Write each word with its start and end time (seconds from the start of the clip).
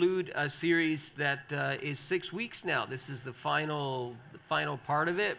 conclude 0.00 0.32
a 0.34 0.48
series 0.48 1.10
that 1.10 1.52
uh, 1.52 1.76
is 1.82 1.98
six 1.98 2.32
weeks 2.32 2.64
now. 2.64 2.86
This 2.86 3.10
is 3.10 3.20
the 3.20 3.34
final, 3.34 4.16
final 4.48 4.78
part 4.78 5.08
of 5.08 5.18
it. 5.18 5.36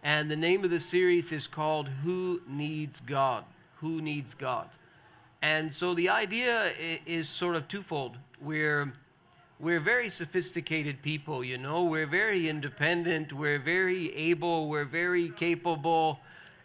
And 0.00 0.30
the 0.30 0.36
name 0.36 0.62
of 0.62 0.70
the 0.70 0.78
series 0.78 1.32
is 1.32 1.48
called 1.48 1.88
Who 2.04 2.40
Needs 2.48 3.00
God? 3.00 3.42
Who 3.78 4.00
Needs 4.00 4.32
God? 4.32 4.68
And 5.42 5.74
so 5.74 5.92
the 5.92 6.08
idea 6.08 6.72
is 7.04 7.28
sort 7.28 7.56
of 7.56 7.66
twofold. 7.66 8.16
We're, 8.40 8.92
we're 9.58 9.80
very 9.80 10.08
sophisticated 10.08 11.02
people, 11.02 11.42
you 11.42 11.58
know, 11.58 11.82
we're 11.82 12.06
very 12.06 12.48
independent, 12.48 13.32
we're 13.32 13.58
very 13.58 14.14
able, 14.14 14.68
we're 14.68 14.84
very 14.84 15.30
capable. 15.30 16.20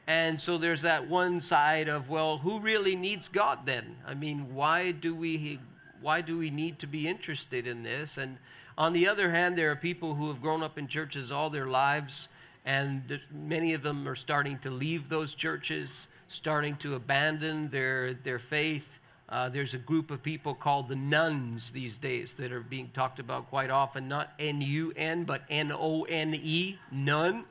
And 0.05 0.39
so 0.39 0.59
there's 0.59 0.83
that 0.83 1.09
one 1.09 1.41
side 1.41 1.89
of, 1.89 2.07
well, 2.07 2.37
who 2.37 2.59
really 2.59 2.95
needs 2.95 3.27
God 3.27 3.65
then? 3.65 3.95
I 4.05 4.13
mean, 4.13 4.53
why 4.53 4.91
do 4.91 5.15
we 5.15 5.57
why 6.01 6.21
do 6.21 6.37
we 6.37 6.49
need 6.49 6.79
to 6.79 6.87
be 6.87 7.07
interested 7.07 7.67
in 7.67 7.83
this? 7.83 8.17
And 8.17 8.37
on 8.77 8.93
the 8.93 9.07
other 9.07 9.31
hand, 9.31 9.57
there 9.57 9.71
are 9.71 9.75
people 9.75 10.15
who 10.15 10.27
have 10.29 10.41
grown 10.41 10.63
up 10.63 10.77
in 10.77 10.87
churches 10.87 11.31
all 11.31 11.49
their 11.49 11.67
lives, 11.67 12.27
and 12.65 13.19
many 13.31 13.73
of 13.73 13.83
them 13.83 14.07
are 14.07 14.15
starting 14.15 14.57
to 14.59 14.71
leave 14.71 15.09
those 15.09 15.33
churches, 15.33 16.07
starting 16.27 16.75
to 16.77 16.95
abandon 16.95 17.69
their, 17.69 18.13
their 18.13 18.39
faith. 18.39 18.99
Uh, 19.29 19.49
there's 19.49 19.73
a 19.73 19.77
group 19.77 20.11
of 20.11 20.21
people 20.21 20.53
called 20.53 20.89
the 20.89 20.95
nones 20.95 21.71
these 21.71 21.95
days 21.95 22.33
that 22.33 22.51
are 22.51 22.61
being 22.61 22.89
talked 22.93 23.19
about 23.19 23.49
quite 23.49 23.69
often, 23.69 24.07
not 24.07 24.33
N 24.39 24.61
U 24.61 24.93
N, 24.95 25.23
but 25.23 25.43
N 25.49 25.71
O 25.71 26.03
N 26.03 26.33
E, 26.35 26.77
none. 26.91 27.45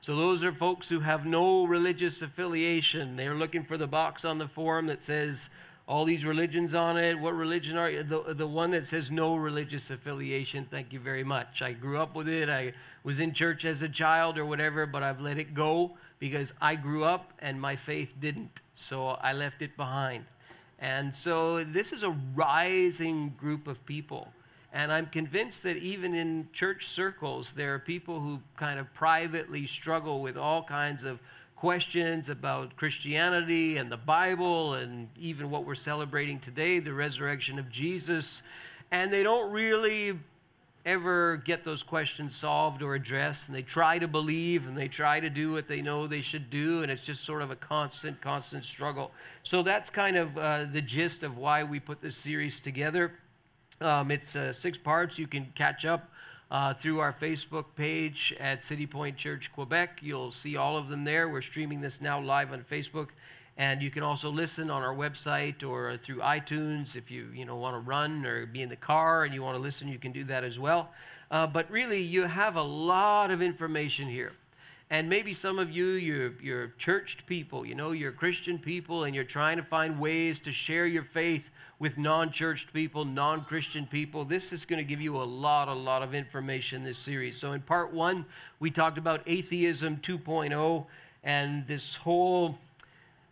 So 0.00 0.14
those 0.14 0.44
are 0.44 0.52
folks 0.52 0.88
who 0.88 1.00
have 1.00 1.26
no 1.26 1.66
religious 1.66 2.22
affiliation. 2.22 3.16
They're 3.16 3.34
looking 3.34 3.64
for 3.64 3.76
the 3.76 3.86
box 3.88 4.24
on 4.24 4.38
the 4.38 4.46
form 4.46 4.86
that 4.86 5.02
says, 5.02 5.48
all 5.88 6.04
these 6.04 6.24
religions 6.24 6.74
on 6.74 6.98
it. 6.98 7.18
What 7.18 7.34
religion 7.34 7.76
are 7.76 7.88
you? 7.88 8.02
The, 8.02 8.34
the 8.34 8.46
one 8.46 8.70
that 8.70 8.86
says 8.86 9.10
no 9.10 9.36
religious 9.36 9.90
affiliation. 9.90 10.66
Thank 10.68 10.92
you 10.92 10.98
very 10.98 11.22
much. 11.22 11.62
I 11.62 11.72
grew 11.72 11.98
up 11.98 12.16
with 12.16 12.28
it. 12.28 12.48
I 12.48 12.72
was 13.04 13.20
in 13.20 13.32
church 13.32 13.64
as 13.64 13.82
a 13.82 13.88
child 13.88 14.36
or 14.36 14.44
whatever, 14.44 14.84
but 14.86 15.02
I've 15.02 15.20
let 15.20 15.38
it 15.38 15.54
go 15.54 15.96
because 16.18 16.52
I 16.60 16.74
grew 16.74 17.04
up 17.04 17.32
and 17.38 17.60
my 17.60 17.76
faith 17.76 18.14
didn't. 18.20 18.60
So 18.74 19.10
I 19.10 19.32
left 19.32 19.62
it 19.62 19.76
behind. 19.76 20.24
And 20.78 21.14
so 21.14 21.62
this 21.62 21.92
is 21.92 22.02
a 22.02 22.16
rising 22.34 23.34
group 23.38 23.68
of 23.68 23.84
people. 23.86 24.32
And 24.72 24.92
I'm 24.92 25.06
convinced 25.06 25.62
that 25.62 25.76
even 25.76 26.14
in 26.14 26.48
church 26.52 26.86
circles, 26.88 27.54
there 27.54 27.74
are 27.74 27.78
people 27.78 28.20
who 28.20 28.42
kind 28.56 28.78
of 28.78 28.92
privately 28.92 29.66
struggle 29.66 30.20
with 30.20 30.36
all 30.36 30.64
kinds 30.64 31.04
of 31.04 31.20
questions 31.56 32.28
about 32.28 32.76
Christianity 32.76 33.78
and 33.78 33.90
the 33.90 33.96
Bible 33.96 34.74
and 34.74 35.08
even 35.18 35.50
what 35.50 35.64
we're 35.64 35.74
celebrating 35.74 36.38
today, 36.38 36.78
the 36.78 36.92
resurrection 36.92 37.58
of 37.58 37.70
Jesus. 37.70 38.42
And 38.90 39.10
they 39.10 39.22
don't 39.22 39.50
really 39.50 40.18
ever 40.84 41.38
get 41.38 41.64
those 41.64 41.82
questions 41.82 42.36
solved 42.36 42.82
or 42.82 42.94
addressed. 42.94 43.48
And 43.48 43.56
they 43.56 43.62
try 43.62 43.98
to 43.98 44.06
believe 44.06 44.68
and 44.68 44.76
they 44.76 44.86
try 44.86 45.18
to 45.18 45.30
do 45.30 45.52
what 45.52 45.66
they 45.66 45.80
know 45.80 46.06
they 46.06 46.20
should 46.20 46.50
do. 46.50 46.82
And 46.82 46.92
it's 46.92 47.02
just 47.02 47.24
sort 47.24 47.42
of 47.42 47.50
a 47.50 47.56
constant, 47.56 48.20
constant 48.20 48.64
struggle. 48.64 49.10
So 49.42 49.62
that's 49.62 49.90
kind 49.90 50.16
of 50.16 50.38
uh, 50.38 50.64
the 50.70 50.82
gist 50.82 51.22
of 51.22 51.38
why 51.38 51.64
we 51.64 51.80
put 51.80 52.02
this 52.02 52.16
series 52.16 52.60
together. 52.60 53.14
Um, 53.80 54.10
it's 54.10 54.36
uh, 54.36 54.52
six 54.52 54.78
parts. 54.78 55.18
You 55.18 55.26
can 55.26 55.52
catch 55.54 55.84
up 55.84 56.10
uh, 56.50 56.74
through 56.74 57.00
our 57.00 57.12
Facebook 57.12 57.66
page 57.74 58.34
at 58.38 58.62
City 58.62 58.86
Point 58.86 59.16
Church 59.16 59.52
Quebec. 59.52 59.98
You'll 60.02 60.32
see 60.32 60.56
all 60.56 60.76
of 60.76 60.88
them 60.88 61.04
there. 61.04 61.28
We're 61.28 61.42
streaming 61.42 61.80
this 61.80 62.00
now 62.00 62.20
live 62.20 62.52
on 62.52 62.62
Facebook. 62.62 63.08
And 63.58 63.82
you 63.82 63.90
can 63.90 64.02
also 64.02 64.30
listen 64.30 64.70
on 64.70 64.82
our 64.82 64.94
website 64.94 65.66
or 65.66 65.96
through 65.96 66.18
iTunes 66.18 66.94
if 66.94 67.10
you, 67.10 67.28
you 67.34 67.46
know, 67.46 67.56
want 67.56 67.74
to 67.74 67.80
run 67.80 68.26
or 68.26 68.44
be 68.44 68.60
in 68.60 68.68
the 68.68 68.76
car 68.76 69.24
and 69.24 69.32
you 69.32 69.42
want 69.42 69.56
to 69.56 69.62
listen, 69.62 69.88
you 69.88 69.98
can 69.98 70.12
do 70.12 70.24
that 70.24 70.44
as 70.44 70.58
well. 70.58 70.90
Uh, 71.30 71.46
but 71.46 71.70
really, 71.70 72.00
you 72.00 72.24
have 72.24 72.56
a 72.56 72.62
lot 72.62 73.30
of 73.30 73.40
information 73.40 74.08
here. 74.08 74.32
And 74.88 75.08
maybe 75.08 75.34
some 75.34 75.58
of 75.58 75.70
you, 75.70 75.86
you're, 75.86 76.40
you're 76.40 76.68
churched 76.78 77.26
people, 77.26 77.66
you 77.66 77.74
know, 77.74 77.90
you're 77.90 78.12
Christian 78.12 78.58
people, 78.58 79.02
and 79.02 79.16
you're 79.16 79.24
trying 79.24 79.56
to 79.56 79.64
find 79.64 79.98
ways 79.98 80.38
to 80.40 80.52
share 80.52 80.86
your 80.86 81.02
faith 81.02 81.50
with 81.78 81.98
non 81.98 82.30
churched 82.30 82.72
people, 82.72 83.04
non 83.04 83.44
Christian 83.44 83.86
people. 83.86 84.24
This 84.24 84.52
is 84.52 84.64
going 84.64 84.78
to 84.78 84.88
give 84.88 85.00
you 85.00 85.16
a 85.16 85.24
lot, 85.24 85.68
a 85.68 85.74
lot 85.74 86.02
of 86.02 86.14
information 86.14 86.84
this 86.84 86.98
series. 86.98 87.36
So, 87.36 87.52
in 87.52 87.60
part 87.60 87.92
one, 87.92 88.26
we 88.58 88.70
talked 88.70 88.98
about 88.98 89.22
atheism 89.26 89.98
2.0 89.98 90.86
and 91.22 91.66
this 91.66 91.96
whole 91.96 92.58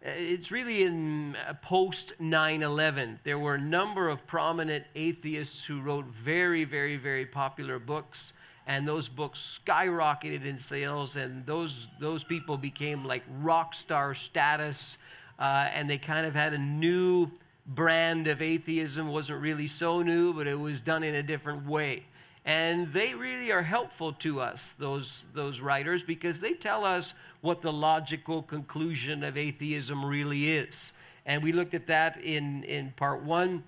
it's 0.06 0.52
really 0.52 0.82
in 0.82 1.34
post 1.62 2.12
9 2.18 2.62
11. 2.62 3.20
There 3.24 3.38
were 3.38 3.54
a 3.54 3.60
number 3.60 4.10
of 4.10 4.26
prominent 4.26 4.84
atheists 4.94 5.64
who 5.64 5.80
wrote 5.80 6.04
very, 6.06 6.64
very, 6.64 6.96
very 6.96 7.24
popular 7.24 7.78
books, 7.78 8.34
and 8.66 8.86
those 8.86 9.08
books 9.08 9.60
skyrocketed 9.64 10.44
in 10.44 10.58
sales, 10.58 11.16
and 11.16 11.46
those, 11.46 11.88
those 12.00 12.22
people 12.22 12.58
became 12.58 13.02
like 13.02 13.22
rock 13.40 13.72
star 13.72 14.12
status, 14.12 14.98
uh, 15.38 15.70
and 15.72 15.88
they 15.88 15.96
kind 15.96 16.26
of 16.26 16.34
had 16.34 16.52
a 16.52 16.58
new 16.58 17.30
brand 17.66 18.26
of 18.26 18.42
atheism 18.42 19.08
wasn't 19.08 19.40
really 19.40 19.68
so 19.68 20.02
new, 20.02 20.32
but 20.32 20.46
it 20.46 20.58
was 20.58 20.80
done 20.80 21.02
in 21.02 21.14
a 21.14 21.22
different 21.22 21.66
way. 21.66 22.04
And 22.44 22.92
they 22.92 23.14
really 23.14 23.50
are 23.52 23.62
helpful 23.62 24.12
to 24.14 24.40
us, 24.40 24.74
those, 24.78 25.24
those 25.32 25.62
writers, 25.62 26.02
because 26.02 26.40
they 26.40 26.52
tell 26.52 26.84
us 26.84 27.14
what 27.40 27.62
the 27.62 27.72
logical 27.72 28.42
conclusion 28.42 29.24
of 29.24 29.38
atheism 29.38 30.04
really 30.04 30.52
is. 30.52 30.92
And 31.24 31.42
we 31.42 31.52
looked 31.52 31.72
at 31.72 31.86
that 31.86 32.20
in, 32.20 32.64
in 32.64 32.92
part 32.96 33.22
one. 33.22 33.64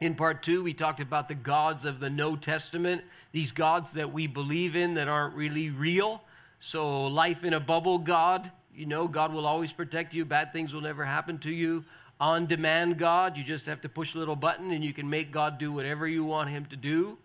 In 0.00 0.14
part 0.14 0.42
two, 0.42 0.62
we 0.64 0.72
talked 0.72 1.00
about 1.00 1.28
the 1.28 1.34
gods 1.34 1.84
of 1.84 2.00
the 2.00 2.08
No 2.08 2.34
Testament, 2.34 3.02
these 3.32 3.52
gods 3.52 3.92
that 3.92 4.12
we 4.12 4.26
believe 4.26 4.74
in 4.74 4.94
that 4.94 5.06
aren't 5.06 5.34
really 5.34 5.68
real. 5.68 6.22
So, 6.60 7.06
life 7.06 7.44
in 7.44 7.52
a 7.52 7.60
bubble 7.60 7.98
God, 7.98 8.50
you 8.74 8.86
know, 8.86 9.06
God 9.06 9.34
will 9.34 9.46
always 9.46 9.72
protect 9.72 10.14
you, 10.14 10.24
bad 10.24 10.52
things 10.52 10.72
will 10.72 10.80
never 10.80 11.04
happen 11.04 11.38
to 11.40 11.52
you 11.52 11.84
on 12.20 12.46
demand 12.46 12.98
God. 12.98 13.36
You 13.36 13.44
just 13.44 13.66
have 13.66 13.80
to 13.82 13.88
push 13.88 14.14
a 14.14 14.18
little 14.18 14.36
button 14.36 14.70
and 14.70 14.84
you 14.84 14.92
can 14.92 15.08
make 15.08 15.30
God 15.32 15.58
do 15.58 15.72
whatever 15.72 16.06
you 16.06 16.24
want 16.24 16.50
Him 16.50 16.66
to 16.66 16.76
do. 16.76 17.18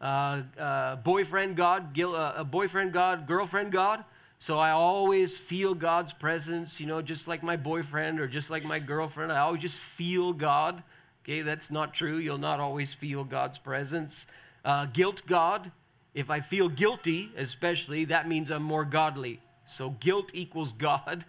Uh, 0.00 0.42
uh, 0.58 0.96
boyfriend 0.96 1.56
God, 1.56 1.98
uh, 1.98 2.44
boyfriend 2.44 2.92
God, 2.92 3.26
girlfriend 3.26 3.72
God. 3.72 4.04
So 4.38 4.58
I 4.58 4.72
always 4.72 5.38
feel 5.38 5.74
God's 5.74 6.12
presence, 6.12 6.78
you 6.78 6.86
know, 6.86 7.00
just 7.00 7.26
like 7.26 7.42
my 7.42 7.56
boyfriend 7.56 8.20
or 8.20 8.28
just 8.28 8.50
like 8.50 8.64
my 8.64 8.78
girlfriend. 8.78 9.32
I 9.32 9.38
always 9.38 9.62
just 9.62 9.78
feel 9.78 10.34
God. 10.34 10.82
Okay, 11.24 11.40
that's 11.40 11.70
not 11.70 11.94
true. 11.94 12.18
You'll 12.18 12.36
not 12.36 12.60
always 12.60 12.92
feel 12.92 13.24
God's 13.24 13.56
presence. 13.56 14.26
Uh, 14.62 14.84
guilt 14.86 15.22
God. 15.26 15.72
If 16.12 16.28
I 16.30 16.40
feel 16.40 16.68
guilty, 16.68 17.32
especially, 17.36 18.04
that 18.04 18.28
means 18.28 18.50
I'm 18.50 18.62
more 18.62 18.84
godly. 18.84 19.40
So 19.64 19.90
guilt 19.90 20.30
equals 20.34 20.72
God. 20.90 21.24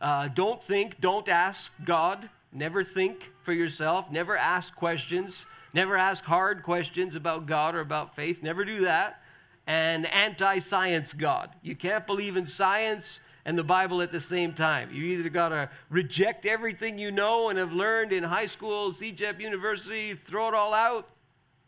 Uh, 0.00 0.28
don't 0.28 0.62
think, 0.62 1.00
don't 1.00 1.28
ask 1.28 1.72
God. 1.84 2.28
Never 2.56 2.82
think 2.82 3.32
for 3.42 3.52
yourself. 3.52 4.10
Never 4.10 4.34
ask 4.34 4.74
questions. 4.74 5.44
Never 5.74 5.94
ask 5.94 6.24
hard 6.24 6.62
questions 6.62 7.14
about 7.14 7.44
God 7.44 7.74
or 7.74 7.80
about 7.80 8.16
faith. 8.16 8.42
Never 8.42 8.64
do 8.64 8.80
that. 8.80 9.20
And 9.66 10.06
anti 10.06 10.60
science 10.60 11.12
God. 11.12 11.50
You 11.60 11.76
can't 11.76 12.06
believe 12.06 12.34
in 12.34 12.46
science 12.46 13.20
and 13.44 13.58
the 13.58 13.64
Bible 13.64 14.00
at 14.00 14.10
the 14.10 14.20
same 14.20 14.54
time. 14.54 14.88
You 14.90 15.04
either 15.04 15.28
got 15.28 15.50
to 15.50 15.68
reject 15.90 16.46
everything 16.46 16.98
you 16.98 17.12
know 17.12 17.50
and 17.50 17.58
have 17.58 17.74
learned 17.74 18.12
in 18.12 18.24
high 18.24 18.46
school, 18.46 18.90
CEGEP 18.90 19.38
University, 19.38 20.14
throw 20.14 20.48
it 20.48 20.54
all 20.54 20.72
out 20.72 21.10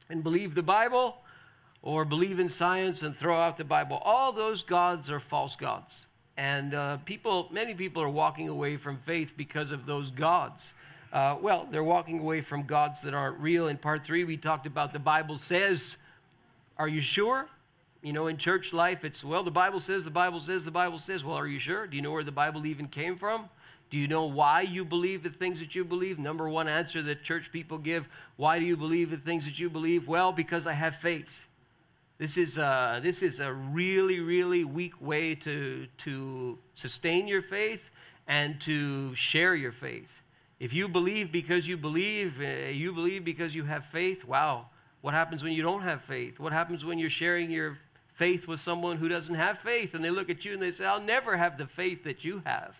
and 0.08 0.22
believe 0.24 0.54
the 0.54 0.62
Bible, 0.62 1.18
or 1.82 2.06
believe 2.06 2.40
in 2.40 2.48
science 2.48 3.02
and 3.02 3.14
throw 3.14 3.38
out 3.38 3.58
the 3.58 3.64
Bible. 3.64 4.00
All 4.02 4.32
those 4.32 4.62
gods 4.62 5.10
are 5.10 5.20
false 5.20 5.54
gods. 5.54 6.06
And 6.38 6.72
uh, 6.72 6.98
people, 6.98 7.48
many 7.52 7.74
people 7.74 8.00
are 8.00 8.08
walking 8.08 8.48
away 8.48 8.76
from 8.76 8.96
faith 8.98 9.34
because 9.36 9.70
of 9.70 9.86
those 9.86 10.10
gods. 10.12 10.72
Uh, 11.12 11.36
well, 11.40 11.66
they're 11.70 11.84
walking 11.84 12.20
away 12.20 12.40
from 12.40 12.64
gods 12.64 13.00
that 13.02 13.14
aren't 13.14 13.38
real. 13.38 13.68
In 13.68 13.78
part 13.78 14.04
three, 14.04 14.24
we 14.24 14.36
talked 14.36 14.66
about 14.66 14.92
the 14.92 14.98
Bible 14.98 15.38
says. 15.38 15.96
Are 16.76 16.88
you 16.88 17.00
sure? 17.00 17.48
You 18.02 18.12
know, 18.12 18.28
in 18.28 18.36
church 18.36 18.72
life, 18.72 19.04
it's, 19.04 19.24
well, 19.24 19.42
the 19.42 19.50
Bible 19.50 19.80
says, 19.80 20.04
the 20.04 20.10
Bible 20.10 20.38
says, 20.38 20.64
the 20.64 20.70
Bible 20.70 20.98
says. 20.98 21.24
Well, 21.24 21.36
are 21.36 21.46
you 21.46 21.58
sure? 21.58 21.86
Do 21.86 21.96
you 21.96 22.02
know 22.02 22.12
where 22.12 22.22
the 22.22 22.30
Bible 22.30 22.66
even 22.66 22.86
came 22.86 23.16
from? 23.16 23.48
Do 23.90 23.98
you 23.98 24.06
know 24.06 24.24
why 24.26 24.60
you 24.60 24.84
believe 24.84 25.22
the 25.22 25.30
things 25.30 25.60
that 25.60 25.74
you 25.74 25.84
believe? 25.84 26.18
Number 26.18 26.48
one 26.48 26.68
answer 26.68 27.02
that 27.02 27.22
church 27.22 27.50
people 27.50 27.78
give 27.78 28.08
why 28.36 28.58
do 28.58 28.64
you 28.64 28.76
believe 28.76 29.10
the 29.10 29.16
things 29.16 29.46
that 29.46 29.58
you 29.58 29.70
believe? 29.70 30.06
Well, 30.06 30.30
because 30.30 30.66
I 30.66 30.74
have 30.74 30.94
faith. 30.94 31.46
This 32.18 32.36
is 32.36 32.58
a, 32.58 33.00
this 33.02 33.22
is 33.22 33.40
a 33.40 33.52
really, 33.52 34.20
really 34.20 34.64
weak 34.64 35.00
way 35.00 35.34
to, 35.36 35.86
to 35.98 36.58
sustain 36.74 37.26
your 37.26 37.42
faith 37.42 37.90
and 38.26 38.60
to 38.62 39.14
share 39.14 39.54
your 39.54 39.72
faith. 39.72 40.17
If 40.60 40.72
you 40.72 40.88
believe 40.88 41.30
because 41.30 41.68
you 41.68 41.76
believe, 41.76 42.40
uh, 42.40 42.70
you 42.70 42.92
believe 42.92 43.24
because 43.24 43.54
you 43.54 43.64
have 43.64 43.84
faith, 43.84 44.24
wow. 44.24 44.66
What 45.00 45.14
happens 45.14 45.44
when 45.44 45.52
you 45.52 45.62
don't 45.62 45.82
have 45.82 46.02
faith? 46.02 46.40
What 46.40 46.52
happens 46.52 46.84
when 46.84 46.98
you're 46.98 47.10
sharing 47.10 47.50
your 47.50 47.78
faith 48.14 48.48
with 48.48 48.58
someone 48.58 48.96
who 48.96 49.08
doesn't 49.08 49.36
have 49.36 49.60
faith 49.60 49.94
and 49.94 50.04
they 50.04 50.10
look 50.10 50.28
at 50.28 50.44
you 50.44 50.54
and 50.54 50.62
they 50.62 50.72
say, 50.72 50.84
I'll 50.84 51.00
never 51.00 51.36
have 51.36 51.56
the 51.56 51.66
faith 51.66 52.02
that 52.04 52.24
you 52.24 52.42
have? 52.44 52.74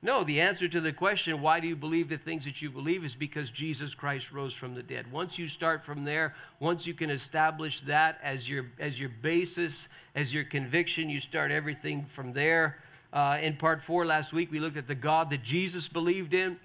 No, 0.00 0.22
the 0.22 0.40
answer 0.40 0.68
to 0.68 0.80
the 0.80 0.92
question, 0.92 1.42
why 1.42 1.58
do 1.58 1.66
you 1.66 1.74
believe 1.74 2.08
the 2.08 2.18
things 2.18 2.44
that 2.44 2.62
you 2.62 2.70
believe, 2.70 3.04
is 3.04 3.16
because 3.16 3.50
Jesus 3.50 3.94
Christ 3.94 4.30
rose 4.30 4.54
from 4.54 4.76
the 4.76 4.82
dead. 4.84 5.10
Once 5.10 5.40
you 5.40 5.48
start 5.48 5.84
from 5.84 6.04
there, 6.04 6.36
once 6.60 6.86
you 6.86 6.94
can 6.94 7.10
establish 7.10 7.80
that 7.80 8.20
as 8.22 8.48
your, 8.48 8.66
as 8.78 9.00
your 9.00 9.08
basis, 9.08 9.88
as 10.14 10.32
your 10.32 10.44
conviction, 10.44 11.10
you 11.10 11.18
start 11.18 11.50
everything 11.50 12.04
from 12.04 12.32
there. 12.32 12.78
Uh, 13.12 13.38
in 13.42 13.56
part 13.56 13.82
four 13.82 14.06
last 14.06 14.32
week, 14.32 14.52
we 14.52 14.60
looked 14.60 14.76
at 14.76 14.86
the 14.86 14.94
God 14.94 15.30
that 15.30 15.42
Jesus 15.42 15.88
believed 15.88 16.32
in. 16.32 16.60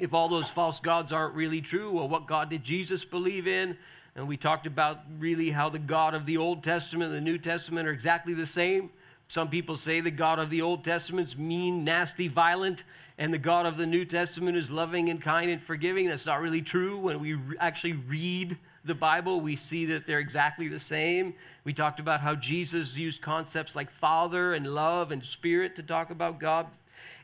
If 0.00 0.14
all 0.14 0.28
those 0.28 0.48
false 0.48 0.80
gods 0.80 1.12
aren't 1.12 1.34
really 1.34 1.60
true, 1.60 1.92
well, 1.92 2.08
what 2.08 2.26
God 2.26 2.48
did 2.48 2.64
Jesus 2.64 3.04
believe 3.04 3.46
in? 3.46 3.76
And 4.16 4.26
we 4.26 4.36
talked 4.36 4.66
about 4.66 5.02
really 5.18 5.50
how 5.50 5.68
the 5.68 5.78
God 5.78 6.14
of 6.14 6.24
the 6.24 6.38
Old 6.38 6.64
Testament 6.64 7.12
and 7.12 7.16
the 7.16 7.30
New 7.30 7.38
Testament 7.38 7.86
are 7.86 7.92
exactly 7.92 8.32
the 8.32 8.46
same. 8.46 8.90
Some 9.28 9.50
people 9.50 9.76
say 9.76 10.00
the 10.00 10.10
God 10.10 10.38
of 10.38 10.48
the 10.48 10.62
Old 10.62 10.84
Testament 10.84 11.28
is 11.28 11.36
mean, 11.36 11.84
nasty, 11.84 12.28
violent, 12.28 12.82
and 13.18 13.32
the 13.32 13.38
God 13.38 13.66
of 13.66 13.76
the 13.76 13.86
New 13.86 14.06
Testament 14.06 14.56
is 14.56 14.70
loving 14.70 15.10
and 15.10 15.20
kind 15.20 15.50
and 15.50 15.62
forgiving. 15.62 16.08
That's 16.08 16.26
not 16.26 16.40
really 16.40 16.62
true. 16.62 16.96
When 16.96 17.20
we 17.20 17.36
actually 17.60 17.92
read 17.92 18.56
the 18.84 18.94
Bible, 18.94 19.40
we 19.40 19.54
see 19.54 19.84
that 19.86 20.06
they're 20.06 20.18
exactly 20.18 20.66
the 20.68 20.80
same. 20.80 21.34
We 21.64 21.74
talked 21.74 22.00
about 22.00 22.22
how 22.22 22.34
Jesus 22.34 22.96
used 22.96 23.20
concepts 23.20 23.76
like 23.76 23.90
Father 23.90 24.54
and 24.54 24.66
love 24.66 25.12
and 25.12 25.24
Spirit 25.24 25.76
to 25.76 25.82
talk 25.82 26.10
about 26.10 26.40
God. 26.40 26.66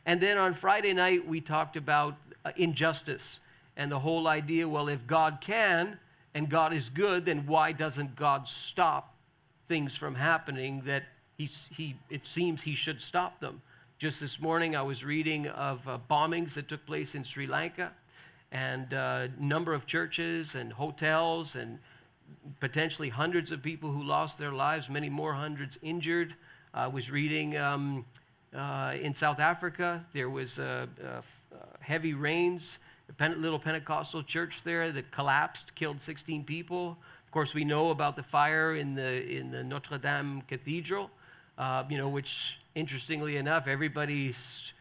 And 0.05 0.21
then 0.21 0.37
on 0.37 0.53
Friday 0.53 0.93
night, 0.93 1.27
we 1.27 1.41
talked 1.41 1.75
about 1.75 2.15
injustice 2.55 3.39
and 3.75 3.91
the 3.91 3.99
whole 3.99 4.27
idea 4.27 4.67
well, 4.67 4.87
if 4.87 5.05
God 5.05 5.39
can 5.39 5.99
and 6.33 6.49
God 6.49 6.73
is 6.73 6.89
good, 6.89 7.25
then 7.25 7.45
why 7.45 7.71
doesn't 7.71 8.15
God 8.15 8.47
stop 8.47 9.13
things 9.67 9.95
from 9.95 10.15
happening 10.15 10.81
that 10.85 11.03
he's, 11.37 11.67
he, 11.75 11.95
it 12.09 12.25
seems 12.25 12.63
he 12.63 12.75
should 12.75 13.01
stop 13.01 13.39
them. 13.39 13.61
Just 13.99 14.19
this 14.19 14.39
morning, 14.39 14.75
I 14.75 14.81
was 14.81 15.03
reading 15.03 15.47
of 15.47 15.87
uh, 15.87 15.97
bombings 16.09 16.53
that 16.53 16.67
took 16.67 16.85
place 16.85 17.15
in 17.15 17.23
Sri 17.23 17.47
Lanka, 17.47 17.91
and 18.51 18.93
a 18.93 18.97
uh, 18.97 19.27
number 19.39 19.73
of 19.73 19.85
churches 19.85 20.55
and 20.55 20.71
hotels, 20.73 21.55
and 21.55 21.79
potentially 22.59 23.09
hundreds 23.09 23.51
of 23.51 23.61
people 23.61 23.91
who 23.91 24.03
lost 24.03 24.37
their 24.37 24.51
lives, 24.51 24.89
many 24.89 25.09
more 25.09 25.33
hundreds 25.33 25.77
injured. 25.81 26.35
I 26.73 26.87
was 26.87 27.09
reading 27.09 27.57
um, 27.57 28.05
uh, 28.55 28.93
in 28.99 29.13
South 29.13 29.39
Africa, 29.39 30.05
there 30.13 30.29
was 30.29 30.59
uh, 30.59 30.85
uh, 31.03 31.21
heavy 31.79 32.13
rains. 32.13 32.79
A 33.19 33.29
little 33.29 33.59
Pentecostal 33.59 34.23
church 34.23 34.63
there 34.63 34.91
that 34.91 35.11
collapsed, 35.11 35.75
killed 35.75 36.01
16 36.01 36.43
people. 36.43 36.97
Of 37.25 37.31
course, 37.31 37.53
we 37.53 37.63
know 37.63 37.89
about 37.89 38.15
the 38.15 38.23
fire 38.23 38.75
in 38.75 38.95
the 38.95 39.25
in 39.25 39.51
the 39.51 39.63
Notre 39.63 39.97
Dame 39.97 40.41
Cathedral 40.47 41.09
uh, 41.57 41.83
you 41.89 41.97
know, 41.97 42.09
which 42.09 42.59
interestingly 42.75 43.37
enough, 43.37 43.67
everybody's 43.67 44.73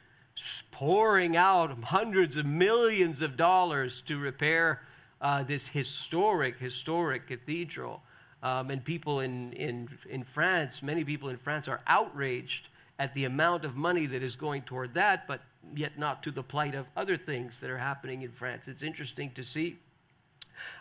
pouring 0.70 1.36
out 1.36 1.70
hundreds 1.84 2.36
of 2.36 2.44
millions 2.44 3.22
of 3.22 3.36
dollars 3.36 4.02
to 4.02 4.18
repair 4.18 4.82
uh, 5.20 5.42
this 5.42 5.68
historic, 5.68 6.58
historic 6.58 7.26
cathedral. 7.26 8.02
Um, 8.42 8.70
and 8.70 8.84
people 8.84 9.20
in, 9.20 9.54
in, 9.54 9.88
in 10.08 10.22
France, 10.22 10.82
many 10.82 11.04
people 11.04 11.30
in 11.30 11.38
France 11.38 11.68
are 11.68 11.80
outraged 11.86 12.68
at 12.98 13.14
the 13.14 13.24
amount 13.24 13.64
of 13.64 13.76
money 13.76 14.06
that 14.06 14.22
is 14.22 14.36
going 14.36 14.62
toward 14.62 14.94
that, 14.94 15.26
but 15.26 15.40
yet 15.74 15.98
not 15.98 16.22
to 16.22 16.30
the 16.30 16.42
plight 16.42 16.74
of 16.74 16.86
other 16.96 17.16
things 17.16 17.60
that 17.60 17.70
are 17.70 17.78
happening 17.78 18.22
in 18.22 18.30
France. 18.30 18.68
It's 18.68 18.82
interesting 18.82 19.30
to 19.34 19.42
see. 19.42 19.78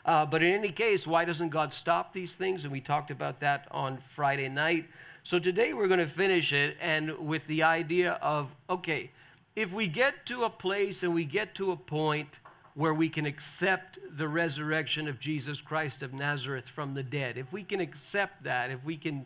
Uh, 0.06 0.26
but 0.26 0.42
in 0.42 0.54
any 0.54 0.72
case, 0.72 1.06
why 1.06 1.26
doesn't 1.26 1.50
God 1.50 1.74
stop 1.74 2.14
these 2.14 2.36
things? 2.36 2.64
And 2.64 2.72
we 2.72 2.82
talked 2.82 3.12
about 3.12 3.40
that 3.42 3.68
on 3.72 3.98
Friday 3.98 4.50
night. 4.50 4.86
So 5.24 5.40
today 5.40 5.74
we're 5.74 5.88
going 5.88 6.00
to 6.00 6.08
finish 6.08 6.54
it 6.54 6.78
and 6.80 7.18
with 7.18 7.48
the 7.48 7.64
idea 7.64 8.14
of 8.22 8.56
okay, 8.70 9.12
if 9.56 9.74
we 9.74 9.88
get 9.88 10.26
to 10.28 10.44
a 10.44 10.50
place 10.50 11.02
and 11.02 11.14
we 11.14 11.26
get 11.26 11.56
to 11.56 11.72
a 11.72 11.76
point 11.76 12.40
where 12.76 12.94
we 12.94 13.08
can 13.08 13.26
accept 13.26 13.98
the 14.18 14.28
resurrection 14.28 15.08
of 15.08 15.20
Jesus 15.20 15.62
Christ 15.62 16.04
of 16.04 16.14
Nazareth 16.14 16.68
from 16.68 16.94
the 16.94 17.04
dead, 17.04 17.38
if 17.38 17.52
we 17.52 17.64
can 17.64 17.80
accept 17.80 18.44
that, 18.44 18.70
if 18.70 18.84
we 18.84 18.98
can 18.98 19.26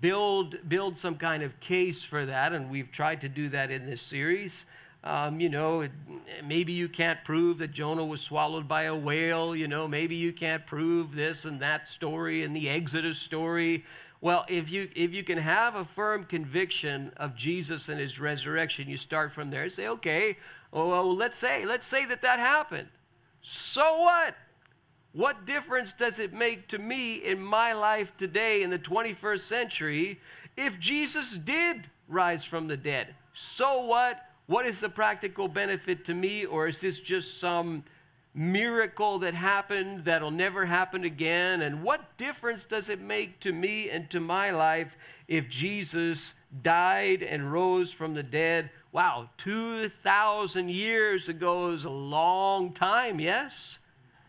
build 0.00 0.68
build 0.68 0.98
some 0.98 1.14
kind 1.16 1.42
of 1.42 1.60
case 1.60 2.02
for 2.02 2.26
that, 2.26 2.52
and 2.52 2.70
we've 2.70 2.90
tried 2.90 3.20
to 3.20 3.28
do 3.28 3.48
that 3.50 3.70
in 3.70 3.86
this 3.86 4.02
series. 4.02 4.64
Um, 5.04 5.40
you 5.40 5.48
know, 5.48 5.88
maybe 6.44 6.72
you 6.72 6.88
can't 6.88 7.22
prove 7.24 7.58
that 7.58 7.70
Jonah 7.70 8.04
was 8.04 8.20
swallowed 8.20 8.66
by 8.66 8.84
a 8.84 8.94
whale. 8.94 9.54
You 9.54 9.68
know, 9.68 9.86
maybe 9.86 10.16
you 10.16 10.32
can't 10.32 10.66
prove 10.66 11.14
this 11.14 11.44
and 11.44 11.60
that 11.60 11.86
story 11.86 12.42
and 12.42 12.54
the 12.54 12.68
Exodus 12.68 13.18
story. 13.18 13.84
Well, 14.20 14.44
if 14.48 14.70
you, 14.70 14.90
if 14.96 15.12
you 15.12 15.22
can 15.22 15.38
have 15.38 15.76
a 15.76 15.84
firm 15.84 16.24
conviction 16.24 17.12
of 17.16 17.36
Jesus 17.36 17.88
and 17.88 18.00
his 18.00 18.18
resurrection, 18.18 18.88
you 18.88 18.96
start 18.96 19.32
from 19.32 19.50
there 19.50 19.62
and 19.62 19.72
say, 19.72 19.86
okay, 19.86 20.36
well, 20.72 21.14
let's 21.14 21.38
say, 21.38 21.64
let's 21.64 21.86
say 21.86 22.04
that 22.06 22.22
that 22.22 22.40
happened. 22.40 22.88
So 23.42 24.00
what? 24.00 24.34
What 25.12 25.46
difference 25.46 25.92
does 25.92 26.18
it 26.18 26.32
make 26.32 26.68
to 26.68 26.78
me 26.78 27.16
in 27.16 27.40
my 27.40 27.72
life 27.72 28.16
today 28.16 28.62
in 28.62 28.70
the 28.70 28.78
21st 28.78 29.40
century 29.40 30.20
if 30.56 30.78
Jesus 30.78 31.36
did 31.36 31.88
rise 32.08 32.44
from 32.44 32.66
the 32.66 32.76
dead? 32.76 33.14
So 33.32 33.84
what? 33.84 34.27
What 34.48 34.64
is 34.64 34.80
the 34.80 34.88
practical 34.88 35.46
benefit 35.46 36.06
to 36.06 36.14
me, 36.14 36.46
or 36.46 36.68
is 36.68 36.80
this 36.80 37.00
just 37.00 37.38
some 37.38 37.84
miracle 38.32 39.18
that 39.18 39.34
happened 39.34 40.06
that'll 40.06 40.30
never 40.30 40.64
happen 40.64 41.04
again? 41.04 41.60
And 41.60 41.82
what 41.82 42.16
difference 42.16 42.64
does 42.64 42.88
it 42.88 42.98
make 42.98 43.40
to 43.40 43.52
me 43.52 43.90
and 43.90 44.08
to 44.08 44.20
my 44.20 44.50
life 44.50 44.96
if 45.28 45.50
Jesus 45.50 46.32
died 46.62 47.22
and 47.22 47.52
rose 47.52 47.92
from 47.92 48.14
the 48.14 48.22
dead? 48.22 48.70
Wow, 48.90 49.28
2,000 49.36 50.70
years 50.70 51.28
ago 51.28 51.72
is 51.72 51.84
a 51.84 51.90
long 51.90 52.72
time, 52.72 53.20
yes? 53.20 53.78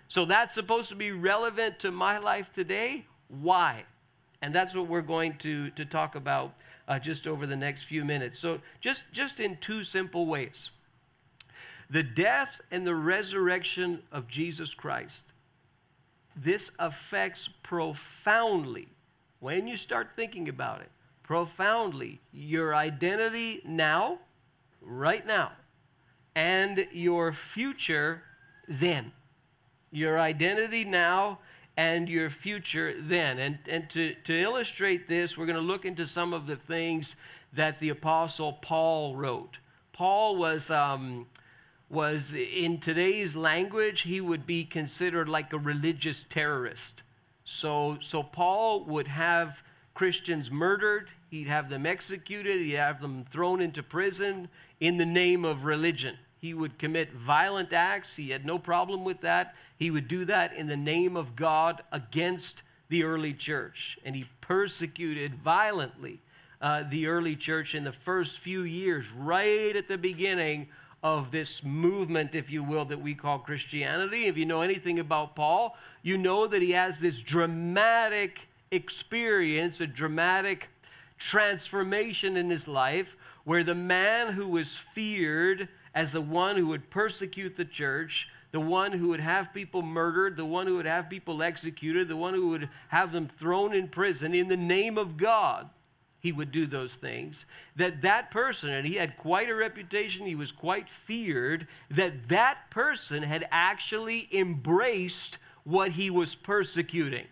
So 0.09 0.25
that's 0.25 0.53
supposed 0.53 0.89
to 0.89 0.95
be 0.95 1.13
relevant 1.13 1.79
to 1.79 1.91
my 1.91 2.17
life 2.17 2.51
today? 2.51 3.05
Why? 3.29 3.85
And 4.41 4.53
that's 4.53 4.75
what 4.75 4.87
we're 4.87 5.01
going 5.01 5.37
to, 5.37 5.69
to 5.69 5.85
talk 5.85 6.15
about 6.15 6.55
uh, 6.89 6.97
just 6.97 7.27
over 7.27 7.45
the 7.45 7.55
next 7.55 7.83
few 7.83 8.03
minutes. 8.03 8.39
So, 8.39 8.59
just, 8.81 9.03
just 9.13 9.39
in 9.39 9.57
two 9.57 9.83
simple 9.83 10.25
ways. 10.25 10.71
The 11.89 12.03
death 12.03 12.59
and 12.71 12.85
the 12.85 12.95
resurrection 12.95 14.01
of 14.11 14.27
Jesus 14.27 14.73
Christ, 14.73 15.23
this 16.35 16.71
affects 16.79 17.47
profoundly, 17.63 18.89
when 19.39 19.67
you 19.67 19.77
start 19.77 20.09
thinking 20.15 20.49
about 20.49 20.81
it, 20.81 20.89
profoundly 21.23 22.19
your 22.33 22.75
identity 22.75 23.61
now, 23.65 24.19
right 24.81 25.25
now, 25.25 25.51
and 26.35 26.87
your 26.91 27.31
future 27.31 28.23
then. 28.67 29.11
Your 29.91 30.19
identity 30.19 30.85
now 30.85 31.39
and 31.79 32.09
your 32.09 32.29
future 32.29 32.93
then. 32.99 33.39
And, 33.39 33.57
and 33.65 33.89
to, 33.91 34.13
to 34.25 34.37
illustrate 34.37 35.07
this, 35.07 35.37
we're 35.37 35.45
going 35.45 35.55
to 35.55 35.61
look 35.61 35.85
into 35.85 36.05
some 36.05 36.33
of 36.33 36.45
the 36.45 36.57
things 36.57 37.15
that 37.53 37.79
the 37.79 37.87
Apostle 37.87 38.51
Paul 38.51 39.15
wrote. 39.15 39.59
Paul 39.93 40.35
was 40.35 40.69
um, 40.69 41.27
was 41.89 42.33
in 42.33 42.81
today's 42.81 43.33
language, 43.33 44.01
he 44.01 44.19
would 44.19 44.45
be 44.45 44.65
considered 44.65 45.29
like 45.29 45.53
a 45.53 45.57
religious 45.57 46.25
terrorist. 46.25 47.01
So, 47.45 47.97
so 48.01 48.23
Paul 48.23 48.83
would 48.83 49.07
have 49.07 49.63
Christians 49.93 50.51
murdered, 50.51 51.07
he'd 51.31 51.47
have 51.47 51.69
them 51.69 51.85
executed, 51.85 52.59
he'd 52.59 52.73
have 52.73 52.99
them 52.99 53.23
thrown 53.31 53.61
into 53.61 53.81
prison 53.81 54.49
in 54.81 54.97
the 54.97 55.05
name 55.05 55.45
of 55.45 55.63
religion. 55.63 56.17
He 56.39 56.53
would 56.53 56.79
commit 56.79 57.11
violent 57.11 57.73
acts, 57.73 58.15
he 58.15 58.29
had 58.29 58.45
no 58.45 58.57
problem 58.57 59.03
with 59.03 59.21
that. 59.21 59.55
He 59.77 59.91
would 59.91 60.07
do 60.07 60.25
that 60.25 60.53
in 60.53 60.67
the 60.67 60.77
name 60.77 61.15
of 61.15 61.35
God 61.35 61.83
against 61.91 62.63
the 62.89 63.03
early 63.03 63.33
church. 63.33 63.97
And 64.03 64.15
he 64.15 64.25
persecuted 64.41 65.35
violently 65.35 66.21
uh, 66.61 66.83
the 66.89 67.07
early 67.07 67.35
church 67.35 67.73
in 67.73 67.83
the 67.83 67.91
first 67.91 68.39
few 68.39 68.63
years, 68.63 69.05
right 69.11 69.75
at 69.75 69.87
the 69.87 69.97
beginning 69.97 70.67
of 71.01 71.31
this 71.31 71.63
movement, 71.63 72.35
if 72.35 72.51
you 72.51 72.63
will, 72.63 72.85
that 72.85 73.01
we 73.01 73.15
call 73.15 73.39
Christianity. 73.39 74.25
If 74.25 74.37
you 74.37 74.45
know 74.45 74.61
anything 74.61 74.99
about 74.99 75.35
Paul, 75.35 75.77
you 76.01 76.17
know 76.17 76.47
that 76.47 76.61
he 76.61 76.71
has 76.71 76.99
this 76.99 77.19
dramatic 77.19 78.49
experience, 78.71 79.79
a 79.79 79.87
dramatic 79.87 80.69
transformation 81.17 82.35
in 82.35 82.49
his 82.49 82.67
life, 82.67 83.15
where 83.45 83.63
the 83.63 83.75
man 83.75 84.33
who 84.33 84.47
was 84.49 84.75
feared 84.75 85.69
as 85.99 86.13
the 86.13 86.21
one 86.21 86.55
who 86.55 86.67
would 86.67 86.89
persecute 86.89 87.57
the 87.57 87.65
church, 87.65 88.29
the 88.51 88.59
one 88.61 88.93
who 88.93 89.09
would 89.09 89.19
have 89.19 89.53
people 89.53 89.81
murdered, 89.81 90.37
the 90.37 90.45
one 90.45 90.65
who 90.65 90.77
would 90.77 90.85
have 90.85 91.09
people 91.09 91.43
executed, 91.43 92.07
the 92.07 92.15
one 92.15 92.33
who 92.33 92.47
would 92.47 92.69
have 92.87 93.11
them 93.11 93.27
thrown 93.27 93.73
in 93.73 93.85
prison 93.85 94.33
in 94.33 94.47
the 94.47 94.55
name 94.55 94.97
of 94.97 95.17
God, 95.17 95.69
he 96.17 96.31
would 96.31 96.53
do 96.53 96.65
those 96.65 96.95
things. 96.95 97.45
That 97.75 97.99
that 97.99 98.31
person 98.31 98.69
and 98.69 98.87
he 98.87 98.95
had 98.95 99.17
quite 99.17 99.49
a 99.49 99.55
reputation 99.55 100.25
he 100.25 100.35
was 100.35 100.53
quite 100.53 100.89
feared 100.89 101.67
that 101.89 102.29
that 102.29 102.69
person 102.69 103.23
had 103.23 103.45
actually 103.51 104.29
embraced 104.31 105.37
what 105.65 105.91
he 105.91 106.09
was 106.09 106.33
persecuting. 106.33 107.25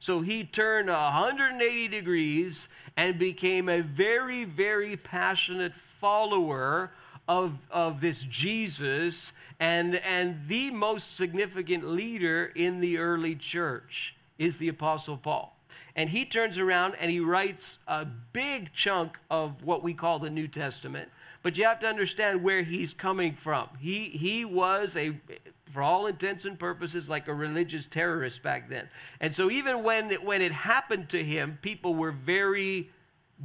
So 0.00 0.22
he 0.22 0.42
turned 0.42 0.88
180 0.88 1.86
degrees 1.86 2.68
and 2.96 3.16
became 3.16 3.68
a 3.68 3.80
very 3.80 4.42
very 4.42 4.96
passionate 4.96 5.76
follower 5.76 6.90
of, 7.28 7.58
of 7.70 8.00
this 8.00 8.22
Jesus 8.22 9.32
and, 9.60 9.96
and 9.96 10.46
the 10.46 10.70
most 10.70 11.16
significant 11.16 11.86
leader 11.86 12.50
in 12.54 12.80
the 12.80 12.98
early 12.98 13.34
church 13.34 14.16
is 14.38 14.58
the 14.58 14.68
Apostle 14.68 15.16
Paul. 15.16 15.54
And 15.94 16.10
he 16.10 16.24
turns 16.24 16.58
around 16.58 16.94
and 17.00 17.10
he 17.10 17.20
writes 17.20 17.78
a 17.86 18.04
big 18.04 18.72
chunk 18.72 19.18
of 19.30 19.64
what 19.64 19.82
we 19.82 19.94
call 19.94 20.18
the 20.18 20.30
New 20.30 20.48
Testament. 20.48 21.10
But 21.42 21.58
you 21.58 21.64
have 21.64 21.80
to 21.80 21.86
understand 21.86 22.42
where 22.42 22.62
he's 22.62 22.94
coming 22.94 23.34
from. 23.34 23.68
He, 23.78 24.04
he 24.04 24.44
was 24.44 24.96
a, 24.96 25.20
for 25.66 25.82
all 25.82 26.06
intents 26.06 26.44
and 26.44 26.58
purposes, 26.58 27.08
like 27.08 27.28
a 27.28 27.34
religious 27.34 27.84
terrorist 27.84 28.42
back 28.42 28.70
then. 28.70 28.88
And 29.20 29.34
so 29.34 29.50
even 29.50 29.82
when, 29.82 30.10
when 30.24 30.40
it 30.40 30.52
happened 30.52 31.08
to 31.10 31.22
him, 31.22 31.58
people 31.62 31.94
were 31.94 32.12
very 32.12 32.90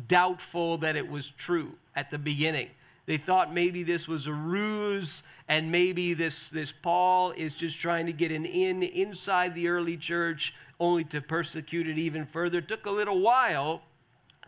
doubtful 0.07 0.77
that 0.79 0.95
it 0.95 1.09
was 1.09 1.29
true 1.31 1.73
at 1.95 2.11
the 2.11 2.17
beginning. 2.17 2.69
They 3.05 3.17
thought 3.17 3.53
maybe 3.53 3.83
this 3.83 4.07
was 4.07 4.27
a 4.27 4.33
ruse 4.33 5.23
and 5.47 5.71
maybe 5.71 6.13
this, 6.13 6.49
this 6.49 6.71
Paul 6.71 7.31
is 7.31 7.53
just 7.55 7.77
trying 7.77 8.05
to 8.05 8.13
get 8.13 8.31
an 8.31 8.45
in 8.45 8.81
inside 8.81 9.55
the 9.55 9.67
early 9.67 9.97
church 9.97 10.53
only 10.79 11.03
to 11.05 11.21
persecute 11.21 11.87
it 11.87 11.97
even 11.97 12.25
further. 12.25 12.59
It 12.59 12.67
took 12.67 12.85
a 12.85 12.91
little 12.91 13.19
while 13.19 13.81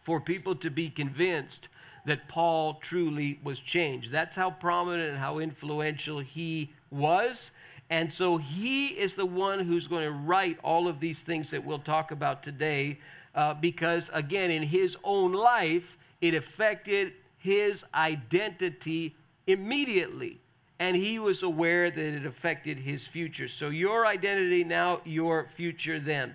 for 0.03 0.21
people 0.21 0.55
to 0.55 0.69
be 0.69 0.89
convinced 0.89 1.67
that 2.05 2.27
Paul 2.27 2.75
truly 2.75 3.39
was 3.43 3.59
changed. 3.59 4.11
That's 4.11 4.35
how 4.35 4.51
prominent 4.51 5.09
and 5.09 5.17
how 5.17 5.39
influential 5.39 6.19
he 6.19 6.71
was. 6.91 7.51
And 7.89 8.11
so 8.11 8.37
he 8.37 8.87
is 8.87 9.15
the 9.15 9.25
one 9.25 9.59
who's 9.59 9.87
going 9.87 10.03
to 10.03 10.11
write 10.11 10.57
all 10.63 10.87
of 10.87 10.99
these 10.99 11.23
things 11.23 11.51
that 11.51 11.63
we'll 11.63 11.79
talk 11.79 12.11
about 12.11 12.43
today, 12.43 12.99
uh, 13.33 13.53
because 13.55 14.09
again, 14.13 14.49
in 14.51 14.63
his 14.63 14.97
own 15.03 15.33
life, 15.33 15.97
it 16.21 16.33
affected 16.33 17.13
his 17.45 17.85
identity 17.93 19.15
immediately. 19.45 20.39
And 20.79 20.97
he 20.97 21.19
was 21.19 21.43
aware 21.43 21.89
that 21.91 22.13
it 22.13 22.25
affected 22.25 22.79
his 22.79 23.07
future. 23.07 23.47
So, 23.47 23.69
your 23.69 24.05
identity 24.05 24.63
now, 24.63 25.01
your 25.05 25.45
future 25.45 25.99
then. 25.99 26.33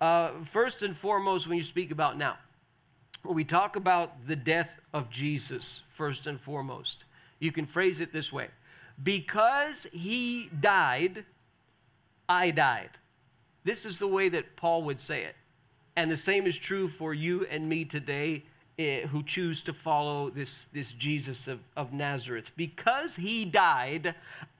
Uh, 0.00 0.30
first 0.44 0.82
and 0.82 0.96
foremost, 0.96 1.48
when 1.48 1.58
you 1.58 1.64
speak 1.64 1.90
about 1.90 2.16
now, 2.16 2.38
when 3.22 3.34
we 3.34 3.44
talk 3.44 3.74
about 3.76 4.26
the 4.26 4.36
death 4.36 4.80
of 4.92 5.10
Jesus, 5.10 5.82
first 5.90 6.26
and 6.26 6.40
foremost. 6.40 7.04
You 7.40 7.52
can 7.52 7.66
phrase 7.66 8.00
it 8.00 8.12
this 8.12 8.32
way 8.32 8.48
Because 9.02 9.86
he 9.92 10.48
died, 10.60 11.24
I 12.28 12.52
died. 12.52 12.90
This 13.64 13.84
is 13.84 13.98
the 13.98 14.08
way 14.08 14.28
that 14.28 14.56
Paul 14.56 14.82
would 14.84 15.00
say 15.00 15.24
it. 15.24 15.34
And 15.96 16.10
the 16.10 16.16
same 16.16 16.46
is 16.46 16.58
true 16.58 16.88
for 16.88 17.12
you 17.12 17.44
and 17.50 17.68
me 17.68 17.84
today 17.84 18.44
who 18.76 19.22
choose 19.22 19.62
to 19.62 19.72
follow 19.72 20.30
this, 20.30 20.66
this 20.72 20.92
Jesus 20.92 21.48
of, 21.48 21.60
of 21.76 21.92
Nazareth. 21.92 22.50
Because 22.56 23.16
he 23.16 23.44
died, 23.44 24.14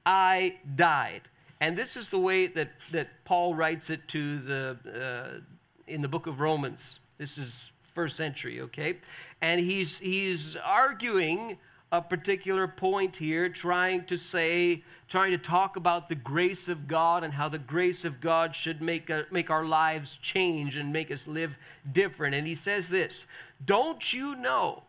I 0.05 0.57
died. 0.75 1.23
And 1.59 1.77
this 1.77 1.97
is 1.97 2.09
the 2.09 2.19
way 2.19 2.47
that, 2.47 2.71
that 2.91 3.09
Paul 3.25 3.55
writes 3.55 3.89
it 3.89 4.07
to 4.09 4.39
the, 4.39 4.77
uh, 4.85 5.39
in 5.87 6.01
the 6.01 6.07
book 6.07 6.27
of 6.27 6.39
Romans. 6.39 6.99
This 7.17 7.37
is 7.37 7.71
first 7.93 8.17
century, 8.17 8.61
okay? 8.61 8.97
And 9.41 9.59
he's, 9.59 9.97
he's 9.99 10.55
arguing 10.57 11.57
a 11.97 12.01
particular 12.01 12.67
point 12.67 13.17
here, 13.17 13.49
trying 13.49 14.05
to 14.05 14.17
say, 14.17 14.83
trying 15.07 15.31
to 15.31 15.37
talk 15.37 15.75
about 15.75 16.09
the 16.09 16.15
grace 16.15 16.67
of 16.67 16.87
God 16.87 17.23
and 17.23 17.33
how 17.33 17.49
the 17.49 17.57
grace 17.57 18.03
of 18.03 18.19
God 18.19 18.55
should 18.55 18.81
make, 18.81 19.09
a, 19.09 19.25
make 19.31 19.49
our 19.49 19.65
lives 19.65 20.17
change 20.17 20.75
and 20.75 20.91
make 20.91 21.11
us 21.11 21.27
live 21.27 21.57
different. 21.91 22.35
And 22.35 22.47
he 22.47 22.55
says 22.55 22.89
this 22.89 23.25
Don't 23.63 24.13
you 24.13 24.35
know 24.35 24.83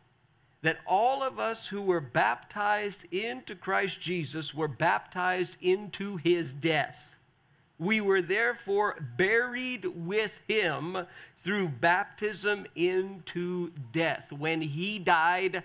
that 0.63 0.79
all 0.87 1.23
of 1.23 1.39
us 1.39 1.69
who 1.69 1.83
were 1.83 2.01
baptized 2.01 3.05
into 3.13 3.55
Christ 3.55 4.01
Jesus 4.01 4.53
were 4.53 4.69
baptized 4.69 5.57
into 5.61 6.17
his 6.17 6.53
death? 6.53 7.17
We 7.79 8.01
were 8.01 8.23
therefore 8.23 8.99
buried 9.17 9.85
with 9.85 10.41
him 10.49 11.07
through 11.47 11.69
baptism 11.69 12.67
into 12.75 13.71
death. 13.93 14.33
When 14.33 14.61
he 14.61 14.99
died, 14.99 15.63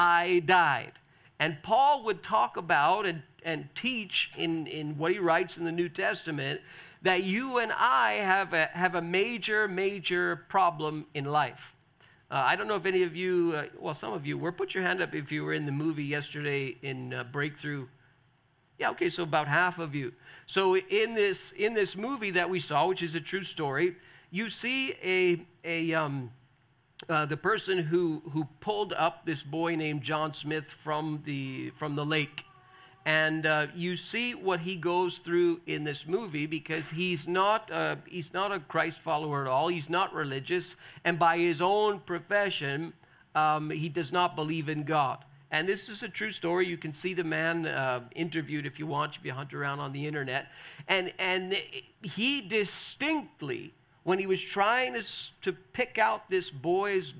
I 0.00 0.42
died. 0.46 0.92
And 1.38 1.62
Paul 1.62 2.04
would 2.04 2.22
talk 2.22 2.56
about 2.56 3.04
and, 3.04 3.22
and 3.42 3.68
teach 3.74 4.32
in, 4.38 4.66
in 4.66 4.96
what 4.96 5.12
he 5.12 5.18
writes 5.18 5.58
in 5.58 5.64
the 5.64 5.72
New 5.72 5.90
Testament 5.90 6.62
that 7.02 7.24
you 7.24 7.58
and 7.58 7.70
I 7.70 8.12
have 8.12 8.54
a, 8.54 8.70
have 8.72 8.94
a 8.94 9.02
major, 9.02 9.68
major 9.68 10.36
problem 10.48 11.04
in 11.12 11.26
life. 11.26 11.76
Uh, 12.30 12.34
I 12.34 12.56
don't 12.56 12.66
know 12.66 12.76
if 12.76 12.86
any 12.86 13.02
of 13.02 13.14
you, 13.14 13.52
uh, 13.56 13.64
well, 13.78 13.92
some 13.92 14.14
of 14.14 14.26
you 14.26 14.38
were. 14.38 14.52
Put 14.52 14.74
your 14.74 14.84
hand 14.84 15.02
up 15.02 15.14
if 15.14 15.30
you 15.30 15.44
were 15.44 15.52
in 15.52 15.66
the 15.66 15.72
movie 15.72 16.04
yesterday 16.04 16.78
in 16.80 17.12
uh, 17.12 17.24
Breakthrough. 17.24 17.86
Yeah, 18.78 18.90
okay, 18.92 19.10
so 19.10 19.24
about 19.24 19.48
half 19.48 19.78
of 19.78 19.94
you. 19.94 20.12
So 20.46 20.76
in 20.76 21.14
this 21.14 21.52
in 21.52 21.74
this 21.74 21.94
movie 21.94 22.30
that 22.30 22.48
we 22.48 22.60
saw, 22.60 22.86
which 22.86 23.02
is 23.02 23.14
a 23.14 23.20
true 23.20 23.42
story, 23.42 23.96
you 24.30 24.48
see 24.48 24.94
a 25.02 25.44
a 25.64 25.92
um, 25.92 26.30
uh, 27.08 27.26
the 27.26 27.36
person 27.36 27.78
who, 27.78 28.22
who 28.32 28.46
pulled 28.60 28.92
up 28.92 29.24
this 29.24 29.42
boy 29.42 29.74
named 29.74 30.02
John 30.02 30.34
Smith 30.34 30.66
from 30.66 31.22
the, 31.24 31.70
from 31.70 31.96
the 31.96 32.04
lake. 32.04 32.44
And 33.06 33.46
uh, 33.46 33.68
you 33.74 33.96
see 33.96 34.34
what 34.34 34.60
he 34.60 34.76
goes 34.76 35.18
through 35.18 35.62
in 35.66 35.84
this 35.84 36.06
movie 36.06 36.46
because 36.46 36.90
he's 36.90 37.26
not, 37.26 37.70
uh, 37.72 37.96
he's 38.06 38.34
not 38.34 38.52
a 38.52 38.60
Christ 38.60 38.98
follower 38.98 39.46
at 39.46 39.50
all. 39.50 39.68
He's 39.68 39.88
not 39.88 40.12
religious. 40.12 40.76
And 41.04 41.18
by 41.18 41.38
his 41.38 41.62
own 41.62 42.00
profession, 42.00 42.92
um, 43.34 43.70
he 43.70 43.88
does 43.88 44.12
not 44.12 44.36
believe 44.36 44.68
in 44.68 44.84
God. 44.84 45.24
And 45.50 45.68
this 45.68 45.88
is 45.88 46.02
a 46.02 46.08
true 46.08 46.30
story. 46.30 46.66
You 46.66 46.76
can 46.76 46.92
see 46.92 47.14
the 47.14 47.24
man 47.24 47.66
uh, 47.66 48.02
interviewed 48.14 48.66
if 48.66 48.78
you 48.78 48.86
want, 48.86 49.16
if 49.16 49.24
you 49.24 49.32
hunt 49.32 49.52
around 49.52 49.80
on 49.80 49.92
the 49.92 50.06
internet. 50.06 50.48
And, 50.86 51.12
and 51.18 51.56
he 52.02 52.42
distinctly 52.42 53.72
when 54.02 54.18
he 54.18 54.26
was 54.26 54.42
trying 54.42 54.94
to, 54.94 55.04
to 55.42 55.52
pick 55.52 55.98
out 55.98 56.30
this 56.30 56.50
boy's 56.50 57.14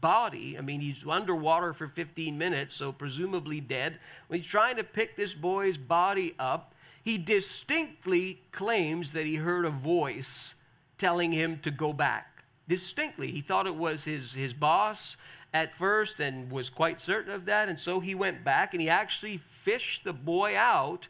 body, 0.00 0.56
I 0.56 0.60
mean, 0.60 0.80
he's 0.80 1.04
underwater 1.06 1.72
for 1.72 1.88
15 1.88 2.38
minutes, 2.38 2.74
so 2.74 2.92
presumably 2.92 3.60
dead. 3.60 3.98
When 4.28 4.40
he's 4.40 4.48
trying 4.48 4.76
to 4.76 4.84
pick 4.84 5.16
this 5.16 5.34
boy's 5.34 5.76
body 5.76 6.34
up, 6.38 6.74
he 7.04 7.18
distinctly 7.18 8.42
claims 8.52 9.12
that 9.12 9.26
he 9.26 9.36
heard 9.36 9.64
a 9.64 9.70
voice 9.70 10.54
telling 10.98 11.32
him 11.32 11.58
to 11.60 11.70
go 11.70 11.92
back. 11.92 12.44
Distinctly. 12.68 13.30
He 13.32 13.40
thought 13.40 13.66
it 13.66 13.74
was 13.74 14.04
his, 14.04 14.34
his 14.34 14.54
boss 14.54 15.16
at 15.52 15.74
first 15.74 16.20
and 16.20 16.50
was 16.50 16.70
quite 16.70 17.00
certain 17.00 17.32
of 17.32 17.44
that, 17.46 17.68
and 17.68 17.78
so 17.78 18.00
he 18.00 18.14
went 18.14 18.44
back 18.44 18.72
and 18.72 18.80
he 18.80 18.88
actually 18.88 19.38
fished 19.38 20.04
the 20.04 20.12
boy 20.12 20.56
out 20.56 21.08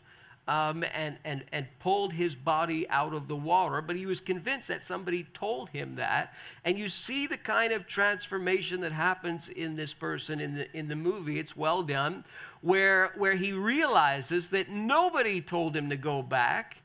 um, 0.52 0.84
and, 0.92 1.16
and, 1.24 1.44
and 1.50 1.66
pulled 1.78 2.12
his 2.12 2.34
body 2.34 2.86
out 2.90 3.14
of 3.14 3.26
the 3.26 3.34
water, 3.34 3.80
but 3.80 3.96
he 3.96 4.04
was 4.04 4.20
convinced 4.20 4.68
that 4.68 4.82
somebody 4.82 5.26
told 5.32 5.70
him 5.70 5.94
that. 5.96 6.34
And 6.62 6.78
you 6.78 6.90
see 6.90 7.26
the 7.26 7.38
kind 7.38 7.72
of 7.72 7.86
transformation 7.86 8.82
that 8.82 8.92
happens 8.92 9.48
in 9.48 9.76
this 9.76 9.94
person 9.94 10.40
in 10.40 10.54
the, 10.56 10.76
in 10.76 10.88
the 10.88 10.96
movie. 10.96 11.38
It's 11.38 11.56
well 11.56 11.82
done, 11.82 12.24
where, 12.60 13.14
where 13.16 13.34
he 13.34 13.54
realizes 13.54 14.50
that 14.50 14.68
nobody 14.68 15.40
told 15.40 15.74
him 15.74 15.88
to 15.88 15.96
go 15.96 16.22
back, 16.22 16.76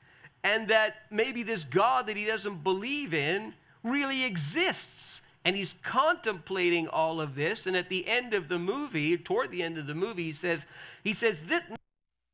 and 0.46 0.70
that 0.70 1.02
maybe 1.12 1.44
this 1.44 1.66
God 1.66 2.08
that 2.08 2.16
he 2.16 2.24
doesn't 2.24 2.64
believe 2.64 3.14
in 3.14 3.54
really 3.84 4.24
exists 4.24 5.20
and 5.44 5.58
he's 5.58 5.76
contemplating 5.84 6.88
all 6.88 7.20
of 7.20 7.36
this 7.36 7.68
and 7.68 7.76
at 7.76 7.90
the 7.90 8.08
end 8.08 8.34
of 8.34 8.48
the 8.48 8.60
movie 8.60 9.18
toward 9.18 9.52
the 9.52 9.64
end 9.64 9.78
of 9.78 9.88
the 9.88 9.96
movie 9.96 10.26
he 10.26 10.34
says 10.34 10.66
he 11.04 11.14
says 11.14 11.46
this 11.46 11.62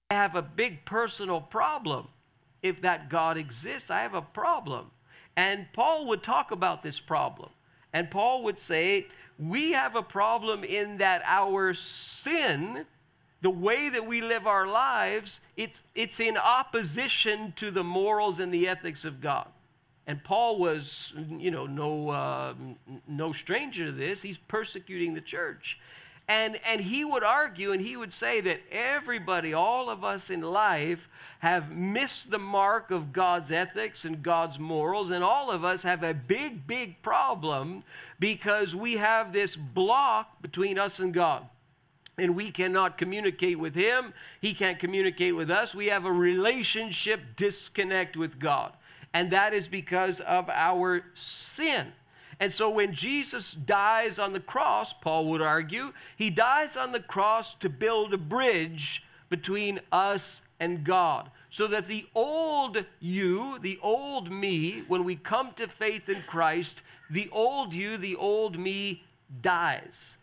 have 0.09 0.35
a 0.35 0.41
big 0.41 0.85
personal 0.85 1.41
problem. 1.41 2.07
If 2.61 2.81
that 2.81 3.09
God 3.09 3.37
exists, 3.37 3.91
I 3.91 4.01
have 4.01 4.13
a 4.13 4.21
problem. 4.21 4.91
And 5.35 5.67
Paul 5.73 6.07
would 6.07 6.23
talk 6.23 6.51
about 6.51 6.83
this 6.83 6.99
problem. 6.99 7.49
And 7.91 8.09
Paul 8.09 8.43
would 8.43 8.59
say, 8.59 9.07
We 9.37 9.73
have 9.73 9.95
a 9.95 10.03
problem 10.03 10.63
in 10.63 10.97
that 10.97 11.23
our 11.25 11.73
sin, 11.73 12.85
the 13.41 13.49
way 13.49 13.89
that 13.89 14.07
we 14.07 14.21
live 14.21 14.47
our 14.47 14.67
lives, 14.67 15.41
it's, 15.57 15.81
it's 15.93 16.19
in 16.19 16.37
opposition 16.37 17.53
to 17.57 17.71
the 17.71 17.83
morals 17.83 18.39
and 18.39 18.53
the 18.53 18.67
ethics 18.67 19.03
of 19.03 19.19
God. 19.19 19.47
And 20.05 20.23
Paul 20.23 20.59
was, 20.59 21.13
you 21.29 21.49
know, 21.49 21.65
no, 21.65 22.09
uh, 22.09 22.53
no 23.07 23.31
stranger 23.31 23.85
to 23.85 23.91
this. 23.91 24.21
He's 24.21 24.37
persecuting 24.37 25.13
the 25.13 25.21
church. 25.21 25.79
And, 26.27 26.59
and 26.65 26.81
he 26.81 27.03
would 27.03 27.23
argue 27.23 27.71
and 27.71 27.81
he 27.81 27.97
would 27.97 28.13
say 28.13 28.39
that 28.41 28.61
everybody, 28.71 29.53
all 29.53 29.89
of 29.89 30.03
us 30.03 30.29
in 30.29 30.41
life, 30.41 31.09
have 31.39 31.69
missed 31.71 32.31
the 32.31 32.39
mark 32.39 32.89
of 32.89 33.11
God's 33.11 33.51
ethics 33.51 34.05
and 34.05 34.23
God's 34.23 34.57
morals, 34.57 35.09
and 35.09 35.21
all 35.21 35.51
of 35.51 35.65
us 35.65 35.83
have 35.83 36.01
a 36.01 36.13
big, 36.13 36.65
big 36.65 37.01
problem 37.01 37.83
because 38.17 38.73
we 38.73 38.93
have 38.93 39.33
this 39.33 39.57
block 39.57 40.41
between 40.41 40.79
us 40.79 40.99
and 40.99 41.13
God. 41.13 41.45
And 42.17 42.35
we 42.35 42.51
cannot 42.51 42.97
communicate 42.97 43.59
with 43.59 43.75
Him, 43.75 44.13
He 44.39 44.53
can't 44.53 44.79
communicate 44.79 45.35
with 45.35 45.51
us. 45.51 45.75
We 45.75 45.87
have 45.87 46.05
a 46.05 46.11
relationship 46.11 47.35
disconnect 47.35 48.15
with 48.15 48.39
God. 48.39 48.71
And 49.13 49.29
that 49.31 49.53
is 49.53 49.67
because 49.67 50.21
of 50.21 50.49
our 50.49 51.03
sin. 51.13 51.91
And 52.39 52.51
so 52.51 52.69
when 52.69 52.93
Jesus 52.93 53.53
dies 53.53 54.19
on 54.19 54.33
the 54.33 54.39
cross, 54.39 54.93
Paul 54.93 55.25
would 55.27 55.41
argue, 55.41 55.93
he 56.15 56.29
dies 56.29 56.75
on 56.75 56.91
the 56.91 56.99
cross 56.99 57.55
to 57.55 57.69
build 57.69 58.13
a 58.13 58.17
bridge 58.17 59.03
between 59.29 59.79
us 59.91 60.41
and 60.59 60.83
God. 60.83 61.29
So 61.49 61.67
that 61.67 61.87
the 61.87 62.07
old 62.15 62.85
you, 62.99 63.59
the 63.59 63.79
old 63.81 64.31
me, 64.31 64.83
when 64.87 65.03
we 65.03 65.15
come 65.15 65.51
to 65.53 65.67
faith 65.67 66.09
in 66.09 66.23
Christ, 66.27 66.81
the 67.09 67.29
old 67.31 67.73
you, 67.73 67.97
the 67.97 68.15
old 68.15 68.57
me 68.57 69.03
dies. 69.41 70.17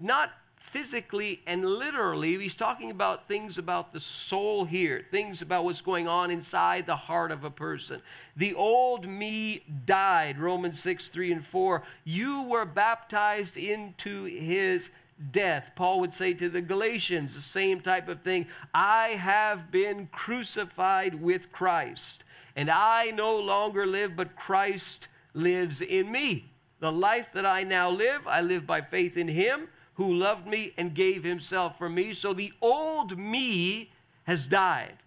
Not 0.00 0.32
physically 0.72 1.42
and 1.46 1.66
literally. 1.66 2.38
He's 2.38 2.56
talking 2.56 2.90
about 2.90 3.28
things 3.28 3.58
about 3.58 3.92
the 3.92 4.00
soul 4.00 4.64
here, 4.64 5.04
things 5.10 5.42
about 5.42 5.64
what's 5.64 5.82
going 5.82 6.08
on 6.08 6.30
inside 6.30 6.86
the 6.86 6.96
heart 6.96 7.30
of 7.30 7.44
a 7.44 7.50
person. 7.50 8.00
The 8.34 8.54
old 8.54 9.06
me 9.06 9.64
died, 9.84 10.38
Romans 10.38 10.80
6, 10.80 11.10
3 11.10 11.32
and 11.32 11.46
4. 11.46 11.82
You 12.04 12.44
were 12.44 12.64
baptized 12.64 13.58
into 13.58 14.24
his 14.24 14.90
death. 15.30 15.72
Paul 15.76 16.00
would 16.00 16.14
say 16.14 16.32
to 16.32 16.48
the 16.48 16.62
Galatians 16.62 17.34
the 17.34 17.42
same 17.42 17.80
type 17.80 18.08
of 18.08 18.22
thing 18.22 18.46
I 18.72 19.08
have 19.08 19.70
been 19.70 20.06
crucified 20.06 21.20
with 21.20 21.52
Christ, 21.52 22.24
and 22.56 22.70
I 22.70 23.10
no 23.10 23.38
longer 23.38 23.86
live, 23.86 24.16
but 24.16 24.36
Christ 24.36 25.08
lives 25.34 25.82
in 25.82 26.10
me. 26.10 26.50
The 26.80 26.90
life 26.90 27.30
that 27.34 27.44
I 27.44 27.62
now 27.62 27.90
live, 27.90 28.26
I 28.26 28.40
live 28.40 28.66
by 28.66 28.80
faith 28.80 29.18
in 29.18 29.28
him 29.28 29.68
who 30.02 30.14
loved 30.14 30.46
me 30.46 30.72
and 30.76 30.94
gave 30.94 31.24
himself 31.24 31.78
for 31.78 31.88
me. 31.88 32.14
So 32.14 32.32
the 32.32 32.52
old 32.60 33.18
me 33.18 33.92
has 34.24 34.46
died. 34.46 34.98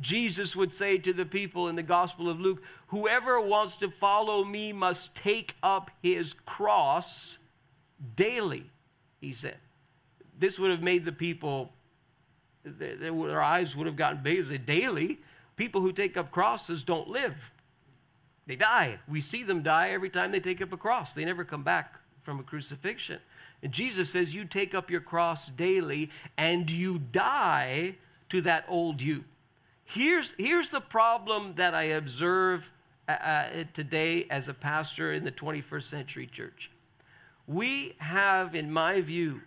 Jesus 0.00 0.56
would 0.56 0.72
say 0.72 0.98
to 0.98 1.12
the 1.12 1.24
people 1.24 1.68
in 1.68 1.76
the 1.76 1.82
Gospel 1.82 2.28
of 2.28 2.40
Luke, 2.40 2.62
Whoever 2.88 3.40
wants 3.40 3.76
to 3.76 3.90
follow 3.90 4.44
me 4.44 4.72
must 4.72 5.14
take 5.14 5.54
up 5.62 5.90
his 6.02 6.32
cross 6.32 7.38
daily, 8.16 8.70
he 9.20 9.32
said. 9.32 9.56
This 10.38 10.58
would 10.58 10.70
have 10.70 10.82
made 10.82 11.04
the 11.04 11.12
people, 11.12 11.72
their 12.64 13.42
eyes 13.42 13.76
would 13.76 13.86
have 13.86 13.96
gotten 13.96 14.22
big. 14.22 14.66
Daily, 14.66 15.20
people 15.56 15.80
who 15.80 15.92
take 15.92 16.16
up 16.16 16.30
crosses 16.30 16.82
don't 16.82 17.08
live. 17.08 17.52
They 18.46 18.56
die. 18.56 18.98
We 19.08 19.20
see 19.20 19.44
them 19.44 19.62
die 19.62 19.90
every 19.90 20.10
time 20.10 20.32
they 20.32 20.40
take 20.40 20.60
up 20.60 20.72
a 20.72 20.76
cross. 20.76 21.14
They 21.14 21.24
never 21.24 21.44
come 21.44 21.62
back 21.62 22.00
from 22.22 22.40
a 22.40 22.42
crucifixion. 22.42 23.20
And 23.62 23.72
Jesus 23.72 24.10
says, 24.10 24.34
You 24.34 24.44
take 24.44 24.74
up 24.74 24.90
your 24.90 25.00
cross 25.00 25.48
daily 25.48 26.10
and 26.36 26.68
you 26.70 26.98
die 26.98 27.96
to 28.28 28.40
that 28.42 28.64
old 28.68 29.00
you. 29.00 29.24
Here's, 29.84 30.34
here's 30.38 30.70
the 30.70 30.80
problem 30.80 31.54
that 31.56 31.74
I 31.74 31.84
observe 31.84 32.70
uh, 33.08 33.12
uh 33.12 33.64
today 33.74 34.26
as 34.30 34.48
a 34.48 34.54
pastor 34.54 35.12
in 35.12 35.24
the 35.24 35.32
21st 35.32 35.84
century 35.84 36.26
church. 36.26 36.70
We 37.46 37.94
have, 37.98 38.54
in 38.54 38.72
my 38.72 39.00
view, 39.00 39.42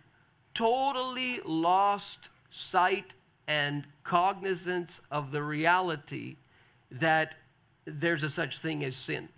totally 0.53 1.39
lost 1.45 2.29
sight 2.51 3.13
and 3.47 3.85
cognizance 4.03 5.01
of 5.11 5.31
the 5.31 5.43
reality 5.43 6.37
that 6.91 7.35
there's 7.85 8.23
a 8.23 8.29
such 8.29 8.59
thing 8.59 8.83
as 8.83 8.95
sin. 8.95 9.29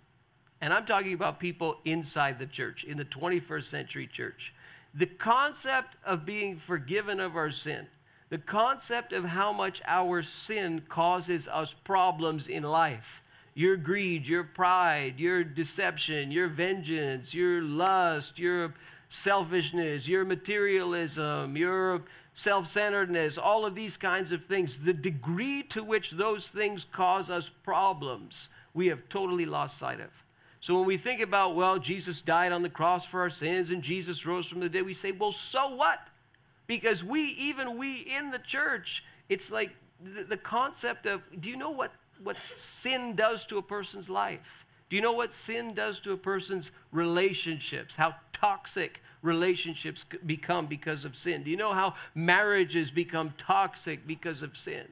And 0.60 0.72
I'm 0.72 0.86
talking 0.86 1.12
about 1.12 1.38
people 1.38 1.78
inside 1.84 2.38
the 2.38 2.46
church, 2.46 2.84
in 2.84 2.96
the 2.96 3.04
21st 3.04 3.64
century 3.64 4.06
church. 4.06 4.52
The 4.94 5.06
concept 5.06 5.96
of 6.04 6.24
being 6.24 6.56
forgiven 6.56 7.20
of 7.20 7.36
our 7.36 7.50
sin, 7.50 7.86
the 8.30 8.38
concept 8.38 9.12
of 9.12 9.24
how 9.24 9.52
much 9.52 9.80
our 9.86 10.22
sin 10.22 10.82
causes 10.88 11.48
us 11.48 11.74
problems 11.74 12.48
in 12.48 12.62
life 12.62 13.22
your 13.54 13.76
greed, 13.76 14.24
your 14.24 14.44
pride, 14.44 15.18
your 15.18 15.42
deception, 15.42 16.30
your 16.30 16.46
vengeance, 16.46 17.34
your 17.34 17.60
lust, 17.60 18.38
your 18.38 18.72
selfishness, 19.08 20.06
your 20.06 20.24
materialism, 20.24 21.56
your 21.56 22.04
self 22.34 22.68
centeredness, 22.68 23.36
all 23.36 23.66
of 23.66 23.74
these 23.74 23.96
kinds 23.96 24.30
of 24.30 24.44
things, 24.44 24.78
the 24.78 24.92
degree 24.92 25.64
to 25.64 25.82
which 25.82 26.12
those 26.12 26.48
things 26.48 26.84
cause 26.84 27.30
us 27.30 27.48
problems, 27.48 28.48
we 28.74 28.86
have 28.86 29.08
totally 29.08 29.44
lost 29.44 29.76
sight 29.76 30.00
of. 30.00 30.24
So 30.60 30.76
when 30.76 30.86
we 30.86 30.96
think 30.96 31.20
about, 31.20 31.54
well, 31.54 31.78
Jesus 31.78 32.20
died 32.20 32.52
on 32.52 32.62
the 32.62 32.70
cross 32.70 33.04
for 33.04 33.20
our 33.20 33.30
sins 33.30 33.70
and 33.70 33.82
Jesus 33.82 34.26
rose 34.26 34.48
from 34.48 34.60
the 34.60 34.68
dead, 34.68 34.84
we 34.84 34.94
say, 34.94 35.12
well, 35.12 35.32
so 35.32 35.74
what? 35.74 36.08
Because 36.66 37.04
we, 37.04 37.22
even 37.38 37.78
we 37.78 38.00
in 38.00 38.30
the 38.30 38.38
church, 38.38 39.04
it's 39.28 39.50
like 39.50 39.70
the, 40.02 40.24
the 40.24 40.36
concept 40.36 41.06
of 41.06 41.22
do 41.40 41.48
you 41.48 41.56
know 41.56 41.70
what, 41.70 41.92
what 42.22 42.36
sin 42.56 43.14
does 43.14 43.44
to 43.46 43.58
a 43.58 43.62
person's 43.62 44.10
life? 44.10 44.66
Do 44.90 44.96
you 44.96 45.02
know 45.02 45.12
what 45.12 45.32
sin 45.32 45.74
does 45.74 46.00
to 46.00 46.12
a 46.12 46.16
person's 46.16 46.70
relationships? 46.92 47.94
How 47.94 48.16
toxic 48.32 49.02
relationships 49.22 50.04
become 50.24 50.66
because 50.66 51.04
of 51.04 51.16
sin? 51.16 51.42
Do 51.42 51.50
you 51.50 51.56
know 51.56 51.74
how 51.74 51.94
marriages 52.14 52.90
become 52.90 53.34
toxic 53.36 54.06
because 54.06 54.42
of 54.42 54.56
sin? 54.56 54.88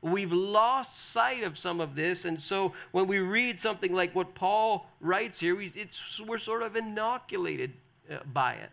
We've 0.00 0.32
lost 0.32 1.10
sight 1.10 1.42
of 1.42 1.58
some 1.58 1.80
of 1.80 1.96
this, 1.96 2.24
and 2.24 2.40
so 2.40 2.72
when 2.92 3.08
we 3.08 3.18
read 3.18 3.58
something 3.58 3.92
like 3.92 4.14
what 4.14 4.34
Paul 4.34 4.86
writes 5.00 5.40
here, 5.40 5.56
we, 5.56 5.72
we're 6.26 6.38
sort 6.38 6.62
of 6.62 6.76
inoculated 6.76 7.72
uh, 8.10 8.18
by 8.32 8.52
it. 8.54 8.70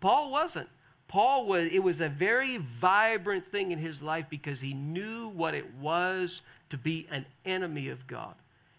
Paul 0.00 0.32
wasn't. 0.32 0.68
Paul 1.08 1.46
was, 1.46 1.68
it 1.68 1.78
was 1.78 2.00
a 2.00 2.08
very 2.08 2.56
vibrant 2.56 3.46
thing 3.52 3.70
in 3.70 3.78
his 3.78 4.02
life 4.02 4.26
because 4.28 4.60
he 4.60 4.74
knew 4.74 5.28
what 5.28 5.54
it 5.54 5.72
was 5.74 6.42
to 6.70 6.76
be 6.76 7.06
an 7.12 7.26
enemy 7.44 7.88
of 7.88 8.06
God. 8.08 8.34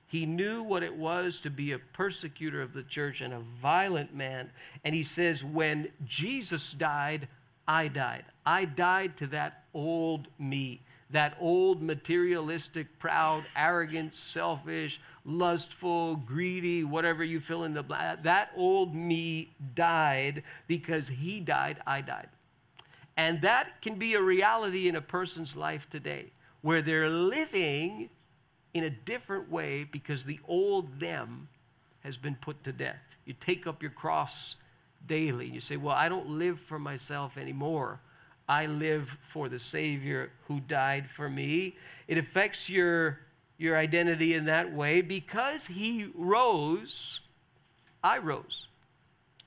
He 0.08 0.26
knew 0.26 0.64
what 0.64 0.84
it 0.84 0.96
was 0.96 1.42
to 1.42 1.50
be 1.50 1.72
a 1.72 1.80
persecutor 1.80 2.62
of 2.62 2.74
the 2.74 2.84
church 2.84 3.22
and 3.22 3.34
a 3.34 3.40
violent 3.40 4.14
man. 4.14 4.52
And 4.84 4.96
he 4.96 5.04
says, 5.04 5.44
When 5.44 5.90
Jesus 6.06 6.72
died, 6.72 7.28
I 7.68 7.90
died. 7.90 8.26
I 8.46 8.66
died 8.66 9.18
to 9.18 9.28
that 9.28 9.64
old 9.74 10.28
me 10.40 10.82
that 11.10 11.38
old 11.40 11.82
materialistic, 11.82 13.00
proud, 13.00 13.46
arrogant, 13.56 14.16
selfish, 14.16 15.00
lustful, 15.24 16.16
greedy, 16.16 16.84
whatever 16.84 17.24
you 17.24 17.40
fill 17.40 17.64
in 17.64 17.74
the 17.74 17.84
blank, 17.84 18.24
that 18.24 18.52
old 18.56 18.94
me 18.94 19.54
died 19.76 20.44
because 20.68 21.08
he 21.08 21.40
died, 21.40 21.80
I 21.88 22.02
died. 22.02 22.30
And 23.16 23.42
that 23.42 23.82
can 23.82 23.96
be 23.96 24.14
a 24.14 24.22
reality 24.22 24.88
in 24.88 24.96
a 24.96 25.02
person's 25.02 25.56
life 25.56 25.90
today 25.90 26.32
where 26.62 26.82
they're 26.82 27.10
living 27.10 28.10
in 28.74 28.84
a 28.84 28.90
different 28.90 29.50
way 29.50 29.84
because 29.86 30.24
the 30.24 30.40
old 30.48 31.00
them 31.00 31.48
has 32.02 32.18
been 32.18 32.36
put 32.36 32.64
to 32.64 32.72
death. 32.72 33.00
You 33.26 33.34
take 33.40 33.66
up 33.66 33.82
your 33.82 33.92
cross 33.92 34.58
daily. 35.06 35.46
and 35.46 35.56
You 35.56 35.62
say, 35.62 35.78
Well, 35.78 35.96
I 35.96 36.10
don't 36.10 36.30
live 36.30 36.60
for 36.60 36.78
myself 36.78 37.38
anymore. 37.38 38.00
I 38.48 38.66
live 38.66 39.18
for 39.28 39.50
the 39.50 39.60
Savior 39.60 40.32
who 40.48 40.60
died 40.60 41.10
for 41.10 41.30
me. 41.30 41.76
It 42.08 42.18
affects 42.18 42.70
your, 42.70 43.20
your 43.58 43.78
identity 43.78 44.34
in 44.34 44.46
that 44.46 44.72
way. 44.72 45.02
Because 45.02 45.68
he 45.68 46.12
rose, 46.16 47.20
I 48.04 48.20
rose. 48.20 48.68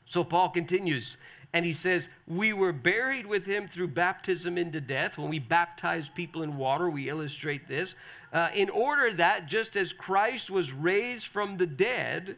So 0.05 0.23
Paul 0.25 0.51
continues 0.51 1.17
and 1.53 1.65
he 1.65 1.73
says, 1.73 2.09
We 2.27 2.53
were 2.53 2.73
buried 2.73 3.27
with 3.27 3.47
him 3.47 3.69
through 3.69 3.89
baptism 3.89 4.59
into 4.59 4.81
death. 4.81 5.17
When 5.17 5.31
we 5.31 5.39
baptize 5.39 6.09
people 6.09 6.43
in 6.43 6.57
water, 6.57 6.91
we 6.91 7.09
illustrate 7.09 7.69
this. 7.69 7.95
Uh, 8.33 8.51
in 8.55 8.69
order 8.71 9.13
that, 9.15 9.47
just 9.47 9.77
as 9.77 9.93
Christ 9.93 10.51
was 10.51 10.73
raised 10.73 11.27
from 11.27 11.57
the 11.57 11.67
dead, 11.67 12.37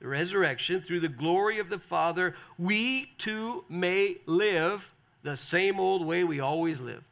the 0.00 0.08
resurrection, 0.08 0.80
through 0.80 1.00
the 1.00 1.08
glory 1.08 1.58
of 1.58 1.70
the 1.70 1.78
Father, 1.78 2.34
we 2.58 3.12
too 3.16 3.64
may 3.68 4.16
live 4.26 4.92
the 5.22 5.36
same 5.36 5.78
old 5.78 6.04
way 6.04 6.24
we 6.24 6.40
always 6.40 6.80
lived. 6.80 7.04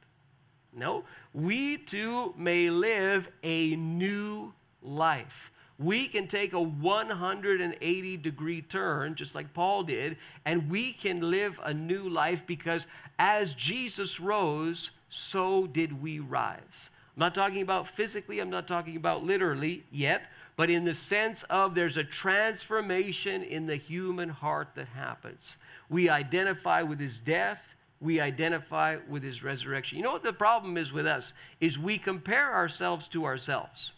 No, 0.72 1.04
we 1.32 1.78
too 1.78 2.34
may 2.36 2.70
live 2.70 3.28
a 3.42 3.74
new 3.76 4.52
life. 4.82 5.50
We 5.78 6.08
can 6.08 6.26
take 6.26 6.52
a 6.52 6.60
180 6.60 8.16
degree 8.16 8.62
turn, 8.62 9.14
just 9.14 9.34
like 9.34 9.54
Paul 9.54 9.84
did, 9.84 10.16
and 10.44 10.68
we 10.68 10.92
can 10.92 11.30
live 11.30 11.60
a 11.62 11.72
new 11.72 12.08
life 12.08 12.46
because 12.46 12.86
as 13.18 13.54
Jesus 13.54 14.18
rose, 14.18 14.90
so 15.08 15.66
did 15.66 16.02
we 16.02 16.18
rise. 16.18 16.90
I'm 17.16 17.20
not 17.20 17.34
talking 17.34 17.62
about 17.62 17.86
physically, 17.86 18.40
I'm 18.40 18.50
not 18.50 18.66
talking 18.68 18.96
about 18.96 19.24
literally 19.24 19.84
yet, 19.90 20.22
but 20.56 20.70
in 20.70 20.84
the 20.84 20.94
sense 20.94 21.44
of 21.44 21.74
there's 21.74 21.96
a 21.96 22.04
transformation 22.04 23.42
in 23.42 23.66
the 23.66 23.76
human 23.76 24.28
heart 24.28 24.70
that 24.74 24.88
happens. 24.88 25.56
We 25.88 26.08
identify 26.08 26.82
with 26.82 26.98
his 26.98 27.18
death, 27.18 27.74
we 28.00 28.20
identify 28.20 28.96
with 29.08 29.22
his 29.22 29.42
resurrection. 29.42 29.98
You 29.98 30.04
know 30.04 30.12
what 30.12 30.22
the 30.22 30.32
problem 30.32 30.76
is 30.76 30.92
with 30.92 31.06
us 31.06 31.32
is 31.60 31.78
we 31.78 31.98
compare 31.98 32.54
ourselves 32.54 33.08
to 33.08 33.24
ourselves. 33.24 33.92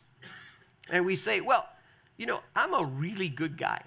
And 0.88 1.04
we 1.04 1.16
say, 1.16 1.40
well, 1.40 1.68
you 2.16 2.26
know, 2.26 2.40
I'm 2.56 2.74
a 2.74 2.84
really 2.84 3.28
good 3.28 3.56
guy. 3.56 3.82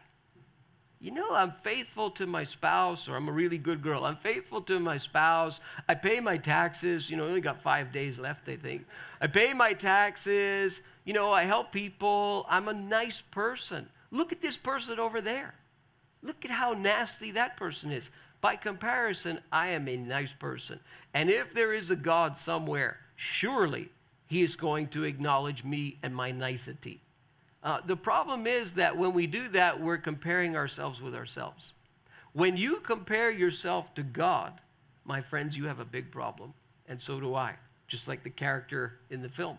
You 0.99 1.11
know, 1.11 1.35
I'm 1.35 1.51
faithful 1.51 2.11
to 2.11 2.25
my 2.25 2.45
spouse, 2.45 3.09
or 3.09 3.17
I'm 3.17 3.27
a 3.27 3.31
really 3.33 3.57
good 3.57 3.81
girl. 3.81 4.05
I'm 4.05 4.15
faithful 4.15 4.61
to 4.61 4.79
my 4.79 4.97
spouse. 4.97 5.59
I 5.89 5.95
pay 5.95 6.21
my 6.21 6.37
taxes. 6.37 7.09
You 7.09 7.17
know, 7.17 7.25
I 7.25 7.27
only 7.27 7.41
got 7.41 7.61
five 7.61 7.91
days 7.91 8.17
left, 8.17 8.47
I 8.47 8.55
think. 8.55 8.85
I 9.19 9.27
pay 9.27 9.53
my 9.53 9.73
taxes. 9.73 10.81
You 11.03 11.13
know, 11.13 11.31
I 11.31 11.43
help 11.43 11.73
people. 11.73 12.45
I'm 12.47 12.69
a 12.69 12.73
nice 12.73 13.19
person. 13.19 13.89
Look 14.11 14.31
at 14.31 14.41
this 14.41 14.55
person 14.55 14.97
over 14.97 15.19
there. 15.19 15.55
Look 16.21 16.45
at 16.45 16.51
how 16.51 16.71
nasty 16.71 17.31
that 17.31 17.57
person 17.57 17.91
is. 17.91 18.09
By 18.43 18.57
comparison, 18.57 19.39
I 19.53 19.69
am 19.69 19.87
a 19.87 19.95
nice 19.95 20.33
person. 20.33 20.81
And 21.13 21.29
if 21.29 21.53
there 21.53 21.73
is 21.73 21.89
a 21.89 21.95
God 21.95 22.37
somewhere, 22.37 22.99
surely 23.15 23.87
he 24.27 24.43
is 24.43 24.57
going 24.57 24.89
to 24.89 25.05
acknowledge 25.05 25.63
me 25.63 25.97
and 26.03 26.13
my 26.13 26.31
nicety. 26.31 26.99
Uh, 27.63 27.79
the 27.85 27.95
problem 27.95 28.45
is 28.45 28.73
that 28.73 28.97
when 28.97 29.13
we 29.13 29.27
do 29.27 29.47
that, 29.47 29.79
we're 29.79 29.97
comparing 29.97 30.57
ourselves 30.57 31.01
with 31.01 31.15
ourselves. 31.15 31.71
When 32.33 32.57
you 32.57 32.81
compare 32.81 33.31
yourself 33.31 33.95
to 33.95 34.03
God, 34.03 34.59
my 35.05 35.21
friends, 35.21 35.55
you 35.55 35.67
have 35.67 35.79
a 35.79 35.85
big 35.85 36.11
problem. 36.11 36.53
And 36.85 37.01
so 37.01 37.21
do 37.21 37.35
I, 37.35 37.55
just 37.87 38.09
like 38.09 38.25
the 38.25 38.29
character 38.29 38.99
in 39.09 39.21
the 39.21 39.29
film. 39.29 39.57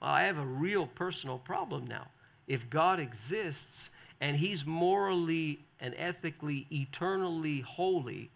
Well, 0.00 0.12
I 0.12 0.22
have 0.22 0.38
a 0.38 0.46
real 0.46 0.86
personal 0.86 1.38
problem 1.38 1.88
now. 1.88 2.06
If 2.46 2.70
God 2.70 3.00
exists 3.00 3.90
and 4.22 4.36
he's 4.36 4.64
morally 4.64 5.58
and 5.80 5.94
ethically, 5.98 6.68
eternally 6.70 7.60
holy, 7.60 8.30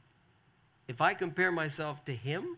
if 0.89 1.01
I 1.01 1.15
compare 1.15 1.53
myself 1.53 2.05
to 2.07 2.13
him, 2.13 2.57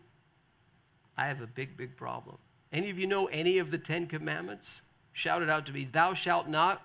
I 1.15 1.27
have 1.27 1.39
a 1.39 1.45
big, 1.45 1.77
big 1.77 1.95
problem. 1.95 2.37
Any 2.73 2.89
of 2.89 2.97
you 2.97 3.05
know 3.05 3.27
any 3.27 3.59
of 3.59 3.69
the 3.69 3.77
Ten 3.77 4.07
Commandments? 4.07 4.81
Shout 5.13 5.43
it 5.43 5.49
out 5.49 5.67
to 5.67 5.73
me. 5.73 5.87
Thou 5.91 6.15
shalt 6.15 6.47
not. 6.47 6.81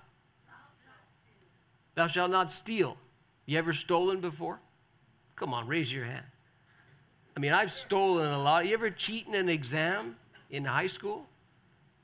Thou 1.94 2.08
shalt 2.08 2.30
not 2.30 2.52
steal. 2.52 2.98
You 3.46 3.58
ever 3.58 3.72
stolen 3.72 4.20
before? 4.20 4.60
Come 5.36 5.54
on, 5.54 5.66
raise 5.66 5.90
your 5.90 6.04
hand. 6.04 6.26
I 7.34 7.40
mean, 7.40 7.54
I've 7.54 7.72
stolen 7.72 8.30
a 8.30 8.38
lot. 8.42 8.66
You 8.66 8.74
ever 8.74 8.90
cheat 8.90 9.26
in 9.26 9.34
an 9.34 9.48
exam 9.48 10.16
in 10.50 10.66
high 10.66 10.88
school? 10.88 11.26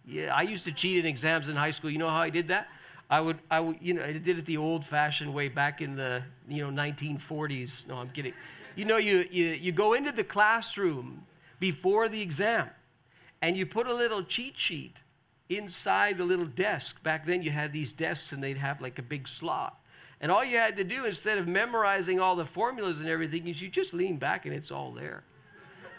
Yeah, 0.07 0.35
I 0.35 0.42
used 0.42 0.64
to 0.64 0.72
cheat 0.72 0.98
in 0.98 1.05
exams 1.05 1.46
in 1.48 1.57
high 1.57 1.72
school. 1.72 1.90
You 1.90 1.98
know 1.98 2.09
how 2.09 2.22
I 2.22 2.31
did 2.31 2.48
that? 2.48 2.68
I 3.11 3.20
would, 3.20 3.40
I 3.51 3.59
would, 3.59 3.79
you 3.81 3.94
know, 3.94 4.05
I 4.05 4.12
did 4.12 4.38
it 4.38 4.46
the 4.46 4.57
old-fashioned 4.57 5.35
way 5.35 5.49
back 5.49 5.83
in 5.83 5.96
the, 5.96 6.23
you 6.49 6.64
know, 6.64 6.83
1940s. 6.83 7.88
No, 7.88 7.96
I'm 7.96 8.11
kidding. 8.11 8.33
You 8.77 8.85
know, 8.85 8.99
you, 8.99 9.27
you, 9.31 9.46
you 9.46 9.73
go 9.73 9.94
into 9.94 10.12
the 10.12 10.23
classroom 10.23 11.27
before 11.59 12.09
the 12.09 12.23
exam, 12.23 12.70
and 13.42 13.57
you 13.57 13.66
put 13.66 13.88
a 13.88 13.94
little 13.94 14.23
cheat 14.23 14.57
sheet 14.57 14.99
inside 15.49 16.18
the 16.18 16.25
little 16.25 16.46
desk. 16.46 17.03
Back 17.03 17.27
then, 17.27 17.42
you 17.42 17.51
had 17.51 17.73
these 17.73 17.92
desks, 17.92 18.31
and 18.31 18.42
they'd 18.42 18.57
have 18.57 18.81
like 18.81 19.01
a 19.01 19.03
big 19.03 19.27
slot. 19.27 19.81
And 20.20 20.31
all 20.31 20.44
you 20.44 20.59
had 20.59 20.77
to 20.77 20.85
do, 20.85 21.05
instead 21.05 21.38
of 21.38 21.49
memorizing 21.49 22.20
all 22.20 22.37
the 22.37 22.44
formulas 22.44 23.01
and 23.01 23.09
everything, 23.09 23.49
is 23.49 23.61
you 23.61 23.68
just 23.68 23.92
lean 23.92 24.18
back, 24.18 24.46
and 24.46 24.55
it's 24.55 24.70
all 24.70 24.92
there. 24.92 25.25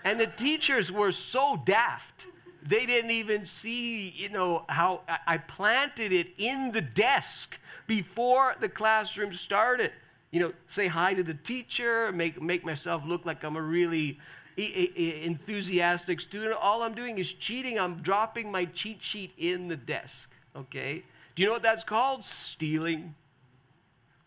And 0.05 0.17
the 0.17 0.27
teachers 0.27 0.89
were 0.91 1.11
so 1.11 1.61
daft 1.65 2.27
they 2.63 2.85
didn't 2.85 3.11
even 3.11 3.45
see, 3.45 4.09
you 4.09 4.29
know, 4.29 4.65
how 4.69 5.01
I 5.25 5.37
planted 5.37 6.11
it 6.11 6.27
in 6.37 6.71
the 6.71 6.81
desk 6.81 7.59
before 7.87 8.55
the 8.59 8.69
classroom 8.69 9.33
started. 9.33 9.91
You 10.31 10.39
know, 10.39 10.53
say 10.67 10.87
hi 10.87 11.13
to 11.13 11.23
the 11.23 11.33
teacher, 11.33 12.11
make, 12.11 12.41
make 12.41 12.63
myself 12.63 13.03
look 13.05 13.25
like 13.25 13.43
I'm 13.43 13.55
a 13.57 13.61
really 13.61 14.19
enthusiastic 14.57 16.21
student. 16.21 16.55
All 16.61 16.83
I'm 16.83 16.93
doing 16.93 17.17
is 17.17 17.31
cheating. 17.33 17.79
I'm 17.79 18.01
dropping 18.01 18.51
my 18.51 18.65
cheat 18.65 19.03
sheet 19.03 19.33
in 19.37 19.67
the 19.67 19.75
desk. 19.77 20.29
Okay? 20.55 21.03
Do 21.35 21.43
you 21.43 21.47
know 21.47 21.53
what 21.53 21.63
that's 21.63 21.83
called? 21.83 22.23
Stealing. 22.23 23.15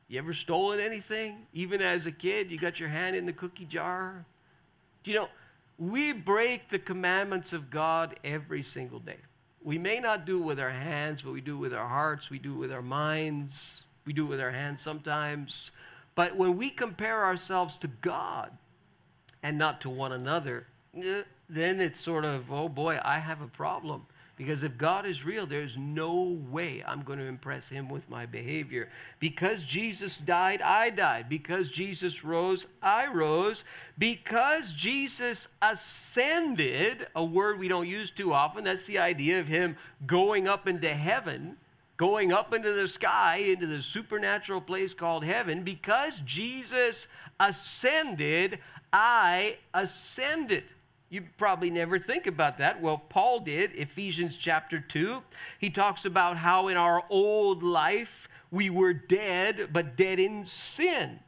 You 0.09 0.19
ever 0.19 0.35
stolen 0.35 0.81
anything? 0.81 1.47
Even 1.53 1.81
as 1.81 2.07
a 2.07 2.13
kid, 2.13 2.51
you 2.51 2.59
got 2.59 2.81
your 2.81 2.89
hand 2.89 3.17
in 3.17 3.27
the 3.27 3.33
cookie 3.33 3.65
jar? 3.65 4.27
Do 5.03 5.11
you 5.11 5.19
know? 5.19 5.29
We 5.79 6.13
break 6.13 6.69
the 6.69 6.79
commandments 6.79 7.53
of 7.53 7.71
God 7.71 8.19
every 8.23 8.63
single 8.63 9.01
day. 9.01 9.19
We 9.63 9.79
may 9.79 9.99
not 9.99 10.27
do 10.27 10.41
it 10.41 10.45
with 10.45 10.61
our 10.61 10.71
hands, 10.71 11.23
but 11.23 11.33
we 11.33 11.41
do 11.41 11.57
it 11.57 11.61
with 11.61 11.75
our 11.75 11.89
hearts, 11.89 12.31
we 12.31 12.39
do 12.39 12.55
it 12.55 12.59
with 12.59 12.73
our 12.73 12.83
minds, 12.83 13.85
we 14.05 14.13
do 14.13 14.27
it 14.27 14.29
with 14.29 14.41
our 14.41 14.51
hands 14.51 14.83
sometimes. 14.83 15.71
But 16.15 16.37
when 16.37 16.57
we 16.57 16.71
compare 16.71 17.25
ourselves 17.25 17.77
to 17.79 17.89
God 17.89 18.57
and 19.43 19.59
not 19.59 19.81
to 19.81 19.91
one 19.91 20.13
another, 20.13 20.67
eh, 20.97 21.23
then 21.49 21.81
it's 21.81 21.99
sort 21.99 22.25
of, 22.25 22.53
oh 22.53 22.69
boy, 22.69 23.01
I 23.03 23.19
have 23.19 23.41
a 23.41 23.49
problem. 23.49 24.07
Because 24.37 24.65
if 24.65 24.77
God 24.77 25.07
is 25.07 25.25
real, 25.25 25.47
there's 25.47 25.77
no 25.77 26.23
way 26.51 26.83
I'm 26.85 27.03
going 27.03 27.21
to 27.21 27.25
impress 27.25 27.69
him 27.69 27.89
with 27.89 28.11
my 28.11 28.27
behavior. 28.27 28.89
Because 29.21 29.63
Jesus 29.63 30.19
died, 30.19 30.61
I 30.61 30.91
died. 30.91 31.29
Because 31.29 31.69
Jesus 31.69 32.25
rose, 32.25 32.67
I 32.83 33.07
rose. 33.07 33.63
Because 33.97 34.73
Jesus 34.73 35.49
ascended, 35.63 37.07
a 37.15 37.25
word 37.25 37.61
we 37.61 37.69
don't 37.69 37.87
use 37.87 38.11
too 38.11 38.33
often, 38.33 38.65
that's 38.65 38.87
the 38.87 38.99
idea 38.99 39.39
of 39.39 39.47
him 39.47 39.77
going 40.05 40.49
up 40.49 40.67
into 40.67 40.89
heaven, 40.89 41.57
going 41.97 42.33
up 42.33 42.53
into 42.53 42.73
the 42.73 42.89
sky, 42.89 43.37
into 43.37 43.69
the 43.69 43.83
supernatural 43.83 44.61
place 44.61 44.95
called 44.95 45.25
heaven. 45.25 45.63
Because 45.63 46.19
Jesus 46.25 47.07
ascended, 47.39 48.59
I 48.93 49.59
ascended. 49.73 50.65
You 51.15 51.23
probably 51.39 51.71
never 51.71 52.01
think 52.01 52.27
about 52.27 52.59
that. 52.59 52.83
Well, 52.83 52.99
Paul 52.99 53.39
did, 53.39 53.71
Ephesians 53.77 54.37
chapter 54.37 54.81
2. 54.81 55.23
He 55.61 55.71
talks 55.71 56.05
about 56.05 56.39
how 56.39 56.67
in 56.67 56.77
our 56.77 57.05
old 57.09 57.63
life 57.63 58.29
we 58.51 58.69
were 58.69 58.93
dead, 58.93 59.69
but 59.73 59.97
dead 59.97 60.19
in 60.19 60.45
sin, 60.45 61.21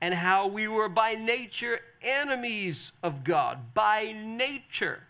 and 0.00 0.14
how 0.14 0.46
we 0.46 0.68
were 0.68 0.88
by 0.88 1.16
nature 1.16 1.80
enemies 2.00 2.92
of 3.02 3.24
God. 3.24 3.74
By 3.74 4.14
nature. 4.18 5.02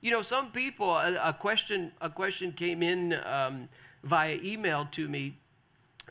You 0.00 0.10
know, 0.10 0.22
some 0.22 0.52
people, 0.52 0.96
a, 0.96 1.28
a 1.28 1.32
question, 1.34 1.92
a 2.00 2.08
question 2.08 2.52
came 2.52 2.82
in 2.82 3.12
um, 3.26 3.68
via 4.02 4.38
email 4.42 4.88
to 4.92 5.06
me, 5.06 5.36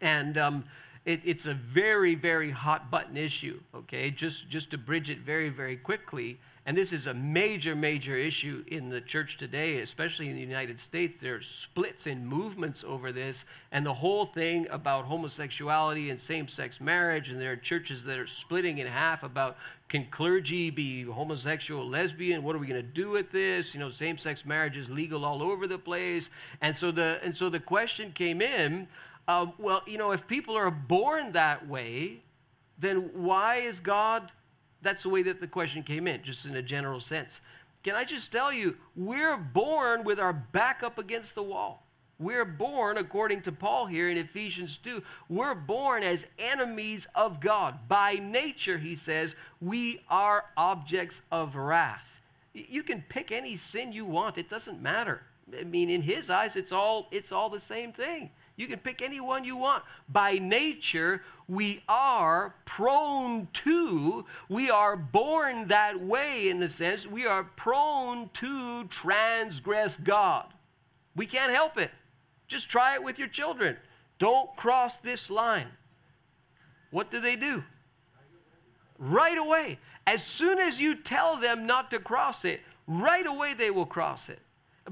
and 0.04 0.38
um, 0.38 0.66
it, 1.04 1.20
it's 1.26 1.48
a 1.48 1.56
very, 1.56 2.14
very 2.14 2.52
hot 2.52 2.92
button 2.92 3.18
issue, 3.18 3.60
okay? 3.74 4.12
Just, 4.12 4.50
just 4.50 4.70
to 4.70 4.78
bridge 4.78 5.10
it 5.10 5.22
very, 5.22 5.50
very 5.50 5.78
quickly 5.78 6.38
and 6.66 6.76
this 6.76 6.92
is 6.92 7.08
a 7.08 7.14
major, 7.14 7.76
major 7.76 8.16
issue 8.16 8.64
in 8.68 8.90
the 8.90 9.02
church 9.02 9.38
today, 9.38 9.80
especially 9.80 10.30
in 10.30 10.36
the 10.36 10.42
United 10.42 10.80
States. 10.80 11.22
There 11.22 11.36
are 11.36 11.42
splits 11.42 12.08
and 12.08 12.28
movements 12.28 12.84
over 12.84 13.12
this, 13.12 13.46
and 13.72 13.86
the 13.86 13.94
whole 13.94 14.26
thing 14.26 14.68
about 14.72 15.06
homosexuality 15.06 16.10
and 16.10 16.20
same 16.20 16.48
sex 16.48 16.82
marriage. 16.82 17.30
And 17.30 17.40
there 17.40 17.52
are 17.52 17.58
churches 17.58 18.04
that 18.06 18.18
are 18.18 18.28
splitting 18.28 18.80
in 18.80 18.88
half 18.88 19.24
about 19.24 19.58
can 19.88 20.08
clergy 20.10 20.72
be 20.72 21.04
homosexual, 21.04 21.88
lesbian? 21.88 22.42
What 22.42 22.56
are 22.56 22.60
we 22.60 22.66
going 22.66 22.82
to 22.82 22.88
do 22.88 23.12
with 23.12 23.32
this? 23.32 23.76
You 23.76 23.80
know, 23.80 23.92
same 23.92 24.18
sex 24.18 24.44
marriage 24.44 24.76
is 24.76 24.90
legal 24.90 25.24
all 25.24 25.44
over 25.44 25.68
the 25.68 25.78
place. 25.78 26.32
And 26.62 26.76
so 26.76 26.92
the, 26.92 27.20
and 27.24 27.38
so 27.38 27.50
the 27.50 27.60
question 27.60 28.12
came 28.12 28.42
in 28.42 28.88
well, 29.28 29.82
you 29.88 29.98
know, 29.98 30.12
if 30.12 30.28
people 30.28 30.56
are 30.56 30.72
born 30.72 31.32
that 31.34 31.68
way, 31.68 32.22
then 32.78 33.10
why 33.14 33.56
is 33.56 33.80
God 33.80 34.32
that's 34.86 35.04
the 35.04 35.10
way 35.10 35.24
that 35.24 35.42
the 35.42 35.48
question 35.48 35.84
came 35.84 36.08
in, 36.08 36.22
just 36.24 36.46
in 36.46 36.56
a 36.56 36.62
general 36.62 37.02
sense. 37.02 37.42
Can 37.84 37.96
I 37.96 38.06
just 38.06 38.32
tell 38.32 38.54
you, 38.54 38.78
we're 38.96 39.38
born 39.38 40.04
with 40.04 40.20
our 40.20 40.34
back 40.34 40.84
up 40.84 40.98
against 40.98 41.36
the 41.36 41.44
wall. 41.44 41.84
We're 42.18 42.46
born, 42.46 42.98
according 42.98 43.42
to 43.42 43.52
Paul 43.52 43.88
here 43.88 44.10
in 44.10 44.18
Ephesians 44.18 44.78
2, 44.78 45.04
we're 45.28 45.56
born 45.56 46.02
as 46.02 46.28
enemies 46.40 47.08
of 47.14 47.42
God. 47.42 47.90
By 47.90 48.14
nature, 48.14 48.78
he 48.78 48.96
says, 48.96 49.36
we 49.60 50.02
are 50.08 50.46
objects 50.56 51.22
of 51.32 51.56
wrath. 51.56 52.22
You 52.54 52.84
can 52.84 53.04
pick 53.10 53.32
any 53.32 53.58
sin 53.58 53.92
you 53.92 54.06
want, 54.06 54.38
it 54.38 54.50
doesn't 54.50 54.82
matter. 54.82 55.24
I 55.58 55.64
mean, 55.64 55.90
in 55.90 56.04
his 56.04 56.30
eyes, 56.30 56.56
it's 56.56 56.72
all, 56.72 57.08
it's 57.12 57.32
all 57.32 57.50
the 57.50 57.60
same 57.60 57.92
thing. 57.92 58.30
You 58.58 58.68
can 58.68 58.80
pick 58.80 59.02
any 59.02 59.20
one 59.20 59.44
you 59.44 59.58
want. 59.58 59.84
By 60.08 60.38
nature, 60.38 61.24
we 61.48 61.84
are 61.90 62.56
prone 62.66 63.50
to, 63.54 64.26
we 64.48 64.70
are 64.70 64.96
born 64.96 65.68
that 65.68 66.00
way 66.00 66.50
in 66.50 66.60
the 66.60 66.70
sense, 66.70 67.06
we 67.06 67.26
are 67.26 67.44
prone 67.44 68.30
to 68.34 68.86
transgress 68.86 69.98
God. 69.98 70.46
We 71.16 71.26
can't 71.26 71.52
help 71.52 71.78
it. 71.78 71.92
Just 72.48 72.70
try 72.70 72.96
it 72.96 73.04
with 73.04 73.20
your 73.20 73.28
children. 73.28 73.78
Don't 74.20 74.56
cross 74.56 74.98
this 74.98 75.30
line. 75.30 75.68
What 76.92 77.12
do 77.12 77.20
they 77.20 77.36
do? 77.36 77.64
Right 78.98 79.38
away. 79.38 79.80
As 80.08 80.24
soon 80.24 80.60
as 80.60 80.80
you 80.80 80.96
tell 80.96 81.38
them 81.38 81.66
not 81.66 81.92
to 81.92 82.00
cross 82.00 82.46
it, 82.46 82.62
right 82.88 83.26
away 83.26 83.54
they 83.54 83.72
will 83.72 83.86
cross 83.86 84.30
it. 84.30 84.40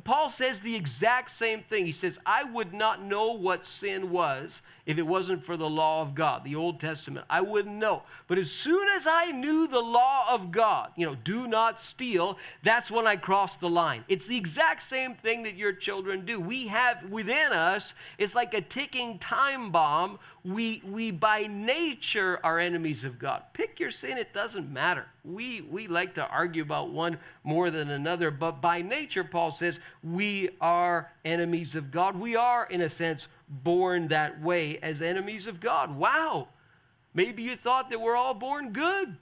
Paul 0.04 0.32
says 0.32 0.62
the 0.62 0.76
exact 0.76 1.30
same 1.30 1.62
thing. 1.62 1.86
He 1.86 1.92
says, 1.92 2.20
I 2.26 2.44
would 2.44 2.74
not 2.74 3.04
know 3.04 3.32
what 3.32 3.64
sin 3.64 4.10
was 4.10 4.64
if 4.88 4.98
it 4.98 5.06
wasn't 5.06 5.46
for 5.46 5.56
the 5.56 5.70
law 5.70 6.02
of 6.02 6.16
God, 6.16 6.44
the 6.44 6.56
Old 6.56 6.80
Testament. 6.80 7.28
I 7.30 7.42
wouldn't 7.42 7.76
know. 7.76 8.02
But 8.28 8.40
as 8.40 8.52
soon 8.52 8.88
as 8.96 9.06
I 9.08 9.32
knew 9.32 9.68
the 9.68 9.80
law 9.80 10.34
of 10.34 10.52
God, 10.52 10.92
you 10.96 11.06
know, 11.06 11.14
do 11.14 11.48
not 11.48 11.80
steal, 11.80 12.40
that's 12.64 12.90
when 12.90 13.06
I 13.06 13.18
crossed 13.18 13.62
the 13.62 13.70
line. 13.70 14.04
It's 14.08 14.26
the 14.26 14.36
exact 14.36 14.82
same 14.82 15.14
thing 15.14 15.44
that 15.44 15.56
your 15.56 15.74
children 15.74 16.26
do. 16.26 16.40
We 16.40 16.68
have 16.68 17.10
within 17.12 17.54
us, 17.54 17.94
it's 18.18 18.34
like 18.34 18.56
a 18.56 18.62
ticking 18.62 19.20
time 19.20 19.70
bomb. 19.70 20.18
We, 20.46 20.82
we 20.86 21.12
by 21.12 21.48
nature 21.48 22.38
are 22.44 22.60
enemies 22.60 23.06
of 23.06 23.18
God. 23.18 23.44
Pick 23.54 23.80
your 23.80 23.92
sin, 23.92 24.18
it 24.18 24.34
doesn't 24.34 24.72
matter. 24.72 25.06
We, 25.24 25.62
we 25.62 25.88
like 25.88 26.16
to 26.16 26.28
argue 26.28 26.64
about 26.64 26.90
one 26.90 27.18
more 27.44 27.72
than 27.72 27.90
another, 27.90 28.30
but 28.30 28.62
by 28.62 28.82
nature, 28.82 29.24
Paul 29.24 29.52
says, 29.52 29.80
we 30.04 30.50
are 30.60 31.14
enemies 31.24 31.76
of 31.76 31.92
God. 31.92 32.20
We 32.20 32.36
are, 32.36 32.66
in 32.66 32.82
a 32.82 32.90
sense, 32.90 33.30
born 33.48 34.10
that 34.10 34.42
way 34.42 34.80
as 34.80 35.02
enemies 35.02 35.48
of 35.48 35.62
God. 35.62 35.96
Wow. 35.96 36.50
Maybe 37.14 37.44
you 37.44 37.56
thought 37.56 37.90
that 37.90 38.02
we're 38.02 38.18
all 38.18 38.34
born 38.34 38.74
good. 38.74 39.16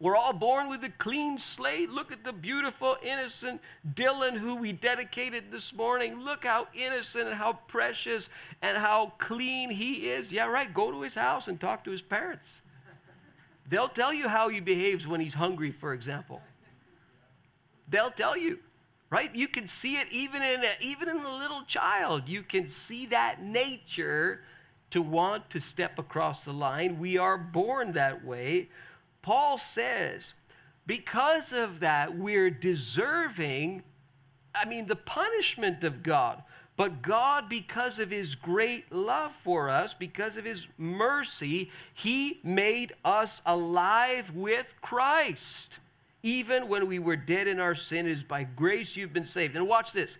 We're 0.00 0.14
all 0.14 0.32
born 0.32 0.68
with 0.68 0.84
a 0.84 0.90
clean 0.90 1.40
slate. 1.40 1.90
Look 1.90 2.12
at 2.12 2.22
the 2.22 2.32
beautiful, 2.32 2.96
innocent 3.02 3.60
Dylan 3.94 4.36
who 4.36 4.56
we 4.56 4.72
dedicated 4.72 5.50
this 5.50 5.74
morning. 5.74 6.20
Look 6.22 6.44
how 6.44 6.68
innocent 6.72 7.26
and 7.26 7.34
how 7.34 7.54
precious 7.66 8.28
and 8.62 8.78
how 8.78 9.14
clean 9.18 9.70
he 9.70 10.10
is. 10.10 10.30
Yeah, 10.30 10.46
right. 10.46 10.72
Go 10.72 10.92
to 10.92 11.02
his 11.02 11.16
house 11.16 11.48
and 11.48 11.60
talk 11.60 11.82
to 11.84 11.90
his 11.90 12.02
parents. 12.02 12.60
They'll 13.68 13.88
tell 13.88 14.14
you 14.14 14.28
how 14.28 14.48
he 14.48 14.60
behaves 14.60 15.06
when 15.06 15.20
he's 15.20 15.34
hungry, 15.34 15.72
for 15.72 15.92
example. 15.92 16.40
They'll 17.88 18.10
tell 18.10 18.36
you, 18.36 18.60
right? 19.10 19.34
You 19.34 19.48
can 19.48 19.66
see 19.66 19.96
it 19.96 20.06
even 20.12 20.42
in 20.42 20.60
a, 20.62 20.74
even 20.80 21.08
in 21.08 21.16
a 21.16 21.38
little 21.38 21.64
child. 21.64 22.28
You 22.28 22.44
can 22.44 22.68
see 22.68 23.06
that 23.06 23.42
nature 23.42 24.42
to 24.90 25.02
want 25.02 25.50
to 25.50 25.60
step 25.60 25.98
across 25.98 26.44
the 26.44 26.52
line. 26.52 27.00
We 27.00 27.18
are 27.18 27.36
born 27.36 27.92
that 27.92 28.24
way. 28.24 28.68
Paul 29.22 29.58
says, 29.58 30.34
because 30.86 31.52
of 31.52 31.80
that, 31.80 32.16
we're 32.16 32.50
deserving, 32.50 33.82
I 34.54 34.64
mean, 34.64 34.86
the 34.86 34.96
punishment 34.96 35.84
of 35.84 36.02
God. 36.02 36.42
But 36.78 37.02
God, 37.02 37.48
because 37.48 37.98
of 37.98 38.10
his 38.10 38.36
great 38.36 38.92
love 38.92 39.32
for 39.32 39.68
us, 39.68 39.94
because 39.94 40.36
of 40.36 40.44
his 40.44 40.68
mercy, 40.78 41.72
he 41.92 42.38
made 42.44 42.92
us 43.04 43.42
alive 43.44 44.30
with 44.32 44.74
Christ. 44.80 45.80
Even 46.22 46.68
when 46.68 46.86
we 46.86 47.00
were 47.00 47.16
dead 47.16 47.48
in 47.48 47.58
our 47.58 47.74
sin, 47.74 48.06
it 48.06 48.12
is 48.12 48.22
by 48.22 48.44
grace 48.44 48.96
you've 48.96 49.12
been 49.12 49.26
saved. 49.26 49.56
And 49.56 49.66
watch 49.66 49.92
this 49.92 50.18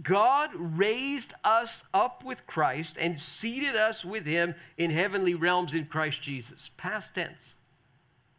God 0.00 0.50
raised 0.54 1.34
us 1.42 1.82
up 1.92 2.24
with 2.24 2.46
Christ 2.46 2.96
and 3.00 3.18
seated 3.18 3.74
us 3.74 4.04
with 4.04 4.26
him 4.26 4.54
in 4.78 4.92
heavenly 4.92 5.34
realms 5.34 5.74
in 5.74 5.86
Christ 5.86 6.22
Jesus. 6.22 6.70
Past 6.76 7.16
tense. 7.16 7.55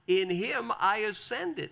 In 0.07 0.29
him 0.29 0.71
I 0.79 0.99
ascended 0.99 1.71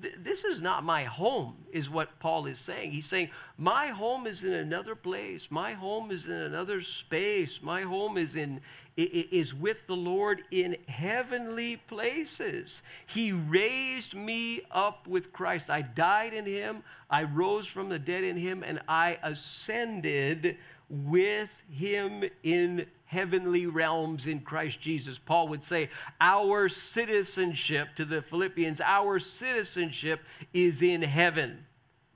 this 0.00 0.44
is 0.44 0.60
not 0.60 0.84
my 0.84 1.04
home, 1.04 1.54
is 1.70 1.88
what 1.88 2.18
Paul 2.18 2.46
is 2.46 2.58
saying. 2.58 2.90
He's 2.90 3.06
saying, 3.06 3.30
My 3.56 3.88
home 3.88 4.26
is 4.26 4.42
in 4.44 4.52
another 4.52 4.94
place. 4.94 5.50
My 5.50 5.72
home 5.72 6.10
is 6.10 6.26
in 6.26 6.32
another 6.32 6.80
space. 6.80 7.62
My 7.62 7.82
home 7.82 8.16
is 8.16 8.34
in 8.34 8.60
is 8.94 9.54
with 9.54 9.86
the 9.86 9.96
Lord 9.96 10.42
in 10.50 10.76
heavenly 10.86 11.76
places. 11.76 12.82
He 13.06 13.32
raised 13.32 14.14
me 14.14 14.60
up 14.70 15.06
with 15.06 15.32
Christ. 15.32 15.70
I 15.70 15.80
died 15.80 16.34
in 16.34 16.44
him, 16.44 16.82
I 17.08 17.22
rose 17.22 17.66
from 17.66 17.88
the 17.88 17.98
dead 17.98 18.22
in 18.22 18.36
him, 18.36 18.62
and 18.62 18.80
I 18.86 19.18
ascended 19.22 20.58
with 20.90 21.62
him 21.70 22.24
in 22.42 22.86
heavenly 23.12 23.66
realms 23.66 24.26
in 24.26 24.40
Christ 24.40 24.80
Jesus. 24.80 25.18
Paul 25.18 25.48
would 25.48 25.64
say, 25.64 25.90
Our 26.18 26.70
citizenship 26.70 27.88
to 27.96 28.06
the 28.06 28.22
Philippians, 28.22 28.80
our 28.80 29.18
citizenship 29.18 30.20
is 30.54 30.80
in 30.80 31.02
heaven. 31.02 31.66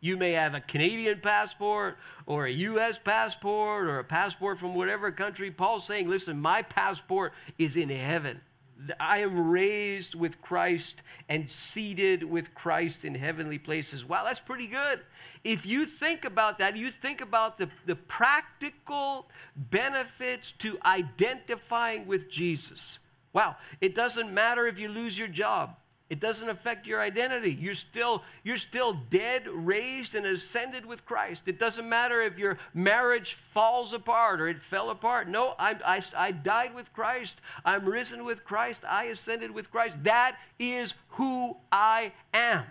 You 0.01 0.17
may 0.17 0.33
have 0.33 0.55
a 0.55 0.61
Canadian 0.61 1.21
passport 1.21 1.99
or 2.25 2.47
a 2.47 2.51
U.S. 2.51 2.99
passport 2.99 3.87
or 3.87 3.99
a 3.99 4.05
passport 4.05 4.59
from 4.59 4.75
whatever 4.75 5.13
country. 5.13 5.51
Paul's 5.51 5.85
saying, 5.85 6.09
Listen, 6.09 6.41
my 6.41 6.63
passport 6.63 7.35
is 7.59 7.77
in 7.77 7.91
heaven. 7.91 8.41
I 9.01 9.19
am 9.19 9.49
raised 9.49 10.15
with 10.15 10.41
Christ 10.43 11.03
and 11.29 11.51
seated 11.51 12.23
with 12.23 12.55
Christ 12.55 13.05
in 13.05 13.15
heavenly 13.15 13.59
places. 13.59 14.05
Wow, 14.05 14.25
that's 14.25 14.41
pretty 14.41 14.67
good. 14.67 15.01
If 15.45 15.65
you 15.65 15.87
think 15.87 16.25
about 16.25 16.59
that, 16.59 16.77
you 16.77 16.91
think 16.91 17.21
about 17.21 17.59
the, 17.59 17.71
the 17.87 17.97
practical 17.97 19.29
benefits 19.57 20.53
to 20.53 20.79
identifying 20.85 22.07
with 22.07 22.31
Jesus. 22.31 22.99
Wow, 23.33 23.57
it 23.81 23.95
doesn't 23.95 24.33
matter 24.33 24.67
if 24.67 24.79
you 24.79 24.89
lose 24.89 25.19
your 25.19 25.29
job. 25.29 25.77
It 26.09 26.21
doesn't 26.21 26.49
affect 26.49 26.87
your 26.87 27.01
identity. 27.01 27.53
You're 27.53 27.75
still, 27.75 28.23
you're 28.45 28.57
still 28.57 28.92
dead, 28.92 29.49
raised, 29.49 30.14
and 30.14 30.25
ascended 30.25 30.87
with 30.87 31.05
Christ. 31.05 31.45
It 31.47 31.59
doesn't 31.59 31.88
matter 31.88 32.23
if 32.23 32.38
your 32.38 32.59
marriage 32.73 33.35
falls 33.35 33.92
apart 33.92 34.40
or 34.40 34.47
it 34.47 34.62
fell 34.62 34.90
apart. 34.90 35.29
No, 35.29 35.55
I, 35.59 35.77
I, 35.85 36.03
I 36.16 36.31
died 36.31 36.75
with 36.75 36.92
Christ. 36.92 37.40
I'm 37.64 37.87
risen 37.87 38.25
with 38.25 38.45
Christ. 38.45 38.85
I 38.88 39.05
ascended 39.05 39.51
with 39.51 39.73
Christ. 39.73 40.05
That 40.05 40.37
is 40.61 40.95
who 41.11 41.57
I 41.73 42.12
am. 42.33 42.66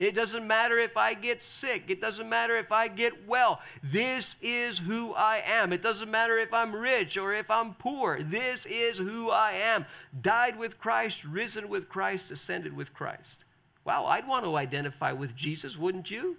It 0.00 0.14
doesn't 0.14 0.46
matter 0.46 0.78
if 0.78 0.96
I 0.96 1.12
get 1.12 1.42
sick. 1.42 1.84
It 1.88 2.00
doesn't 2.00 2.28
matter 2.28 2.56
if 2.56 2.72
I 2.72 2.88
get 2.88 3.28
well. 3.28 3.60
This 3.82 4.36
is 4.40 4.78
who 4.78 5.12
I 5.12 5.42
am. 5.46 5.74
It 5.74 5.82
doesn't 5.82 6.10
matter 6.10 6.38
if 6.38 6.54
I'm 6.54 6.74
rich 6.74 7.18
or 7.18 7.34
if 7.34 7.50
I'm 7.50 7.74
poor. 7.74 8.22
This 8.22 8.64
is 8.64 8.96
who 8.96 9.30
I 9.30 9.52
am. 9.52 9.84
Died 10.18 10.58
with 10.58 10.78
Christ, 10.78 11.24
risen 11.24 11.68
with 11.68 11.90
Christ, 11.90 12.30
ascended 12.30 12.74
with 12.74 12.94
Christ. 12.94 13.44
Wow, 13.84 14.06
I'd 14.06 14.26
want 14.26 14.46
to 14.46 14.56
identify 14.56 15.12
with 15.12 15.36
Jesus, 15.36 15.76
wouldn't 15.76 16.10
you? 16.10 16.38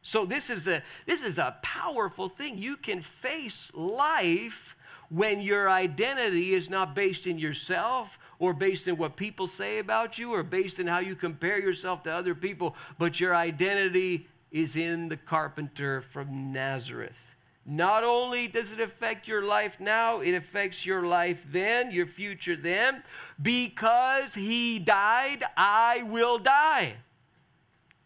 So 0.00 0.24
this 0.24 0.48
is 0.48 0.68
a 0.68 0.82
this 1.06 1.24
is 1.24 1.38
a 1.38 1.56
powerful 1.62 2.28
thing. 2.28 2.58
You 2.58 2.76
can 2.76 3.02
face 3.02 3.72
life 3.74 4.76
when 5.08 5.40
your 5.40 5.68
identity 5.68 6.52
is 6.54 6.70
not 6.70 6.94
based 6.94 7.26
in 7.26 7.38
yourself 7.38 8.18
or 8.44 8.52
based 8.52 8.86
in 8.86 8.98
what 8.98 9.16
people 9.16 9.46
say 9.46 9.78
about 9.78 10.18
you 10.18 10.34
or 10.34 10.42
based 10.42 10.78
in 10.78 10.86
how 10.86 10.98
you 10.98 11.16
compare 11.16 11.58
yourself 11.58 12.02
to 12.02 12.12
other 12.12 12.34
people, 12.34 12.76
but 12.98 13.18
your 13.18 13.34
identity 13.34 14.28
is 14.52 14.76
in 14.76 15.08
the 15.08 15.16
carpenter 15.16 16.02
from 16.02 16.52
Nazareth. 16.52 17.36
Not 17.64 18.04
only 18.04 18.46
does 18.46 18.70
it 18.70 18.80
affect 18.80 19.26
your 19.26 19.42
life 19.42 19.80
now, 19.80 20.20
it 20.20 20.32
affects 20.32 20.84
your 20.84 21.06
life 21.06 21.46
then, 21.50 21.90
your 21.90 22.04
future 22.04 22.54
then. 22.54 23.02
Because 23.40 24.34
he 24.34 24.78
died, 24.78 25.42
I 25.56 26.02
will 26.02 26.38
die. 26.38 26.96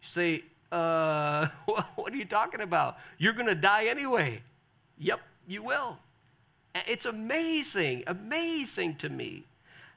You 0.01 0.07
say, 0.07 0.43
uh, 0.71 1.47
what 1.65 2.13
are 2.13 2.15
you 2.15 2.23
talking 2.23 2.61
about? 2.61 2.95
You're 3.17 3.33
going 3.33 3.47
to 3.47 3.55
die 3.55 3.87
anyway. 3.87 4.41
Yep, 4.99 5.19
you 5.49 5.63
will. 5.63 5.97
It's 6.87 7.05
amazing, 7.05 8.05
amazing 8.07 8.95
to 8.97 9.09
me 9.09 9.43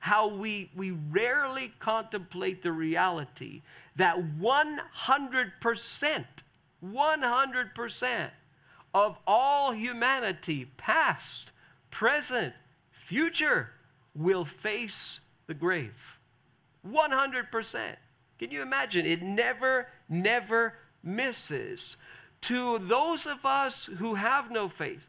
how 0.03 0.27
we, 0.27 0.69
we 0.75 0.91
rarely 0.91 1.73
contemplate 1.79 2.61
the 2.65 2.73
reality 2.73 3.63
that 3.95 4.17
100%, 4.41 6.25
100% 6.85 8.31
of 8.93 9.19
all 9.29 9.71
humanity, 9.71 10.65
past, 10.77 11.53
present, 11.93 12.53
future, 12.91 13.71
will 14.13 14.45
face 14.45 15.21
the 15.47 15.55
grave. 15.55 16.19
100%. 16.85 17.95
Can 18.41 18.51
you 18.51 18.61
imagine? 18.61 19.07
It 19.07 19.23
never, 19.23 19.87
never 20.09 20.75
misses. 21.05 21.97
To 22.41 22.81
those 22.81 23.25
of 23.25 23.47
us 23.47 23.85
who 23.99 24.17
have 24.17 24.51
no 24.51 24.69
faith, 24.69 25.07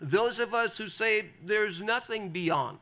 those 0.00 0.38
of 0.38 0.54
us 0.54 0.78
who 0.78 0.88
say 0.88 1.26
there's 1.44 1.82
nothing 1.82 2.30
beyond, 2.30 2.78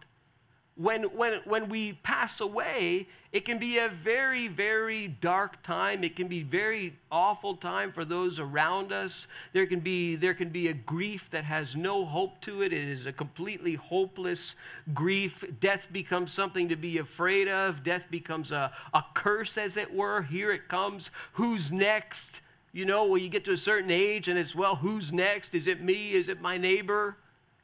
when, 0.77 1.05
when, 1.05 1.41
when 1.47 1.71
we 1.71 1.95
pass 1.95 2.41
away, 2.41 3.09
it 3.33 3.47
can 3.47 3.59
be 3.59 3.79
a 3.79 3.89
very, 3.89 4.47
very 4.47 5.09
dark 5.09 5.63
time. 5.63 6.05
It 6.05 6.17
can 6.17 6.29
be 6.29 6.43
very 6.43 6.99
awful 7.11 7.57
time 7.57 7.93
for 7.93 8.05
those 8.05 8.39
around 8.39 8.93
us. 8.93 9.27
There 9.55 9.67
can 9.67 9.81
be, 9.81 10.17
there 10.17 10.35
can 10.35 10.51
be 10.51 10.69
a 10.69 10.75
grief 10.75 11.31
that 11.31 11.45
has 11.45 11.75
no 11.75 12.05
hope 12.05 12.43
to 12.43 12.63
it. 12.63 12.75
It 12.75 12.89
is 12.89 13.07
a 13.07 13.13
completely 13.13 13.75
hopeless 13.75 14.55
grief. 14.93 15.43
Death 15.61 15.89
becomes 15.91 16.31
something 16.31 16.69
to 16.69 16.77
be 16.77 16.99
afraid 16.99 17.49
of. 17.49 17.83
Death 17.83 18.11
becomes 18.11 18.53
a, 18.53 18.71
a 18.93 19.03
curse, 19.15 19.57
as 19.57 19.79
it 19.79 19.95
were. 19.95 20.23
Here 20.23 20.53
it 20.53 20.69
comes. 20.69 21.11
Who's 21.35 21.73
next? 21.73 22.43
You 22.73 22.85
know, 22.85 23.07
when 23.07 23.23
you 23.23 23.31
get 23.31 23.47
to 23.47 23.53
a 23.53 23.57
certain 23.57 23.91
age 23.91 24.29
and 24.29 24.39
it's, 24.39 24.55
well, 24.55 24.77
who's 24.77 25.11
next? 25.11 25.55
Is 25.55 25.67
it 25.67 25.83
me? 25.83 26.13
Is 26.13 26.29
it 26.29 26.43
my 26.43 26.59
neighbor? 26.59 27.17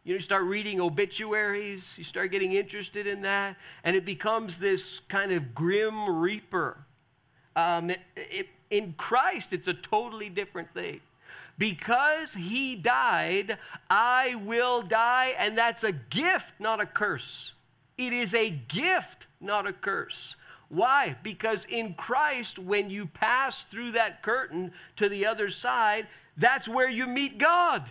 You 0.04 0.18
start 0.18 0.44
reading 0.44 0.80
obituaries, 0.80 1.96
you 1.96 2.02
start 2.02 2.32
getting 2.32 2.54
interested 2.54 3.06
in 3.06 3.22
that, 3.22 3.56
and 3.84 3.94
it 3.94 4.04
becomes 4.04 4.58
this 4.58 4.98
kind 4.98 5.30
of 5.30 5.54
grim 5.54 6.18
reaper. 6.20 6.84
Um, 7.54 7.90
it, 7.90 8.00
it, 8.16 8.48
in 8.68 8.94
Christ, 8.94 9.52
it's 9.52 9.68
a 9.68 9.74
totally 9.74 10.28
different 10.28 10.74
thing. 10.74 11.00
Because 11.56 12.34
he 12.34 12.74
died, 12.74 13.58
I 13.88 14.34
will 14.34 14.82
die, 14.82 15.34
and 15.38 15.56
that's 15.56 15.84
a 15.84 15.92
gift, 15.92 16.54
not 16.58 16.80
a 16.80 16.86
curse. 16.86 17.52
It 17.96 18.12
is 18.12 18.34
a 18.34 18.50
gift, 18.50 19.28
not 19.40 19.68
a 19.68 19.72
curse. 19.72 20.34
Why? 20.68 21.14
Because 21.22 21.64
in 21.66 21.94
Christ, 21.94 22.58
when 22.58 22.90
you 22.90 23.06
pass 23.06 23.62
through 23.62 23.92
that 23.92 24.22
curtain 24.22 24.72
to 24.96 25.08
the 25.08 25.26
other 25.26 25.48
side, 25.48 26.08
that's 26.36 26.66
where 26.66 26.90
you 26.90 27.06
meet 27.06 27.38
God. 27.38 27.90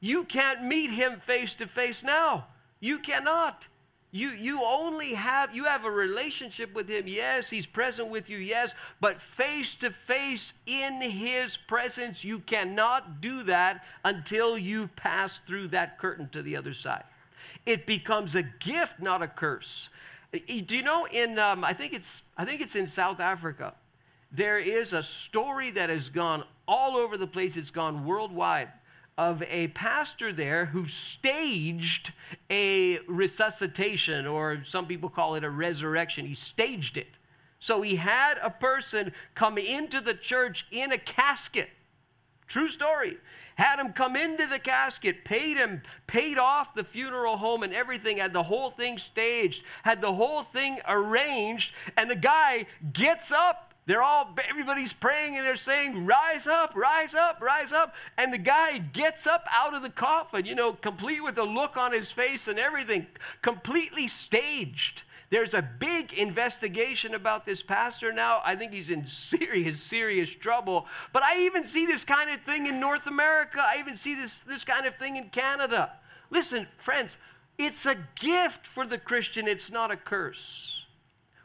You 0.00 0.24
can't 0.24 0.64
meet 0.64 0.90
him 0.90 1.20
face 1.20 1.54
to 1.54 1.66
face 1.66 2.02
now. 2.02 2.46
You 2.80 2.98
cannot. 2.98 3.66
You, 4.12 4.30
you 4.30 4.60
only 4.64 5.14
have 5.14 5.54
you 5.54 5.66
have 5.66 5.84
a 5.84 5.90
relationship 5.90 6.74
with 6.74 6.88
him 6.88 7.04
yes 7.06 7.48
he's 7.48 7.64
present 7.64 8.08
with 8.08 8.28
you 8.28 8.38
yes 8.38 8.74
but 9.00 9.22
face 9.22 9.76
to 9.76 9.92
face 9.92 10.54
in 10.66 11.00
his 11.00 11.56
presence 11.56 12.24
you 12.24 12.40
cannot 12.40 13.20
do 13.20 13.44
that 13.44 13.84
until 14.04 14.58
you 14.58 14.88
pass 14.96 15.38
through 15.38 15.68
that 15.68 15.96
curtain 15.98 16.28
to 16.30 16.42
the 16.42 16.56
other 16.56 16.74
side 16.74 17.04
it 17.66 17.86
becomes 17.86 18.34
a 18.34 18.42
gift, 18.42 19.00
not 19.00 19.22
a 19.22 19.28
curse. 19.28 19.88
Do 20.32 20.76
you 20.76 20.82
know 20.82 21.06
in 21.12 21.38
um, 21.38 21.64
I 21.64 21.72
think 21.72 21.92
it's 21.92 22.22
I 22.36 22.44
think 22.44 22.60
it's 22.60 22.76
in 22.76 22.86
South 22.86 23.20
Africa. 23.20 23.74
There 24.32 24.58
is 24.58 24.92
a 24.92 25.02
story 25.02 25.72
that 25.72 25.90
has 25.90 26.08
gone 26.08 26.44
all 26.68 26.96
over 26.96 27.16
the 27.16 27.26
place. 27.26 27.56
It's 27.56 27.70
gone 27.70 28.06
worldwide 28.06 28.68
of 29.20 29.42
a 29.50 29.68
pastor 29.68 30.32
there 30.32 30.64
who 30.64 30.88
staged 30.88 32.10
a 32.48 32.98
resuscitation, 33.06 34.26
or 34.26 34.64
some 34.64 34.86
people 34.86 35.10
call 35.10 35.34
it 35.34 35.44
a 35.44 35.50
resurrection. 35.50 36.24
He 36.24 36.34
staged 36.34 36.96
it. 36.96 37.08
So 37.58 37.82
he 37.82 37.96
had 37.96 38.38
a 38.42 38.48
person 38.48 39.12
come 39.34 39.58
into 39.58 40.00
the 40.00 40.14
church 40.14 40.66
in 40.70 40.90
a 40.90 40.96
casket. 40.96 41.68
True 42.46 42.70
story. 42.70 43.18
Had 43.56 43.78
him 43.78 43.92
come 43.92 44.16
into 44.16 44.46
the 44.46 44.58
casket, 44.58 45.22
paid 45.26 45.58
him, 45.58 45.82
paid 46.06 46.38
off 46.38 46.74
the 46.74 46.82
funeral 46.82 47.36
home 47.36 47.62
and 47.62 47.74
everything, 47.74 48.16
had 48.16 48.32
the 48.32 48.44
whole 48.44 48.70
thing 48.70 48.96
staged, 48.96 49.62
had 49.82 50.00
the 50.00 50.14
whole 50.14 50.42
thing 50.42 50.78
arranged, 50.88 51.74
and 51.94 52.10
the 52.10 52.16
guy 52.16 52.64
gets 52.94 53.30
up 53.30 53.69
they're 53.86 54.02
all, 54.02 54.36
everybody's 54.48 54.92
praying 54.92 55.36
and 55.36 55.44
they're 55.44 55.56
saying, 55.56 56.06
Rise 56.06 56.46
up, 56.46 56.74
rise 56.76 57.14
up, 57.14 57.40
rise 57.40 57.72
up. 57.72 57.94
And 58.16 58.32
the 58.32 58.38
guy 58.38 58.78
gets 58.78 59.26
up 59.26 59.46
out 59.52 59.74
of 59.74 59.82
the 59.82 59.90
coffin, 59.90 60.46
you 60.46 60.54
know, 60.54 60.72
complete 60.72 61.22
with 61.22 61.38
a 61.38 61.44
look 61.44 61.76
on 61.76 61.92
his 61.92 62.10
face 62.10 62.46
and 62.46 62.58
everything, 62.58 63.06
completely 63.42 64.06
staged. 64.06 65.02
There's 65.30 65.54
a 65.54 65.62
big 65.62 66.12
investigation 66.12 67.14
about 67.14 67.46
this 67.46 67.62
pastor 67.62 68.12
now. 68.12 68.42
I 68.44 68.56
think 68.56 68.72
he's 68.72 68.90
in 68.90 69.06
serious, 69.08 69.80
serious 69.80 70.34
trouble. 70.34 70.86
But 71.12 71.22
I 71.22 71.44
even 71.44 71.64
see 71.66 71.86
this 71.86 72.04
kind 72.04 72.30
of 72.30 72.40
thing 72.42 72.66
in 72.66 72.80
North 72.80 73.06
America. 73.06 73.60
I 73.60 73.78
even 73.78 73.96
see 73.96 74.14
this, 74.14 74.38
this 74.38 74.64
kind 74.64 74.86
of 74.86 74.96
thing 74.96 75.16
in 75.16 75.30
Canada. 75.30 75.92
Listen, 76.30 76.66
friends, 76.78 77.16
it's 77.58 77.86
a 77.86 77.96
gift 78.18 78.66
for 78.66 78.86
the 78.86 78.98
Christian, 78.98 79.46
it's 79.46 79.70
not 79.70 79.90
a 79.90 79.96
curse. 79.96 80.79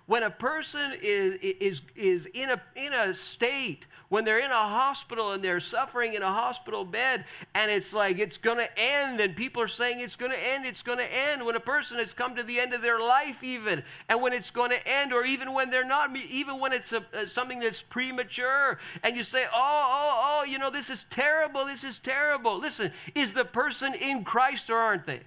When 0.07 0.21
a 0.21 0.29
person 0.29 0.93
is, 1.01 1.39
is, 1.41 1.81
is 1.95 2.25
in, 2.27 2.51
a, 2.51 2.61
in 2.75 2.93
a 2.93 3.13
state, 3.13 3.87
when 4.09 4.23
they're 4.23 4.39
in 4.39 4.51
a 4.51 4.53
hospital 4.53 5.31
and 5.31 5.43
they're 5.43 5.59
suffering 5.59 6.13
in 6.13 6.21
a 6.21 6.31
hospital 6.31 6.85
bed, 6.85 7.25
and 7.55 7.71
it's 7.71 7.91
like 7.91 8.19
it's 8.19 8.37
going 8.37 8.59
to 8.59 8.69
end, 8.77 9.19
and 9.19 9.35
people 9.35 9.63
are 9.63 9.67
saying 9.67 9.99
it's 9.99 10.15
going 10.15 10.31
to 10.31 10.37
end, 10.37 10.63
it's 10.65 10.83
going 10.83 10.99
to 10.99 11.11
end. 11.11 11.43
When 11.43 11.55
a 11.55 11.59
person 11.59 11.97
has 11.97 12.13
come 12.13 12.35
to 12.35 12.43
the 12.43 12.59
end 12.59 12.75
of 12.75 12.83
their 12.83 12.99
life, 12.99 13.43
even, 13.43 13.81
and 14.07 14.21
when 14.21 14.31
it's 14.31 14.51
going 14.51 14.69
to 14.71 14.87
end, 14.87 15.11
or 15.11 15.25
even 15.25 15.53
when 15.53 15.71
they're 15.71 15.87
not, 15.87 16.15
even 16.15 16.59
when 16.59 16.71
it's 16.71 16.93
a, 16.93 17.03
a, 17.13 17.27
something 17.27 17.59
that's 17.59 17.81
premature, 17.81 18.79
and 19.03 19.17
you 19.17 19.23
say, 19.23 19.45
oh, 19.45 19.51
oh, 19.55 20.39
oh, 20.41 20.45
you 20.45 20.59
know, 20.59 20.69
this 20.69 20.91
is 20.91 21.03
terrible, 21.09 21.65
this 21.65 21.83
is 21.83 21.97
terrible. 21.97 22.59
Listen, 22.59 22.91
is 23.15 23.33
the 23.33 23.45
person 23.45 23.95
in 23.95 24.23
Christ 24.23 24.69
or 24.69 24.77
aren't 24.77 25.07
they? 25.07 25.21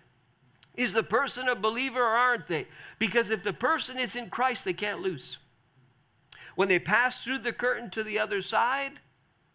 Is 0.78 0.92
the 0.92 1.02
person 1.02 1.48
a 1.48 1.56
believer 1.56 2.00
or 2.00 2.16
aren't 2.16 2.46
they? 2.46 2.68
Because 3.00 3.30
if 3.30 3.42
the 3.42 3.52
person 3.52 3.98
is 3.98 4.14
in 4.14 4.30
Christ, 4.30 4.64
they 4.64 4.72
can't 4.72 5.02
lose. 5.02 5.36
When 6.54 6.68
they 6.68 6.78
pass 6.78 7.24
through 7.24 7.40
the 7.40 7.52
curtain 7.52 7.90
to 7.90 8.04
the 8.04 8.20
other 8.20 8.40
side, 8.40 8.92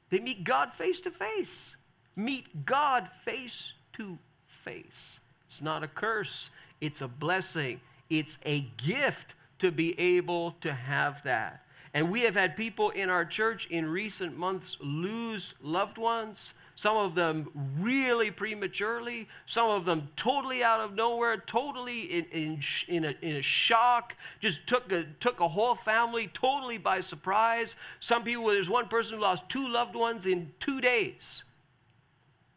they 0.09 0.19
meet 0.19 0.43
God 0.43 0.73
face 0.73 0.99
to 1.01 1.11
face. 1.11 1.77
Meet 2.17 2.65
God 2.65 3.09
face 3.23 3.71
to 3.93 4.19
face. 4.47 5.21
It's 5.47 5.61
not 5.61 5.81
a 5.81 5.87
curse, 5.87 6.49
it's 6.81 6.99
a 6.99 7.07
blessing. 7.07 7.79
It's 8.09 8.37
a 8.45 8.67
gift 8.85 9.33
to 9.59 9.71
be 9.71 9.97
able 9.97 10.51
to 10.59 10.73
have 10.73 11.23
that. 11.23 11.65
And 11.93 12.11
we 12.11 12.23
have 12.23 12.35
had 12.35 12.57
people 12.57 12.89
in 12.89 13.09
our 13.09 13.23
church 13.23 13.67
in 13.67 13.87
recent 13.87 14.37
months 14.37 14.77
lose 14.81 15.53
loved 15.61 15.97
ones 15.97 16.53
some 16.75 16.97
of 16.97 17.15
them 17.15 17.49
really 17.79 18.31
prematurely, 18.31 19.27
some 19.45 19.69
of 19.69 19.85
them 19.85 20.09
totally 20.15 20.63
out 20.63 20.81
of 20.81 20.95
nowhere, 20.95 21.37
totally 21.37 22.01
in, 22.01 22.25
in, 22.25 22.59
in, 22.87 23.05
a, 23.05 23.15
in 23.21 23.35
a 23.35 23.41
shock, 23.41 24.15
just 24.39 24.65
took 24.65 24.91
a, 24.91 25.05
took 25.19 25.39
a 25.39 25.47
whole 25.47 25.75
family 25.75 26.29
totally 26.33 26.77
by 26.77 27.01
surprise. 27.01 27.75
Some 27.99 28.23
people, 28.23 28.47
there's 28.47 28.69
one 28.69 28.87
person 28.87 29.17
who 29.17 29.21
lost 29.21 29.47
two 29.49 29.67
loved 29.67 29.95
ones 29.95 30.25
in 30.25 30.51
two 30.59 30.81
days. 30.81 31.43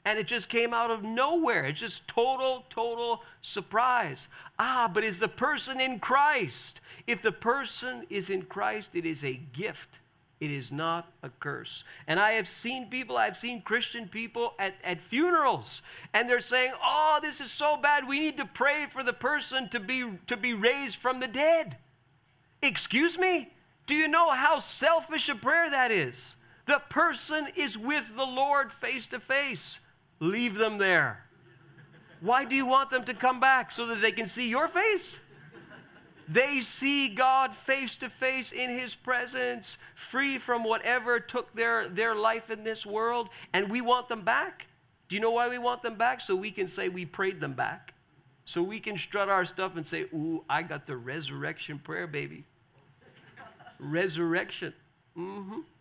And 0.07 0.19
it 0.19 0.29
just 0.29 0.49
came 0.49 0.73
out 0.73 0.91
of 0.91 1.03
nowhere. 1.03 1.67
It's 1.67 1.81
just 1.81 2.07
total, 2.07 2.65
total 2.71 3.23
surprise. 3.43 4.29
Ah, 4.59 4.89
but 4.93 5.03
is 5.05 5.19
the 5.19 5.29
person 5.29 5.81
in 5.81 5.99
Christ? 5.99 6.81
If 7.07 7.21
the 7.21 7.33
person 7.33 8.07
is 8.09 8.31
in 8.31 8.43
Christ, 8.43 8.91
it 8.95 9.05
is 9.05 9.25
a 9.25 9.35
gift 9.35 9.99
it 10.39 10.51
is 10.51 10.71
not 10.71 11.13
a 11.23 11.31
curse. 11.41 11.85
And 12.07 12.21
I 12.21 12.33
have 12.33 12.47
seen 12.47 12.91
people, 12.91 13.17
I've 13.17 13.37
seen 13.37 13.63
Christian 13.63 14.09
people 14.09 14.55
at, 14.59 14.75
at 14.85 15.01
funerals, 15.01 15.81
and 16.13 16.29
they're 16.29 16.41
saying, 16.41 16.73
Oh, 16.83 17.19
this 17.23 17.41
is 17.41 17.51
so 17.51 17.77
bad. 17.77 18.07
We 18.07 18.21
need 18.21 18.37
to 18.37 18.45
pray 18.45 18.87
for 18.91 19.03
the 19.03 19.15
person 19.15 19.69
to 19.71 19.81
be, 19.81 20.05
to 20.27 20.37
be 20.37 20.53
raised 20.53 20.97
from 20.97 21.21
the 21.21 21.29
dead. 21.29 21.79
Excuse 22.63 23.19
me? 23.19 23.53
Do 23.87 23.95
you 23.95 24.09
know 24.09 24.31
how 24.33 24.59
selfish 24.59 25.29
a 25.29 25.35
prayer 25.35 25.71
that 25.71 25.91
is? 25.91 26.37
The 26.67 26.83
person 26.91 27.47
is 27.55 27.79
with 27.79 28.17
the 28.17 28.25
Lord 28.25 28.73
face 28.73 29.07
to 29.09 29.21
face. 29.21 29.79
Leave 30.19 30.57
them 30.57 30.79
there. 30.79 31.27
Why 32.21 32.45
do 32.45 32.57
you 32.57 32.67
want 32.67 32.91
them 32.91 33.05
to 33.05 33.15
come 33.15 33.41
back? 33.41 33.71
So 33.71 33.87
that 33.87 34.03
they 34.03 34.11
can 34.11 34.29
see 34.29 34.51
your 34.51 34.69
face? 34.69 35.21
They 36.29 36.61
see 36.61 37.15
God 37.15 37.55
face 37.55 37.97
to 37.97 38.11
face 38.11 38.51
in 38.53 38.71
His 38.71 38.95
presence, 38.95 39.79
free 39.95 40.39
from 40.39 40.65
whatever 40.65 41.21
took 41.21 41.55
their, 41.55 41.89
their 41.89 42.15
life 42.15 42.51
in 42.51 42.65
this 42.65 42.85
world, 42.85 43.29
and 43.53 43.71
we 43.71 43.81
want 43.81 44.09
them 44.09 44.23
back. 44.23 44.67
Do 45.09 45.15
you 45.15 45.23
know 45.23 45.31
why 45.31 45.49
we 45.49 45.59
want 45.59 45.83
them 45.83 45.95
back? 45.95 46.21
So 46.21 46.35
we 46.35 46.51
can 46.51 46.69
say 46.69 46.89
we 46.89 47.07
prayed 47.07 47.41
them 47.41 47.53
back. 47.53 47.95
So 48.45 48.63
we 48.63 48.81
can 48.81 48.99
strut 48.99 49.29
our 49.29 49.45
stuff 49.45 49.77
and 49.77 49.87
say, 49.87 50.03
Ooh, 50.15 50.45
I 50.49 50.63
got 50.63 50.87
the 50.87 50.97
resurrection 50.97 51.79
prayer, 51.79 52.07
baby. 52.07 52.45
resurrection. 53.79 54.73
Mm-hmm. 55.17 55.53
Uh, 55.53 55.76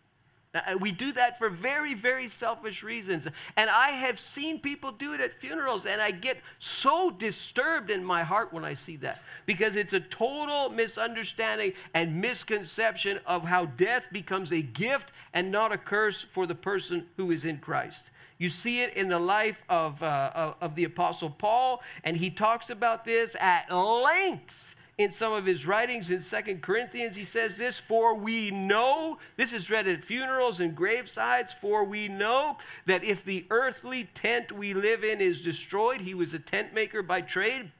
we 0.80 0.92
do 0.92 1.12
that 1.12 1.38
for 1.38 1.50
very, 1.50 1.94
very 1.94 2.28
selfish 2.28 2.82
reasons. 2.82 3.26
And 3.56 3.70
I 3.70 3.90
have 3.90 4.18
seen 4.18 4.60
people 4.60 4.92
do 4.92 5.12
it 5.12 5.20
at 5.20 5.40
funerals, 5.40 5.86
and 5.86 6.00
I 6.00 6.10
get 6.10 6.40
so 6.58 7.10
disturbed 7.10 7.90
in 7.90 8.04
my 8.04 8.22
heart 8.22 8.52
when 8.52 8.64
I 8.64 8.74
see 8.74 8.96
that 8.96 9.22
because 9.46 9.76
it's 9.76 9.92
a 9.92 10.00
total 10.00 10.70
misunderstanding 10.70 11.72
and 11.94 12.20
misconception 12.20 13.20
of 13.26 13.44
how 13.44 13.66
death 13.66 14.08
becomes 14.12 14.52
a 14.52 14.62
gift 14.62 15.12
and 15.32 15.50
not 15.50 15.72
a 15.72 15.78
curse 15.78 16.22
for 16.22 16.46
the 16.46 16.54
person 16.54 17.06
who 17.16 17.30
is 17.30 17.44
in 17.44 17.58
Christ. 17.58 18.04
You 18.38 18.50
see 18.50 18.82
it 18.82 18.94
in 18.94 19.08
the 19.08 19.18
life 19.18 19.62
of, 19.68 20.02
uh, 20.02 20.54
of 20.60 20.74
the 20.74 20.84
Apostle 20.84 21.30
Paul, 21.30 21.82
and 22.04 22.16
he 22.16 22.30
talks 22.30 22.68
about 22.68 23.04
this 23.04 23.34
at 23.40 23.72
length 23.72 24.75
in 24.98 25.12
some 25.12 25.34
of 25.34 25.44
his 25.44 25.66
writings 25.66 26.10
in 26.10 26.22
Second 26.22 26.62
Corinthians, 26.62 27.16
he 27.16 27.24
says 27.24 27.58
this 27.58 27.78
For 27.78 28.16
we 28.16 28.50
know, 28.50 29.18
this 29.36 29.52
is 29.52 29.70
read 29.70 29.86
at 29.86 30.02
funerals 30.02 30.58
and 30.58 30.76
gravesides, 30.76 31.52
for 31.52 31.84
we 31.84 32.08
know 32.08 32.56
that 32.86 33.04
if 33.04 33.22
the 33.22 33.46
earthly 33.50 34.08
tent 34.14 34.52
we 34.52 34.72
live 34.72 35.04
in 35.04 35.20
is 35.20 35.42
destroyed, 35.42 36.00
he 36.00 36.14
was 36.14 36.32
a 36.32 36.38
tent 36.38 36.72
maker 36.72 37.02
by 37.02 37.20
trade. 37.20 37.72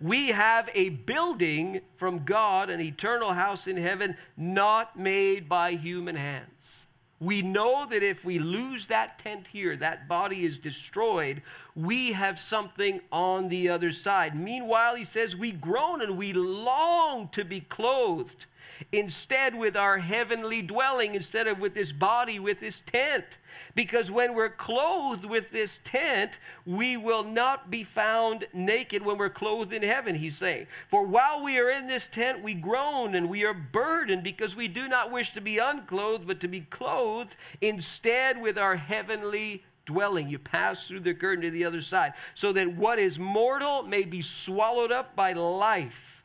We 0.00 0.28
have 0.28 0.70
a 0.74 0.90
building 0.90 1.82
from 1.96 2.24
God, 2.24 2.70
an 2.70 2.80
eternal 2.80 3.32
house 3.32 3.66
in 3.66 3.76
heaven, 3.76 4.16
not 4.36 4.98
made 4.98 5.48
by 5.48 5.72
human 5.72 6.16
hands. 6.16 6.83
We 7.20 7.42
know 7.42 7.86
that 7.86 8.02
if 8.02 8.24
we 8.24 8.38
lose 8.38 8.86
that 8.88 9.18
tent 9.18 9.46
here, 9.46 9.76
that 9.76 10.08
body 10.08 10.44
is 10.44 10.58
destroyed, 10.58 11.42
we 11.74 12.12
have 12.12 12.38
something 12.38 13.00
on 13.12 13.48
the 13.48 13.68
other 13.68 13.92
side. 13.92 14.36
Meanwhile, 14.36 14.96
he 14.96 15.04
says, 15.04 15.36
we 15.36 15.52
groan 15.52 16.02
and 16.02 16.18
we 16.18 16.32
long 16.32 17.28
to 17.28 17.44
be 17.44 17.60
clothed 17.60 18.46
instead 18.92 19.56
with 19.56 19.76
our 19.76 19.98
heavenly 19.98 20.62
dwelling, 20.62 21.14
instead 21.14 21.46
of 21.46 21.58
with 21.58 21.74
this 21.74 21.92
body, 21.92 22.38
with 22.38 22.60
this 22.60 22.80
tent. 22.80 23.38
Because 23.74 24.10
when 24.10 24.34
we're 24.34 24.50
clothed 24.50 25.24
with 25.24 25.50
this 25.50 25.78
tent, 25.84 26.38
we 26.66 26.96
will 26.96 27.24
not 27.24 27.70
be 27.70 27.84
found 27.84 28.46
naked 28.52 29.04
when 29.04 29.18
we're 29.18 29.28
clothed 29.28 29.72
in 29.72 29.82
heaven, 29.82 30.16
he's 30.16 30.36
saying. 30.36 30.66
For 30.88 31.06
while 31.06 31.42
we 31.42 31.58
are 31.58 31.70
in 31.70 31.86
this 31.86 32.06
tent, 32.06 32.42
we 32.42 32.54
groan 32.54 33.14
and 33.14 33.28
we 33.28 33.44
are 33.44 33.54
burdened 33.54 34.22
because 34.22 34.56
we 34.56 34.68
do 34.68 34.88
not 34.88 35.12
wish 35.12 35.32
to 35.32 35.40
be 35.40 35.58
unclothed, 35.58 36.26
but 36.26 36.40
to 36.40 36.48
be 36.48 36.60
clothed 36.62 37.36
instead 37.60 38.40
with 38.40 38.58
our 38.58 38.76
heavenly 38.76 39.64
dwelling. 39.86 40.28
You 40.28 40.38
pass 40.38 40.88
through 40.88 41.00
the 41.00 41.14
curtain 41.14 41.42
to 41.42 41.50
the 41.50 41.64
other 41.64 41.80
side, 41.80 42.14
so 42.34 42.52
that 42.52 42.74
what 42.74 42.98
is 42.98 43.18
mortal 43.18 43.82
may 43.82 44.04
be 44.04 44.22
swallowed 44.22 44.92
up 44.92 45.14
by 45.14 45.32
life. 45.32 46.23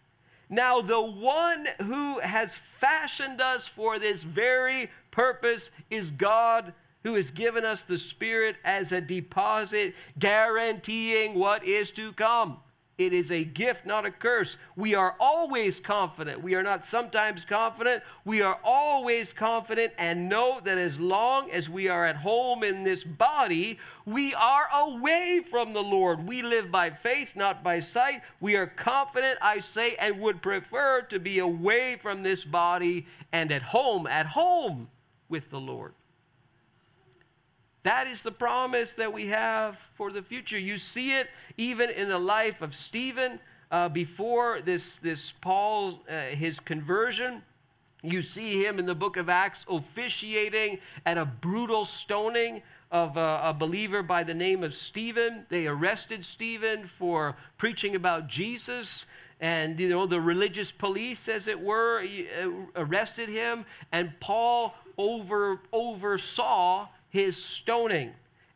Now, 0.49 0.81
the 0.81 1.01
one 1.01 1.67
who 1.79 2.19
has 2.19 2.55
fashioned 2.55 3.39
us 3.39 3.67
for 3.67 3.99
this 3.99 4.23
very 4.23 4.89
purpose 5.11 5.69
is 5.89 6.09
God 6.09 6.73
who 7.03 7.15
has 7.15 7.31
given 7.31 7.63
us 7.63 7.83
the 7.83 7.97
Spirit 7.97 8.55
as 8.65 8.91
a 8.91 8.99
deposit, 8.99 9.93
guaranteeing 10.17 11.35
what 11.35 11.63
is 11.63 11.91
to 11.91 12.11
come. 12.13 12.57
It 12.99 13.13
is 13.13 13.31
a 13.31 13.45
gift, 13.45 13.85
not 13.85 14.05
a 14.05 14.11
curse. 14.11 14.57
We 14.75 14.93
are 14.93 15.15
always 15.21 15.79
confident. 15.79 16.43
We 16.43 16.55
are 16.55 16.63
not 16.63 16.85
sometimes 16.85 17.45
confident. 17.45 18.03
We 18.25 18.41
are 18.41 18.59
always 18.61 19.31
confident 19.31 19.93
and 19.97 20.27
know 20.27 20.59
that 20.65 20.77
as 20.77 20.99
long 20.99 21.49
as 21.49 21.69
we 21.69 21.87
are 21.87 22.05
at 22.05 22.17
home 22.17 22.61
in 22.61 22.83
this 22.83 23.05
body, 23.05 23.79
we 24.05 24.33
are 24.33 24.67
away 24.73 25.41
from 25.49 25.71
the 25.71 25.81
Lord. 25.81 26.27
We 26.27 26.41
live 26.41 26.71
by 26.71 26.89
faith, 26.89 27.37
not 27.37 27.63
by 27.63 27.79
sight. 27.79 28.21
We 28.41 28.57
are 28.57 28.67
confident, 28.67 29.39
I 29.41 29.61
say, 29.61 29.95
and 29.95 30.19
would 30.19 30.41
prefer 30.41 31.01
to 31.03 31.19
be 31.19 31.39
away 31.39 31.95
from 32.01 32.21
this 32.21 32.43
body 32.43 33.07
and 33.31 33.49
at 33.49 33.61
home, 33.61 34.07
at 34.07 34.25
home 34.25 34.89
with 35.29 35.51
the 35.51 35.59
Lord. 35.61 35.93
That 37.83 38.07
is 38.07 38.23
the 38.23 38.31
promise 38.31 38.93
that 38.95 39.13
we 39.13 39.27
have 39.27 39.77
for 39.93 40.11
the 40.11 40.21
future. 40.21 40.59
You 40.59 40.77
see 40.77 41.17
it 41.17 41.29
even 41.57 41.89
in 41.89 42.09
the 42.09 42.19
life 42.19 42.61
of 42.61 42.75
Stephen 42.75 43.39
uh, 43.71 43.89
before 43.89 44.61
this, 44.61 44.97
this 44.97 45.31
Paul, 45.31 46.01
uh, 46.09 46.21
his 46.31 46.59
conversion. 46.59 47.43
You 48.01 48.21
see 48.21 48.65
him 48.65 48.79
in 48.79 48.85
the 48.85 48.95
book 48.95 49.17
of 49.17 49.29
Acts 49.29 49.65
officiating 49.69 50.79
at 51.05 51.17
a 51.17 51.25
brutal 51.25 51.85
stoning 51.85 52.63
of 52.91 53.17
a, 53.17 53.41
a, 53.43 53.53
believer 53.53 54.01
by 54.01 54.23
the 54.23 54.33
name 54.33 54.63
of 54.63 54.73
Stephen. 54.73 55.45
They 55.49 55.67
arrested 55.67 56.25
Stephen 56.25 56.87
for 56.87 57.35
preaching 57.57 57.95
about 57.95 58.27
Jesus. 58.27 59.05
And, 59.41 59.79
you 59.79 59.89
know, 59.89 60.05
the 60.05 60.19
religious 60.19 60.71
police, 60.71 61.27
as 61.27 61.47
it 61.47 61.59
were, 61.59 62.01
uh, 62.01 62.49
arrested 62.75 63.29
him. 63.29 63.65
And 63.91 64.19
Paul 64.19 64.73
over, 64.97 65.61
oversaw 65.71 66.87
his 67.09 67.41
stoning. 67.41 68.13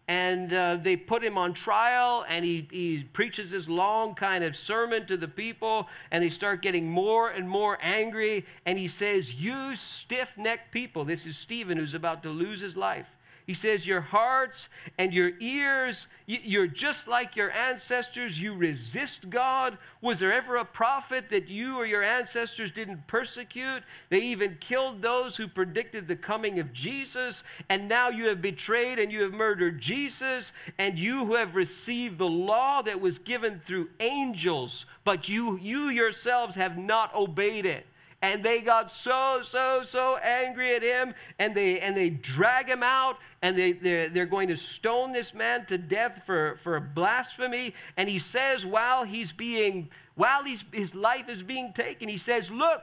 And 0.08 0.52
uh, 0.52 0.76
they 0.76 0.98
put 0.98 1.24
him 1.24 1.38
on 1.38 1.54
trial, 1.54 2.26
and 2.28 2.44
he, 2.44 2.68
he 2.70 3.06
preaches 3.14 3.52
this 3.52 3.70
long 3.70 4.16
kind 4.16 4.44
of 4.44 4.56
sermon 4.56 5.06
to 5.06 5.16
the 5.16 5.30
people, 5.30 5.88
and 6.12 6.22
they 6.22 6.30
start 6.30 6.62
getting 6.62 6.90
more 6.90 7.30
and 7.30 7.48
more 7.48 7.78
angry. 7.82 8.46
And 8.66 8.78
he 8.78 8.90
says, 8.90 9.34
You 9.34 9.78
stiff 9.78 10.38
necked 10.38 10.74
people, 10.74 11.06
this 11.06 11.26
is 11.26 11.38
Stephen 11.38 11.78
who's 11.78 11.94
about 11.94 12.22
to 12.24 12.30
lose 12.30 12.60
his 12.60 12.76
life. 12.76 13.08
He 13.46 13.54
says, 13.54 13.86
Your 13.86 14.02
hearts 14.02 14.70
and 14.98 15.14
your 15.14 15.32
ears, 15.40 16.08
you're 16.26 16.68
just 16.68 17.08
like 17.08 17.36
your 17.36 17.52
ancestors. 17.52 18.40
You 18.40 18.56
resist 18.56 19.30
God. 19.30 19.78
Was 20.02 20.20
there 20.20 20.32
ever 20.32 20.56
a 20.56 20.66
prophet 20.66 21.30
that 21.30 21.50
you 21.50 21.78
or 21.78 21.86
your 21.86 22.04
ancestors 22.04 22.72
didn't 22.72 23.08
persecute? 23.08 23.84
They 24.10 24.22
even 24.22 24.58
killed 24.62 25.02
those 25.02 25.36
who 25.36 25.48
predicted 25.48 26.08
the 26.08 26.16
coming 26.16 26.60
of 26.60 26.72
Jesus. 26.72 27.44
And 27.70 27.90
now 27.90 28.10
you 28.10 28.28
have 28.28 28.42
betrayed 28.42 29.00
and 29.00 29.12
you 29.12 29.24
have 29.24 29.34
murdered 29.34 29.82
Jesus. 29.82 30.54
And 30.78 30.98
you 30.98 31.26
who 31.26 31.36
have 31.36 31.56
received 31.56 32.18
the 32.18 32.28
law 32.28 32.82
that 32.82 33.02
was 33.02 33.20
given 33.20 33.60
through 33.60 33.90
angels, 34.00 34.86
but 35.04 35.28
you, 35.28 35.58
you 35.58 35.90
yourselves 35.90 36.56
have 36.56 36.78
not 36.78 37.14
obeyed 37.14 37.66
it 37.66 37.86
and 38.24 38.42
they 38.42 38.62
got 38.62 38.90
so 38.90 39.42
so 39.44 39.84
so 39.84 40.18
angry 40.24 40.74
at 40.74 40.82
him 40.82 41.14
and 41.38 41.54
they 41.54 41.80
and 41.80 41.96
they 41.96 42.10
drag 42.10 42.68
him 42.68 42.82
out 42.82 43.18
and 43.44 43.56
they 43.56 43.74
they're, 43.74 44.10
they're 44.10 44.26
going 44.26 44.48
to 44.48 44.58
stone 44.58 45.12
this 45.12 45.36
man 45.36 45.66
to 45.66 45.78
death 45.78 46.24
for 46.26 46.56
for 46.56 46.80
blasphemy 46.80 47.76
and 47.98 48.10
he 48.10 48.18
says 48.18 48.66
while 48.66 49.04
he's 49.04 49.34
being 49.34 49.90
while 50.16 50.44
he's, 50.44 50.64
his 50.72 50.96
life 50.96 51.28
is 51.30 51.44
being 51.44 51.74
taken 51.74 52.08
he 52.08 52.18
says 52.18 52.50
look 52.50 52.82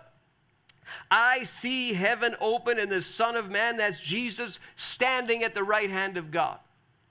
I 1.10 1.44
see 1.44 1.94
heaven 1.94 2.34
open 2.40 2.78
and 2.78 2.90
the 2.90 3.00
Son 3.00 3.36
of 3.36 3.48
Man, 3.48 3.76
that's 3.76 4.00
Jesus, 4.00 4.58
standing 4.74 5.44
at 5.44 5.54
the 5.54 5.62
right 5.62 5.88
hand 5.88 6.16
of 6.16 6.32
God. 6.32 6.58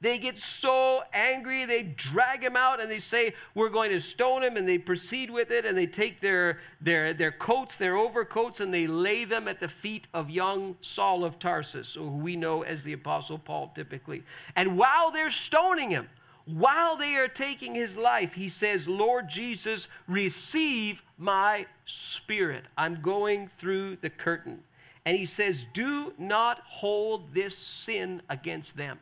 They 0.01 0.17
get 0.17 0.39
so 0.39 1.03
angry, 1.13 1.65
they 1.65 1.83
drag 1.83 2.41
him 2.41 2.55
out 2.55 2.79
and 2.79 2.89
they 2.89 2.99
say, 2.99 3.33
We're 3.53 3.69
going 3.69 3.91
to 3.91 3.99
stone 3.99 4.43
him. 4.43 4.55
And 4.55 4.67
they 4.67 4.77
proceed 4.77 5.29
with 5.29 5.51
it 5.51 5.65
and 5.65 5.77
they 5.77 5.87
take 5.87 6.21
their, 6.21 6.59
their, 6.79 7.13
their 7.13 7.31
coats, 7.31 7.75
their 7.75 7.97
overcoats, 7.97 8.61
and 8.61 8.73
they 8.73 8.87
lay 8.87 9.25
them 9.25 9.47
at 9.47 9.59
the 9.59 9.67
feet 9.67 10.07
of 10.13 10.29
young 10.29 10.77
Saul 10.81 11.25
of 11.25 11.37
Tarsus, 11.37 11.95
who 11.95 12.07
we 12.07 12.37
know 12.37 12.61
as 12.61 12.83
the 12.83 12.93
Apostle 12.93 13.37
Paul 13.37 13.73
typically. 13.75 14.23
And 14.55 14.77
while 14.77 15.11
they're 15.11 15.31
stoning 15.31 15.89
him, 15.89 16.07
while 16.45 16.95
they 16.95 17.15
are 17.15 17.27
taking 17.27 17.75
his 17.75 17.97
life, 17.97 18.33
he 18.33 18.49
says, 18.49 18.87
Lord 18.87 19.29
Jesus, 19.29 19.89
receive 20.07 21.03
my 21.17 21.65
spirit. 21.85 22.63
I'm 22.77 23.01
going 23.01 23.49
through 23.49 23.97
the 23.97 24.09
curtain. 24.09 24.63
And 25.05 25.17
he 25.17 25.25
says, 25.25 25.65
Do 25.73 26.13
not 26.17 26.61
hold 26.65 27.33
this 27.33 27.57
sin 27.57 28.21
against 28.29 28.77
them. 28.77 28.99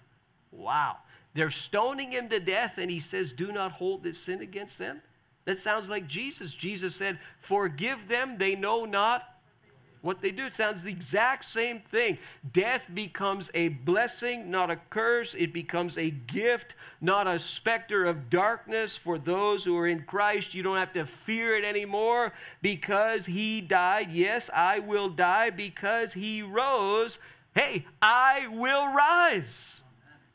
Wow. 0.57 0.97
They're 1.33 1.51
stoning 1.51 2.11
him 2.11 2.29
to 2.29 2.39
death, 2.39 2.77
and 2.77 2.89
he 2.89 2.99
says, 2.99 3.31
Do 3.31 3.51
not 3.51 3.73
hold 3.73 4.03
this 4.03 4.17
sin 4.17 4.41
against 4.41 4.79
them. 4.79 5.01
That 5.45 5.59
sounds 5.59 5.87
like 5.87 6.07
Jesus. 6.07 6.53
Jesus 6.53 6.95
said, 6.95 7.19
Forgive 7.39 8.07
them, 8.07 8.37
they 8.37 8.55
know 8.55 8.85
not 8.85 9.23
what 10.01 10.21
they 10.21 10.31
do. 10.31 10.45
It 10.45 10.55
sounds 10.55 10.83
the 10.83 10.91
exact 10.91 11.45
same 11.45 11.81
thing. 11.81 12.17
Death 12.51 12.89
becomes 12.93 13.51
a 13.53 13.69
blessing, 13.69 14.49
not 14.49 14.71
a 14.71 14.79
curse. 14.89 15.35
It 15.35 15.53
becomes 15.53 15.97
a 15.97 16.09
gift, 16.09 16.75
not 17.01 17.27
a 17.27 17.39
specter 17.39 18.05
of 18.05 18.29
darkness 18.29 18.97
for 18.97 19.17
those 19.17 19.63
who 19.63 19.77
are 19.77 19.87
in 19.87 20.03
Christ. 20.03 20.53
You 20.53 20.63
don't 20.63 20.77
have 20.77 20.93
to 20.93 21.05
fear 21.05 21.55
it 21.55 21.65
anymore 21.65 22.33
because 22.61 23.25
he 23.25 23.61
died. 23.61 24.11
Yes, 24.11 24.49
I 24.53 24.79
will 24.79 25.09
die 25.09 25.49
because 25.49 26.13
he 26.13 26.41
rose. 26.41 27.19
Hey, 27.53 27.85
I 28.01 28.47
will 28.49 28.93
rise. 28.93 29.81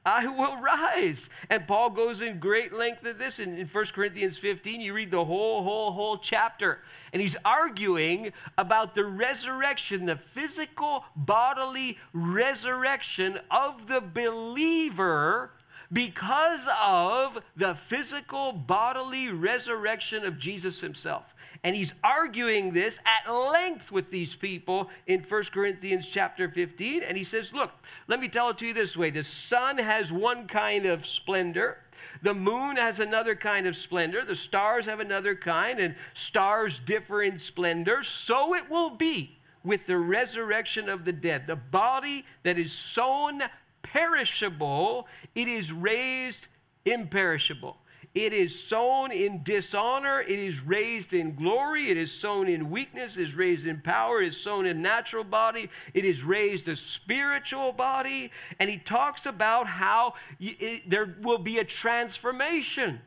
I 0.05 0.27
will 0.27 0.61
rise. 0.61 1.31
And 1.49 1.67
Paul 1.67 1.91
goes 1.91 2.21
in 2.21 2.39
great 2.39 2.73
length 2.73 3.07
of 3.07 3.19
this 3.19 3.39
in, 3.39 3.57
in 3.57 3.67
1 3.67 3.85
Corinthians 3.95 4.37
15. 4.39 4.81
You 4.81 4.95
read 4.95 5.11
the 5.11 5.25
whole, 5.25 5.63
whole, 5.63 5.93
whole 5.93 6.19
chapter. 6.19 6.81
And 7.13 7.23
he's 7.23 7.37
arguing 7.45 8.33
about 8.59 8.95
the 8.95 9.05
resurrection, 9.05 10.07
the 10.07 10.17
physical 10.17 11.05
bodily 11.15 11.99
resurrection 12.13 13.39
of 13.51 13.87
the 13.87 14.01
believer 14.01 15.53
because 15.93 16.69
of 16.83 17.43
the 17.55 17.75
physical 17.75 18.53
bodily 18.53 19.29
resurrection 19.29 20.25
of 20.25 20.39
Jesus 20.39 20.81
himself. 20.81 21.32
And 21.65 21.77
he's 21.77 21.93
arguing 22.03 22.73
this 22.73 22.99
at 23.07 23.33
length 23.33 23.93
with 23.93 24.11
these 24.11 24.35
people 24.35 24.91
in 25.07 25.21
1 25.21 25.43
Corinthians 25.53 26.09
chapter 26.09 26.49
15. 26.49 27.05
And 27.05 27.17
he 27.17 27.23
says, 27.23 27.53
Look, 27.53 27.71
let 28.09 28.19
me 28.19 28.29
tell 28.29 28.51
it 28.51 28.59
to 28.59 28.67
you 28.67 28.75
this 28.75 28.97
way 28.97 29.11
the 29.11 29.23
sun 29.23 29.79
has 29.79 30.11
one 30.11 30.49
kind 30.49 30.87
of 30.87 31.07
splendor. 31.07 31.79
The 32.21 32.35
moon 32.35 32.77
has 32.77 32.99
another 32.99 33.37
kind 33.37 33.67
of 33.67 33.77
splendor. 33.77 34.25
The 34.25 34.35
stars 34.35 34.87
have 34.87 34.99
another 34.99 35.37
kind, 35.37 35.79
and 35.79 35.95
stars 36.15 36.81
differ 36.81 37.23
in 37.23 37.39
splendor. 37.39 38.03
So 38.03 38.55
it 38.55 38.69
will 38.69 38.91
be 38.91 39.39
with 39.65 39.87
the 39.87 39.99
resurrection 39.99 40.89
of 40.89 41.05
the 41.05 41.13
dead. 41.13 41.47
The 41.47 41.57
body 41.57 42.25
that 42.43 42.59
is 42.59 42.73
sown 42.73 43.43
perishable, 43.83 45.07
it 45.35 45.47
is 45.47 45.73
raised 45.73 46.49
imperishable. 46.85 47.77
It 48.15 48.35
is 48.35 48.63
sown 48.63 49.11
in 49.11 49.43
dishonor. 49.43 50.21
It 50.21 50.39
is 50.39 50.63
raised 50.63 51.15
in 51.15 51.35
glory. 51.35 51.91
It 51.91 51.97
is 51.97 52.13
sown 52.13 52.47
in 52.47 52.69
weakness. 52.69 53.17
It 53.17 53.23
is 53.23 53.35
raised 53.35 53.67
in 53.67 53.81
power. 53.81 54.21
It 54.21 54.29
is 54.29 54.37
sown 54.37 54.67
in 54.67 54.83
natural 54.83 55.25
body. 55.25 55.71
It 55.95 56.05
is 56.05 56.23
raised 56.23 56.69
a 56.69 56.77
spiritual 56.77 57.73
body. 57.73 58.31
And 58.61 58.69
he 58.69 58.77
talks 58.77 59.25
about 59.25 59.67
how 59.67 60.15
it, 60.39 60.91
there 60.91 61.17
will 61.23 61.39
be 61.39 61.59
a 61.59 61.65
transformation 61.65 63.01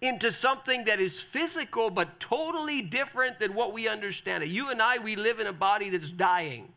into 0.00 0.32
something 0.32 0.84
that 0.84 1.00
is 1.00 1.20
physical 1.20 1.90
but 1.90 2.18
totally 2.18 2.82
different 2.82 3.38
than 3.38 3.54
what 3.54 3.72
we 3.72 3.88
understand 3.88 4.42
it. 4.42 4.48
You 4.48 4.70
and 4.70 4.82
I, 4.82 4.98
we 4.98 5.14
live 5.14 5.38
in 5.38 5.46
a 5.46 5.52
body 5.52 5.90
that's 5.90 6.10
dying. 6.10 6.72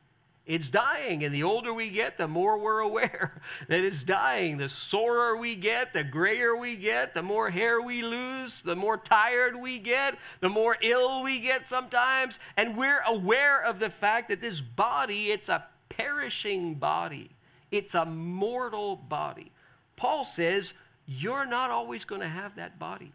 It's 0.52 0.70
dying, 0.70 1.24
and 1.24 1.34
the 1.34 1.43
older 1.43 1.74
we 1.74 1.89
get, 1.89 2.18
the 2.18 2.28
more 2.28 2.58
we're 2.58 2.82
aware 2.82 3.39
that 3.70 3.86
it's 3.86 4.04
dying. 4.04 4.58
The 4.58 4.68
sorer 4.68 5.38
we 5.38 5.56
get, 5.56 5.93
the 5.93 6.04
grayer 6.04 6.54
we 6.58 6.76
get, 6.76 7.14
the 7.14 7.24
more 7.24 7.52
hair 7.52 7.82
we 7.82 8.02
lose, 8.02 8.62
the 8.62 8.76
more 8.76 8.97
tired 8.97 9.56
we 9.56 9.80
get, 9.80 10.18
the 10.41 10.49
more 10.49 10.76
ill 10.82 11.24
we 11.24 11.39
get 11.39 11.70
sometimes. 11.70 12.38
And 12.58 12.76
we're 12.76 12.99
aware 13.08 13.64
of 13.64 13.80
the 13.80 13.89
fact 13.89 14.28
that 14.28 14.41
this 14.41 14.60
body, 14.60 15.28
it's 15.28 15.47
a 15.47 15.66
perishing 15.88 16.76
body, 16.76 17.30
it's 17.72 17.95
a 17.95 18.04
mortal 18.04 18.97
body. 18.97 19.54
Paul 19.95 20.26
says, 20.26 20.74
You're 21.06 21.45
not 21.45 21.72
always 21.72 22.04
going 22.04 22.20
to 22.20 22.28
have 22.28 22.58
that 22.58 22.78
body 22.78 23.14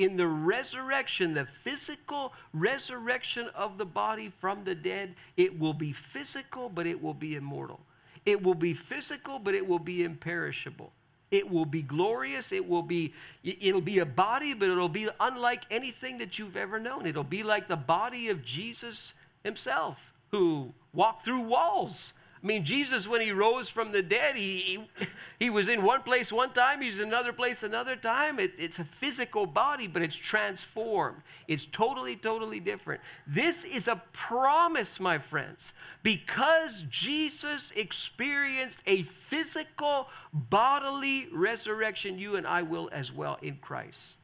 in 0.00 0.16
the 0.16 0.26
resurrection, 0.26 1.34
the 1.34 1.44
physical 1.44 2.32
resurrection 2.54 3.48
of 3.54 3.76
the 3.76 3.84
body 3.84 4.32
from 4.40 4.64
the 4.64 4.74
dead, 4.74 5.14
it 5.36 5.58
will 5.58 5.74
be 5.74 5.92
physical, 5.92 6.70
but 6.70 6.86
it 6.86 7.02
will 7.02 7.14
be 7.14 7.34
immortal. 7.34 7.80
It 8.24 8.42
will 8.42 8.54
be 8.54 8.72
physical, 8.72 9.38
but 9.38 9.54
it 9.54 9.66
will 9.68 9.78
be 9.78 10.02
imperishable. 10.02 10.92
It 11.30 11.50
will 11.50 11.66
be 11.66 11.82
glorious. 11.82 12.50
It 12.50 12.66
will 12.66 12.82
be 12.82 13.12
it'll 13.44 13.82
be 13.82 13.98
a 13.98 14.06
body, 14.06 14.54
but 14.54 14.70
it'll 14.70 14.88
be 14.88 15.08
unlike 15.20 15.64
anything 15.70 16.18
that 16.18 16.38
you've 16.38 16.56
ever 16.56 16.80
known. 16.80 17.06
It'll 17.06 17.22
be 17.22 17.42
like 17.42 17.68
the 17.68 17.76
body 17.76 18.30
of 18.30 18.42
Jesus 18.42 19.12
himself, 19.44 20.12
who 20.30 20.72
walked 20.92 21.24
through 21.24 21.42
walls 21.42 22.14
I 22.42 22.46
mean, 22.46 22.64
Jesus, 22.64 23.06
when 23.06 23.20
he 23.20 23.32
rose 23.32 23.68
from 23.68 23.92
the 23.92 24.00
dead, 24.00 24.34
he, 24.34 24.86
he, 24.98 25.06
he 25.38 25.50
was 25.50 25.68
in 25.68 25.82
one 25.82 26.02
place 26.02 26.32
one 26.32 26.54
time, 26.54 26.80
he's 26.80 26.98
in 26.98 27.08
another 27.08 27.34
place 27.34 27.62
another 27.62 27.96
time. 27.96 28.38
It, 28.38 28.52
it's 28.58 28.78
a 28.78 28.84
physical 28.84 29.44
body, 29.44 29.86
but 29.86 30.00
it's 30.00 30.16
transformed. 30.16 31.20
It's 31.48 31.66
totally, 31.66 32.16
totally 32.16 32.58
different. 32.58 33.02
This 33.26 33.64
is 33.64 33.88
a 33.88 34.02
promise, 34.12 34.98
my 34.98 35.18
friends. 35.18 35.74
Because 36.02 36.86
Jesus 36.88 37.72
experienced 37.72 38.82
a 38.86 39.02
physical, 39.02 40.08
bodily 40.32 41.28
resurrection, 41.32 42.18
you 42.18 42.36
and 42.36 42.46
I 42.46 42.62
will 42.62 42.88
as 42.90 43.12
well 43.12 43.38
in 43.42 43.56
Christ. 43.56 44.16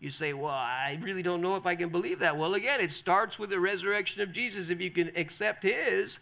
You 0.00 0.10
say, 0.10 0.32
Well, 0.32 0.50
I 0.50 0.98
really 1.00 1.22
don't 1.22 1.42
know 1.42 1.56
if 1.56 1.66
I 1.66 1.74
can 1.74 1.88
believe 1.88 2.20
that. 2.20 2.36
Well, 2.36 2.54
again, 2.54 2.80
it 2.80 2.92
starts 2.92 3.38
with 3.38 3.50
the 3.50 3.60
resurrection 3.60 4.22
of 4.22 4.32
Jesus. 4.32 4.70
If 4.70 4.80
you 4.80 4.90
can 4.90 5.10
accept 5.16 5.64
His, 5.64 6.18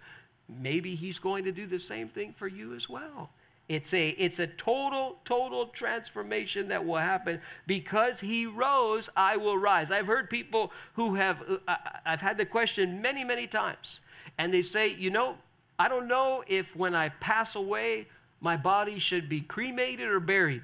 maybe 0.48 0.94
he's 0.94 1.18
going 1.18 1.44
to 1.44 1.52
do 1.52 1.66
the 1.66 1.78
same 1.78 2.08
thing 2.08 2.32
for 2.32 2.48
you 2.48 2.74
as 2.74 2.88
well. 2.88 3.30
It's 3.68 3.92
a, 3.94 4.10
it's 4.10 4.38
a 4.38 4.46
total, 4.46 5.18
total 5.24 5.66
transformation 5.66 6.68
that 6.68 6.84
will 6.84 6.96
happen 6.96 7.40
because 7.66 8.20
he 8.20 8.46
rose, 8.46 9.08
I 9.16 9.36
will 9.36 9.58
rise. 9.58 9.90
I've 9.90 10.06
heard 10.06 10.30
people 10.30 10.72
who 10.94 11.16
have, 11.16 11.42
uh, 11.66 11.76
I've 12.04 12.20
had 12.20 12.38
the 12.38 12.46
question 12.46 13.02
many, 13.02 13.24
many 13.24 13.48
times, 13.48 14.00
and 14.38 14.54
they 14.54 14.62
say, 14.62 14.94
you 14.94 15.10
know, 15.10 15.36
I 15.78 15.88
don't 15.88 16.06
know 16.06 16.44
if 16.46 16.76
when 16.76 16.94
I 16.94 17.08
pass 17.08 17.56
away, 17.56 18.06
my 18.40 18.56
body 18.56 18.98
should 19.00 19.28
be 19.28 19.40
cremated 19.40 20.08
or 20.08 20.20
buried. 20.20 20.62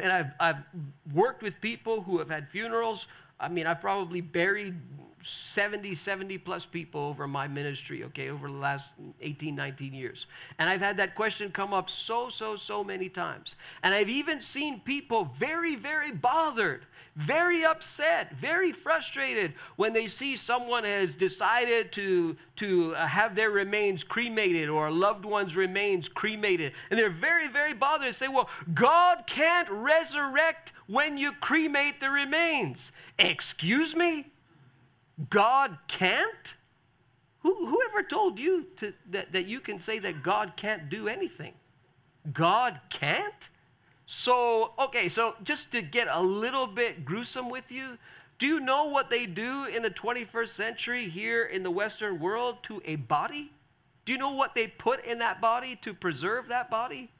And 0.00 0.12
I've, 0.12 0.32
I've 0.40 0.62
worked 1.12 1.42
with 1.42 1.60
people 1.60 2.02
who 2.02 2.18
have 2.18 2.28
had 2.28 2.50
funerals. 2.50 3.06
I 3.38 3.48
mean, 3.48 3.66
I've 3.66 3.80
probably 3.80 4.20
buried 4.20 4.74
70, 5.22 5.94
70 5.94 6.38
plus 6.38 6.64
people 6.64 7.00
over 7.00 7.26
my 7.28 7.46
ministry, 7.46 8.04
okay, 8.04 8.30
over 8.30 8.48
the 8.48 8.56
last 8.56 8.94
18, 9.20 9.54
19 9.54 9.92
years. 9.92 10.26
And 10.58 10.70
I've 10.70 10.80
had 10.80 10.96
that 10.96 11.14
question 11.14 11.50
come 11.50 11.74
up 11.74 11.90
so, 11.90 12.28
so, 12.28 12.56
so 12.56 12.82
many 12.82 13.08
times. 13.08 13.56
And 13.82 13.94
I've 13.94 14.08
even 14.08 14.40
seen 14.40 14.80
people 14.80 15.24
very, 15.24 15.76
very 15.76 16.12
bothered, 16.12 16.86
very 17.16 17.64
upset, 17.64 18.34
very 18.34 18.72
frustrated 18.72 19.52
when 19.76 19.92
they 19.92 20.08
see 20.08 20.36
someone 20.36 20.84
has 20.84 21.14
decided 21.14 21.92
to, 21.92 22.36
to 22.56 22.94
uh, 22.94 23.06
have 23.06 23.34
their 23.34 23.50
remains 23.50 24.02
cremated 24.02 24.68
or 24.68 24.86
a 24.86 24.92
loved 24.92 25.24
one's 25.24 25.54
remains 25.54 26.08
cremated. 26.08 26.72
And 26.90 26.98
they're 26.98 27.10
very, 27.10 27.48
very 27.48 27.74
bothered 27.74 28.06
and 28.06 28.16
say, 28.16 28.28
well, 28.28 28.48
God 28.72 29.26
can't 29.26 29.68
resurrect 29.70 30.72
when 30.86 31.18
you 31.18 31.32
cremate 31.32 32.00
the 32.00 32.10
remains. 32.10 32.90
Excuse 33.18 33.94
me? 33.94 34.32
God 35.28 35.76
can't? 35.88 36.54
Who, 37.40 37.66
whoever 37.66 38.02
told 38.06 38.38
you 38.38 38.66
to, 38.76 38.92
that, 39.10 39.32
that 39.32 39.46
you 39.46 39.60
can 39.60 39.80
say 39.80 39.98
that 39.98 40.22
God 40.22 40.54
can't 40.56 40.88
do 40.88 41.08
anything? 41.08 41.54
God 42.32 42.80
can't? 42.90 43.48
So, 44.06 44.72
okay, 44.78 45.08
so 45.08 45.36
just 45.42 45.72
to 45.72 45.82
get 45.82 46.08
a 46.10 46.20
little 46.20 46.66
bit 46.66 47.04
gruesome 47.04 47.48
with 47.48 47.70
you, 47.70 47.98
do 48.38 48.46
you 48.46 48.60
know 48.60 48.86
what 48.86 49.10
they 49.10 49.26
do 49.26 49.66
in 49.66 49.82
the 49.82 49.90
21st 49.90 50.48
century 50.48 51.08
here 51.08 51.44
in 51.44 51.62
the 51.62 51.70
Western 51.70 52.18
world 52.18 52.62
to 52.64 52.82
a 52.84 52.96
body? 52.96 53.52
Do 54.04 54.12
you 54.12 54.18
know 54.18 54.34
what 54.34 54.54
they 54.54 54.66
put 54.66 55.04
in 55.04 55.18
that 55.18 55.40
body 55.40 55.78
to 55.82 55.94
preserve 55.94 56.48
that 56.48 56.70
body? 56.70 57.10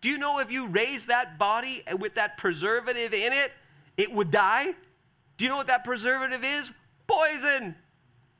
Do 0.00 0.08
you 0.08 0.16
know 0.16 0.38
if 0.38 0.50
you 0.50 0.68
raise 0.68 1.06
that 1.06 1.38
body 1.38 1.82
with 1.98 2.14
that 2.14 2.36
preservative 2.38 3.12
in 3.12 3.32
it, 3.32 3.52
it 3.96 4.12
would 4.12 4.30
die? 4.30 4.74
Do 5.36 5.44
you 5.44 5.48
know 5.50 5.56
what 5.56 5.66
that 5.66 5.84
preservative 5.84 6.44
is? 6.44 6.72
Poison. 7.10 7.74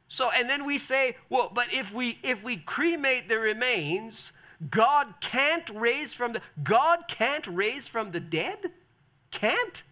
So, 0.08 0.30
and 0.36 0.48
then 0.48 0.64
we 0.64 0.78
say, 0.78 1.16
well, 1.28 1.50
but 1.54 1.68
if 1.72 1.92
we 1.94 2.18
if 2.22 2.42
we 2.42 2.56
cremate 2.56 3.28
the 3.28 3.38
remains, 3.38 4.32
God 4.68 5.14
can't 5.20 5.70
raise 5.70 6.12
from 6.12 6.32
the 6.32 6.40
God 6.62 7.04
can't 7.08 7.46
raise 7.46 7.86
from 7.86 8.10
the 8.10 8.20
dead? 8.20 8.72
Can't? 9.30 9.82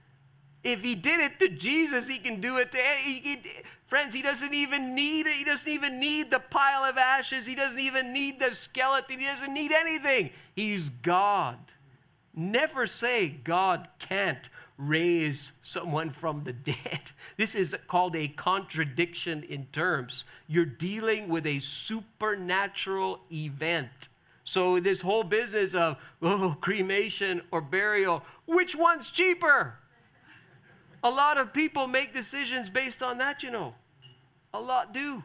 If 0.65 0.83
he 0.83 0.97
did 0.97 1.21
it 1.21 1.39
to 1.39 1.49
Jesus, 1.49 2.09
he 2.09 2.19
can 2.19 2.41
do 2.41 2.59
it 2.59 2.73
to 2.73 2.79
he 2.79 3.21
can, 3.21 3.39
friends, 3.87 4.13
he 4.13 4.23
doesn't 4.23 4.53
even 4.53 4.95
need 4.95 5.27
it. 5.27 5.35
He 5.35 5.45
doesn't 5.45 5.71
even 5.71 6.01
need 6.01 6.31
the 6.31 6.41
pile 6.41 6.83
of 6.83 6.99
ashes. 6.99 7.47
He 7.47 7.55
doesn't 7.55 7.79
even 7.79 8.13
need 8.13 8.41
the 8.41 8.55
skeleton. 8.55 9.21
He 9.21 9.27
doesn't 9.27 9.55
need 9.55 9.71
anything. 9.73 10.31
He's 10.57 10.89
God. 10.89 11.59
Never 12.35 12.87
say 12.87 13.29
God 13.29 13.89
can't 13.99 14.49
raise 14.79 15.53
someone 15.63 16.11
from 16.11 16.45
the 16.45 16.53
dead. 16.53 17.01
This 17.37 17.55
is 17.55 17.77
called 17.87 18.17
a 18.17 18.27
contradiction 18.27 19.45
in 19.45 19.67
terms. 19.67 20.25
You're 20.49 20.65
dealing 20.65 21.29
with 21.29 21.47
a 21.47 21.61
supernatural 21.61 23.21
event. 23.31 24.09
So, 24.43 24.81
this 24.81 25.03
whole 25.03 25.23
business 25.23 25.75
of 25.75 25.99
oh, 26.21 26.57
cremation 26.61 27.43
or 27.53 27.61
burial, 27.61 28.25
which 28.47 28.75
one's 28.75 29.11
cheaper? 29.11 29.79
A 31.05 31.11
lot 31.11 31.39
of 31.39 31.53
people 31.53 31.87
make 31.87 32.13
decisions 32.13 32.69
based 32.69 33.03
on 33.03 33.19
that, 33.19 33.43
you 33.45 33.51
know. 33.53 33.75
A 34.53 34.61
lot 34.61 34.93
do. 34.93 35.23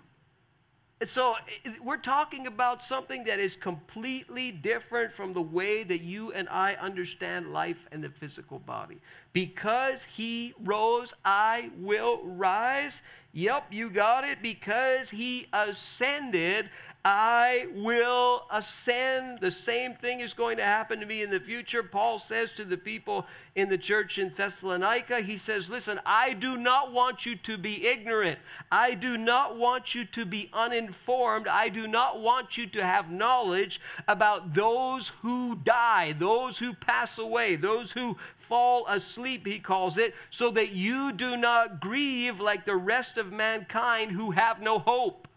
So 1.05 1.35
we're 1.83 1.97
talking 1.97 2.47
about 2.47 2.81
something 2.81 3.25
that 3.25 3.39
is 3.39 3.55
completely 3.55 4.51
different 4.51 5.13
from 5.13 5.33
the 5.33 5.41
way 5.41 5.83
that 5.83 6.01
you 6.01 6.31
and 6.31 6.47
I 6.49 6.75
understand 6.75 7.51
life 7.51 7.87
and 7.91 8.03
the 8.03 8.09
physical 8.09 8.59
body. 8.59 8.99
Because 9.33 10.03
he 10.05 10.53
rose, 10.63 11.13
I 11.25 11.71
will 11.77 12.21
rise. 12.23 13.01
Yep, 13.33 13.67
you 13.71 13.89
got 13.89 14.23
it. 14.23 14.41
Because 14.41 15.09
he 15.09 15.47
ascended, 15.51 16.69
I 17.05 17.67
will 17.75 18.45
ascend. 18.49 19.39
The 19.41 19.51
same 19.51 19.93
thing 19.93 20.21
is 20.21 20.33
going 20.33 20.55
to 20.55 20.63
happen 20.63 21.01
to 21.01 21.05
me 21.05 21.21
in 21.21 21.31
the 21.31 21.39
future. 21.39 21.83
Paul 21.83 22.17
says 22.17 22.53
to 22.53 22.63
the 22.63 22.77
people 22.77 23.27
in 23.55 23.67
the 23.67 23.77
church 23.77 24.17
in 24.17 24.29
Thessalonica, 24.29 25.19
he 25.19 25.37
says, 25.37 25.69
Listen, 25.69 25.99
I 26.05 26.33
do 26.33 26.55
not 26.55 26.93
want 26.93 27.25
you 27.25 27.35
to 27.35 27.57
be 27.57 27.85
ignorant. 27.85 28.39
I 28.71 28.93
do 28.93 29.17
not 29.17 29.57
want 29.57 29.93
you 29.93 30.05
to 30.05 30.25
be 30.25 30.49
uninformed. 30.53 31.49
I 31.49 31.67
do 31.67 31.89
not 31.89 32.21
want 32.21 32.57
you 32.57 32.67
to 32.67 32.83
have 32.85 33.11
knowledge 33.11 33.81
about 34.07 34.53
those 34.53 35.09
who 35.09 35.55
die, 35.55 36.13
those 36.13 36.57
who 36.57 36.73
pass 36.73 37.17
away, 37.17 37.57
those 37.57 37.91
who 37.91 38.15
fall 38.37 38.87
asleep, 38.87 39.45
he 39.45 39.59
calls 39.59 39.97
it, 39.97 40.15
so 40.29 40.51
that 40.51 40.71
you 40.71 41.11
do 41.11 41.35
not 41.35 41.81
grieve 41.81 42.39
like 42.39 42.63
the 42.65 42.77
rest 42.77 43.17
of 43.17 43.33
mankind 43.33 44.11
who 44.11 44.31
have 44.31 44.61
no 44.61 44.79
hope. 44.79 45.27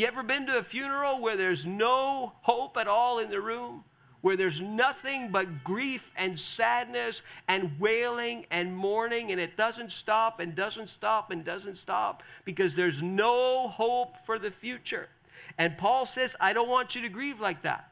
You 0.00 0.06
ever 0.06 0.22
been 0.22 0.46
to 0.46 0.56
a 0.56 0.62
funeral 0.62 1.20
where 1.20 1.36
there's 1.36 1.66
no 1.66 2.32
hope 2.40 2.78
at 2.78 2.88
all 2.88 3.18
in 3.18 3.28
the 3.28 3.38
room? 3.38 3.84
Where 4.22 4.34
there's 4.34 4.58
nothing 4.58 5.30
but 5.30 5.62
grief 5.62 6.10
and 6.16 6.40
sadness 6.40 7.20
and 7.46 7.78
wailing 7.78 8.46
and 8.50 8.74
mourning, 8.74 9.30
and 9.30 9.38
it 9.38 9.58
doesn't 9.58 9.92
stop 9.92 10.40
and 10.40 10.54
doesn't 10.54 10.88
stop 10.88 11.30
and 11.30 11.44
doesn't 11.44 11.76
stop 11.76 12.22
because 12.46 12.74
there's 12.74 13.02
no 13.02 13.68
hope 13.68 14.16
for 14.24 14.38
the 14.38 14.50
future. 14.50 15.10
And 15.58 15.76
Paul 15.76 16.06
says, 16.06 16.34
I 16.40 16.54
don't 16.54 16.70
want 16.70 16.94
you 16.94 17.02
to 17.02 17.10
grieve 17.10 17.38
like 17.38 17.60
that. 17.64 17.89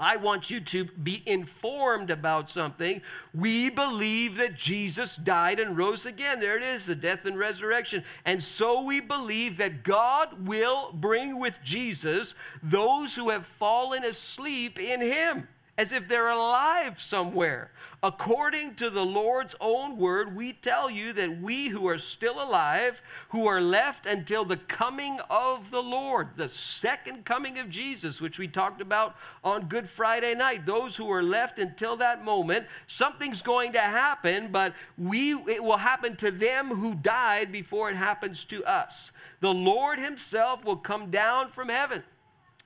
I 0.00 0.16
want 0.16 0.50
you 0.50 0.60
to 0.60 0.86
be 0.86 1.22
informed 1.26 2.10
about 2.10 2.48
something. 2.48 3.02
We 3.34 3.68
believe 3.68 4.38
that 4.38 4.56
Jesus 4.56 5.14
died 5.14 5.60
and 5.60 5.76
rose 5.76 6.06
again. 6.06 6.40
There 6.40 6.56
it 6.56 6.62
is, 6.62 6.86
the 6.86 6.94
death 6.94 7.26
and 7.26 7.38
resurrection. 7.38 8.02
And 8.24 8.42
so 8.42 8.82
we 8.82 9.00
believe 9.00 9.58
that 9.58 9.84
God 9.84 10.48
will 10.48 10.90
bring 10.92 11.38
with 11.38 11.62
Jesus 11.62 12.34
those 12.62 13.14
who 13.14 13.28
have 13.28 13.46
fallen 13.46 14.02
asleep 14.02 14.80
in 14.80 15.02
him 15.02 15.48
as 15.80 15.92
if 15.92 16.06
they're 16.06 16.28
alive 16.28 17.00
somewhere. 17.00 17.70
According 18.02 18.74
to 18.74 18.90
the 18.90 19.04
Lord's 19.04 19.54
own 19.62 19.96
word, 19.96 20.36
we 20.36 20.52
tell 20.52 20.90
you 20.90 21.14
that 21.14 21.40
we 21.40 21.68
who 21.68 21.88
are 21.88 21.96
still 21.96 22.42
alive, 22.42 23.00
who 23.30 23.46
are 23.46 23.62
left 23.62 24.04
until 24.04 24.44
the 24.44 24.58
coming 24.58 25.20
of 25.30 25.70
the 25.70 25.82
Lord, 25.82 26.36
the 26.36 26.50
second 26.50 27.24
coming 27.24 27.58
of 27.58 27.70
Jesus, 27.70 28.20
which 28.20 28.38
we 28.38 28.46
talked 28.46 28.82
about 28.82 29.16
on 29.42 29.68
Good 29.68 29.88
Friday 29.88 30.34
night, 30.34 30.66
those 30.66 30.96
who 30.96 31.10
are 31.10 31.22
left 31.22 31.58
until 31.58 31.96
that 31.96 32.26
moment, 32.26 32.66
something's 32.86 33.40
going 33.40 33.72
to 33.72 33.80
happen, 33.80 34.52
but 34.52 34.74
we 34.98 35.32
it 35.32 35.64
will 35.64 35.78
happen 35.78 36.14
to 36.16 36.30
them 36.30 36.68
who 36.68 36.94
died 36.94 37.50
before 37.50 37.90
it 37.90 37.96
happens 37.96 38.44
to 38.46 38.62
us. 38.64 39.12
The 39.40 39.54
Lord 39.54 39.98
himself 39.98 40.62
will 40.62 40.76
come 40.76 41.10
down 41.10 41.48
from 41.48 41.70
heaven 41.70 42.02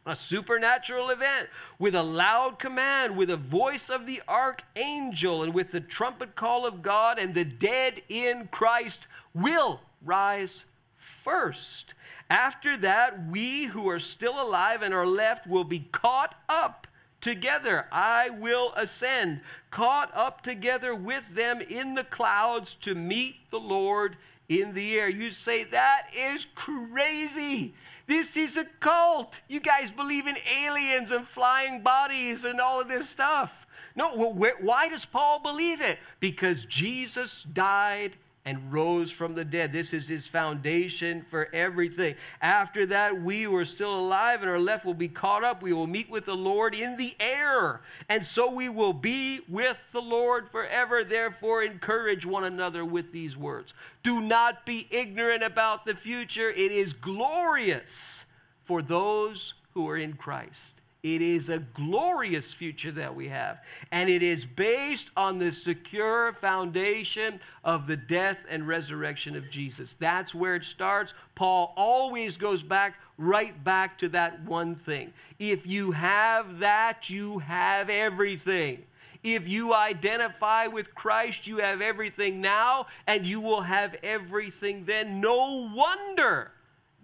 a 0.07 0.15
supernatural 0.15 1.11
event 1.11 1.49
with 1.79 1.95
a 1.95 2.03
loud 2.03 2.59
command, 2.59 3.17
with 3.17 3.31
a 3.31 3.37
voice 3.37 3.89
of 3.89 4.07
the 4.07 4.23
archangel, 4.29 5.43
and 5.43 5.55
with 5.55 5.73
the 5.73 5.81
trumpet 5.81 6.35
call 6.35 6.67
of 6.67 6.83
God, 6.83 7.19
and 7.19 7.35
the 7.35 7.45
dead 7.45 8.03
in 8.09 8.49
Christ 8.51 9.07
will 9.33 9.81
rise 10.05 10.65
first. 10.97 11.95
After 12.29 12.77
that, 12.79 13.29
we 13.29 13.67
who 13.67 13.89
are 13.89 13.99
still 13.99 14.41
alive 14.41 14.83
and 14.83 14.95
are 14.95 15.07
left 15.07 15.47
will 15.47 15.65
be 15.65 15.89
caught 15.93 16.35
up 16.49 16.87
together. 17.21 17.87
I 17.91 18.29
will 18.31 18.73
ascend, 18.77 19.41
caught 19.71 20.11
up 20.15 20.43
together 20.43 20.95
with 20.95 21.35
them 21.35 21.61
in 21.61 21.95
the 21.95 22.05
clouds 22.05 22.75
to 22.77 22.95
meet 22.95 23.37
the 23.51 23.61
Lord 23.61 24.17
in 24.49 24.75
the 24.75 24.99
air. 24.99 25.09
You 25.09 25.31
say, 25.31 25.65
that 25.65 26.09
is 26.15 26.47
crazy. 26.55 27.75
This 28.07 28.37
is 28.37 28.57
a 28.57 28.65
cult. 28.81 29.41
You 29.49 29.61
guys 29.61 29.91
believe 29.91 30.27
in 30.27 30.37
aliens 30.65 31.11
and 31.11 31.27
flying 31.27 31.83
bodies 31.83 32.45
and 32.45 32.61
all 32.61 32.81
of 32.81 32.89
this 32.89 33.09
stuff. 33.09 33.67
No, 33.97 34.33
why 34.61 34.89
does 34.89 35.05
Paul 35.05 35.41
believe 35.41 35.81
it? 35.81 35.99
Because 36.21 36.65
Jesus 36.65 37.45
died 37.45 38.17
and 38.45 38.73
rose 38.73 39.11
from 39.11 39.35
the 39.35 39.45
dead. 39.45 39.73
This 39.73 39.93
is 39.93 40.09
his 40.09 40.27
foundation 40.27 41.23
for 41.23 41.49
everything. 41.55 42.15
After 42.43 42.85
that, 42.87 43.21
we 43.21 43.43
who 43.43 43.57
are 43.57 43.65
still 43.65 43.95
alive 43.99 44.43
and 44.43 44.51
are 44.51 44.59
left 44.59 44.85
will 44.85 44.93
be 44.93 45.09
caught 45.09 45.43
up. 45.43 45.63
We 45.63 45.73
will 45.73 45.87
meet 45.87 46.11
with 46.11 46.27
the 46.27 46.35
Lord 46.35 46.75
in 46.75 46.97
the 46.97 47.15
air. 47.19 47.81
And 48.09 48.25
so 48.25 48.51
we 48.51 48.69
will 48.69 48.93
be 48.93 49.41
with 49.49 49.93
the 49.93 50.03
Lord 50.03 50.51
forever. 50.51 51.05
Therefore, 51.05 51.63
encourage 51.63 52.27
one 52.27 52.45
another 52.45 52.85
with 52.85 53.13
these 53.13 53.37
words. 53.37 53.73
Do 54.03 54.21
not 54.21 54.67
be 54.67 54.87
ignorant 54.91 55.43
about 55.43 55.87
the 55.87 55.95
future, 55.95 56.51
it 56.51 56.71
is 56.71 56.93
glorious 56.93 58.27
for 58.65 58.83
those 58.83 59.55
who 59.73 59.89
are 59.89 59.97
in 59.97 60.15
Christ. 60.15 60.75
It 61.05 61.21
is 61.21 61.51
a 61.51 61.59
glorious 61.59 62.51
future 62.51 62.91
that 62.93 63.15
we 63.15 63.29
have. 63.29 63.61
And 63.93 64.09
it 64.09 64.23
is 64.23 64.47
based 64.47 65.11
on 65.19 65.37
the 65.39 65.53
secure 65.53 66.33
foundation 66.33 67.41
of 67.63 67.87
the 67.87 67.99
death 67.99 68.47
and 68.49 68.67
resurrection 68.67 69.37
of 69.37 69.51
Jesus. 69.51 69.93
That's 69.93 70.35
where 70.35 70.57
it 70.57 70.65
starts. 70.65 71.13
Paul 71.35 71.75
always 71.77 72.39
goes 72.39 72.63
back, 72.63 72.99
right 73.19 73.63
back 73.63 73.99
to 73.99 74.09
that 74.09 74.45
one 74.45 74.77
thing. 74.77 75.13
If 75.39 75.67
you 75.67 75.93
have 75.93 76.61
that, 76.61 77.11
you 77.11 77.41
have 77.41 77.91
everything. 77.91 78.85
If 79.23 79.47
you 79.47 79.75
identify 79.75 80.69
with 80.69 80.95
Christ, 80.95 81.47
you 81.47 81.59
have 81.59 81.83
everything 81.83 82.41
now, 82.41 82.87
and 83.07 83.27
you 83.27 83.43
will 83.43 83.63
have 83.63 83.95
everything 84.03 84.87
then. 84.87 85.21
No 85.21 85.71
wonder 85.75 86.53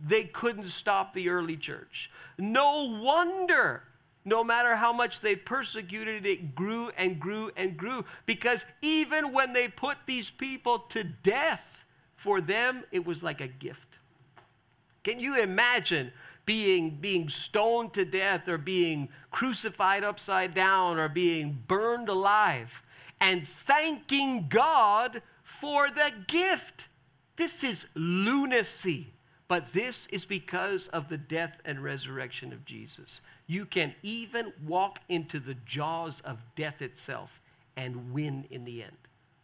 they 0.03 0.25
couldn't 0.25 0.69
stop 0.69 1.13
the 1.13 1.29
early 1.29 1.59
church. 1.59 2.11
No 2.39 2.99
wonder 3.03 3.83
no 4.25 4.45
matter 4.45 4.77
how 4.77 4.93
much 4.93 5.21
they 5.21 5.37
persecuted 5.37 6.27
it, 6.27 6.31
it 6.31 6.55
grew 6.55 6.91
and 6.97 7.19
grew 7.19 7.51
and 7.57 7.77
grew. 7.77 8.05
Because 8.27 8.65
even 8.83 9.33
when 9.33 9.53
they 9.53 9.69
put 9.69 9.97
these 10.07 10.31
people 10.31 10.81
to 10.91 11.05
death, 11.05 11.85
for 12.21 12.43
them, 12.43 12.85
it 12.93 13.07
was 13.07 13.23
like 13.23 13.41
a 13.41 13.49
gift. 13.49 13.97
Can 15.05 15.21
you 15.21 15.43
imagine 15.43 16.13
being, 16.45 16.99
being 17.01 17.31
stoned 17.31 17.95
to 17.95 18.05
death 18.05 18.47
or 18.47 18.59
being 18.59 19.09
crucified 19.31 20.05
upside 20.05 20.53
down 20.53 20.99
or 20.99 21.09
being 21.09 21.63
burned 21.67 22.11
alive 22.11 22.83
and 23.23 23.49
thanking 23.49 24.49
God 24.51 25.23
for 25.43 25.89
the 25.89 26.13
gift? 26.27 26.89
This 27.37 27.65
is 27.65 27.87
lunacy. 27.95 29.15
But 29.49 29.73
this 29.73 30.07
is 30.09 30.27
because 30.27 30.89
of 30.89 31.09
the 31.09 31.17
death 31.17 31.57
and 31.65 31.83
resurrection 31.83 32.53
of 32.53 32.67
Jesus. 32.67 33.23
You 33.51 33.67
can 33.67 33.97
even 34.05 34.53
walk 34.65 35.01
into 35.09 35.41
the 35.41 35.57
jaws 35.67 36.21
of 36.21 36.39
death 36.55 36.81
itself 36.81 37.41
and 37.77 38.13
win 38.13 38.45
in 38.49 38.65
the 38.65 38.85
end. 38.85 38.97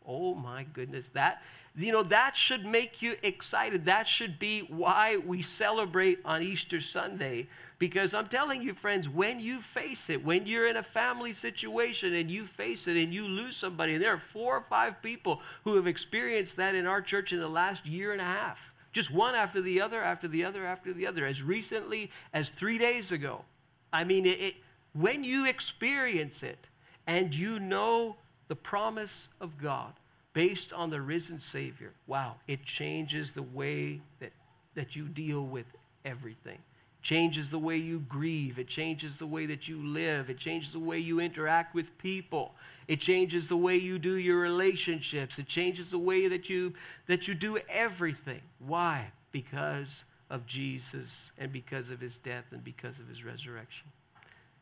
Oh 0.06 0.32
my 0.32 0.62
goodness, 0.62 1.08
that 1.14 1.42
you 1.74 1.90
know 1.90 2.04
that 2.04 2.36
should 2.36 2.64
make 2.64 3.02
you 3.02 3.16
excited. 3.24 3.86
That 3.86 4.06
should 4.06 4.38
be 4.38 4.60
why 4.60 5.16
we 5.16 5.42
celebrate 5.42 6.20
on 6.24 6.40
Easter 6.40 6.80
Sunday 6.80 7.48
because 7.80 8.14
I'm 8.14 8.28
telling 8.28 8.62
you 8.62 8.74
friends, 8.74 9.08
when 9.08 9.40
you 9.40 9.60
face 9.60 10.08
it, 10.08 10.24
when 10.24 10.46
you're 10.46 10.68
in 10.68 10.76
a 10.76 10.84
family 10.84 11.32
situation 11.32 12.14
and 12.14 12.30
you 12.30 12.44
face 12.44 12.86
it 12.86 12.96
and 12.96 13.12
you 13.12 13.26
lose 13.26 13.56
somebody, 13.56 13.94
and 13.94 14.02
there 14.02 14.14
are 14.14 14.18
four 14.18 14.56
or 14.56 14.62
five 14.62 15.02
people 15.02 15.42
who 15.64 15.74
have 15.74 15.88
experienced 15.88 16.54
that 16.58 16.76
in 16.76 16.86
our 16.86 17.02
church 17.02 17.32
in 17.32 17.40
the 17.40 17.48
last 17.48 17.86
year 17.86 18.12
and 18.12 18.20
a 18.20 18.24
half. 18.24 18.72
Just 18.92 19.12
one 19.12 19.34
after 19.34 19.60
the 19.60 19.80
other, 19.80 20.00
after 20.00 20.28
the 20.28 20.44
other, 20.44 20.64
after 20.64 20.92
the 20.92 21.08
other, 21.08 21.26
as 21.26 21.42
recently 21.42 22.12
as 22.32 22.50
three 22.50 22.78
days 22.78 23.10
ago. 23.10 23.44
I 23.92 24.04
mean, 24.04 24.26
it, 24.26 24.40
it, 24.40 24.54
when 24.92 25.24
you 25.24 25.46
experience 25.46 26.42
it 26.42 26.66
and 27.06 27.34
you 27.34 27.58
know 27.58 28.16
the 28.48 28.56
promise 28.56 29.28
of 29.40 29.58
God 29.58 29.92
based 30.32 30.72
on 30.72 30.90
the 30.90 31.00
risen 31.00 31.40
Savior, 31.40 31.92
wow, 32.06 32.36
it 32.46 32.64
changes 32.64 33.32
the 33.32 33.42
way 33.42 34.00
that, 34.20 34.32
that 34.74 34.96
you 34.96 35.08
deal 35.08 35.42
with 35.42 35.66
everything. 36.04 36.58
Changes 37.02 37.50
the 37.50 37.58
way 37.58 37.76
you 37.76 38.00
grieve. 38.00 38.58
It 38.58 38.66
changes 38.66 39.16
the 39.18 39.26
way 39.26 39.46
that 39.46 39.68
you 39.68 39.80
live. 39.80 40.28
It 40.28 40.38
changes 40.38 40.72
the 40.72 40.80
way 40.80 40.98
you 40.98 41.20
interact 41.20 41.74
with 41.74 41.96
people. 41.98 42.54
It 42.88 43.00
changes 43.00 43.48
the 43.48 43.56
way 43.56 43.76
you 43.76 43.98
do 43.98 44.16
your 44.16 44.40
relationships. 44.40 45.38
It 45.38 45.46
changes 45.46 45.90
the 45.90 45.98
way 45.98 46.26
that 46.26 46.50
you 46.50 46.74
that 47.06 47.28
you 47.28 47.34
do 47.34 47.58
everything. 47.68 48.40
Why? 48.58 49.12
Because 49.30 50.04
of 50.30 50.46
Jesus 50.46 51.32
and 51.38 51.52
because 51.52 51.90
of 51.90 52.00
his 52.00 52.16
death 52.16 52.46
and 52.50 52.64
because 52.64 52.98
of 52.98 53.08
his 53.08 53.24
resurrection. 53.24 53.86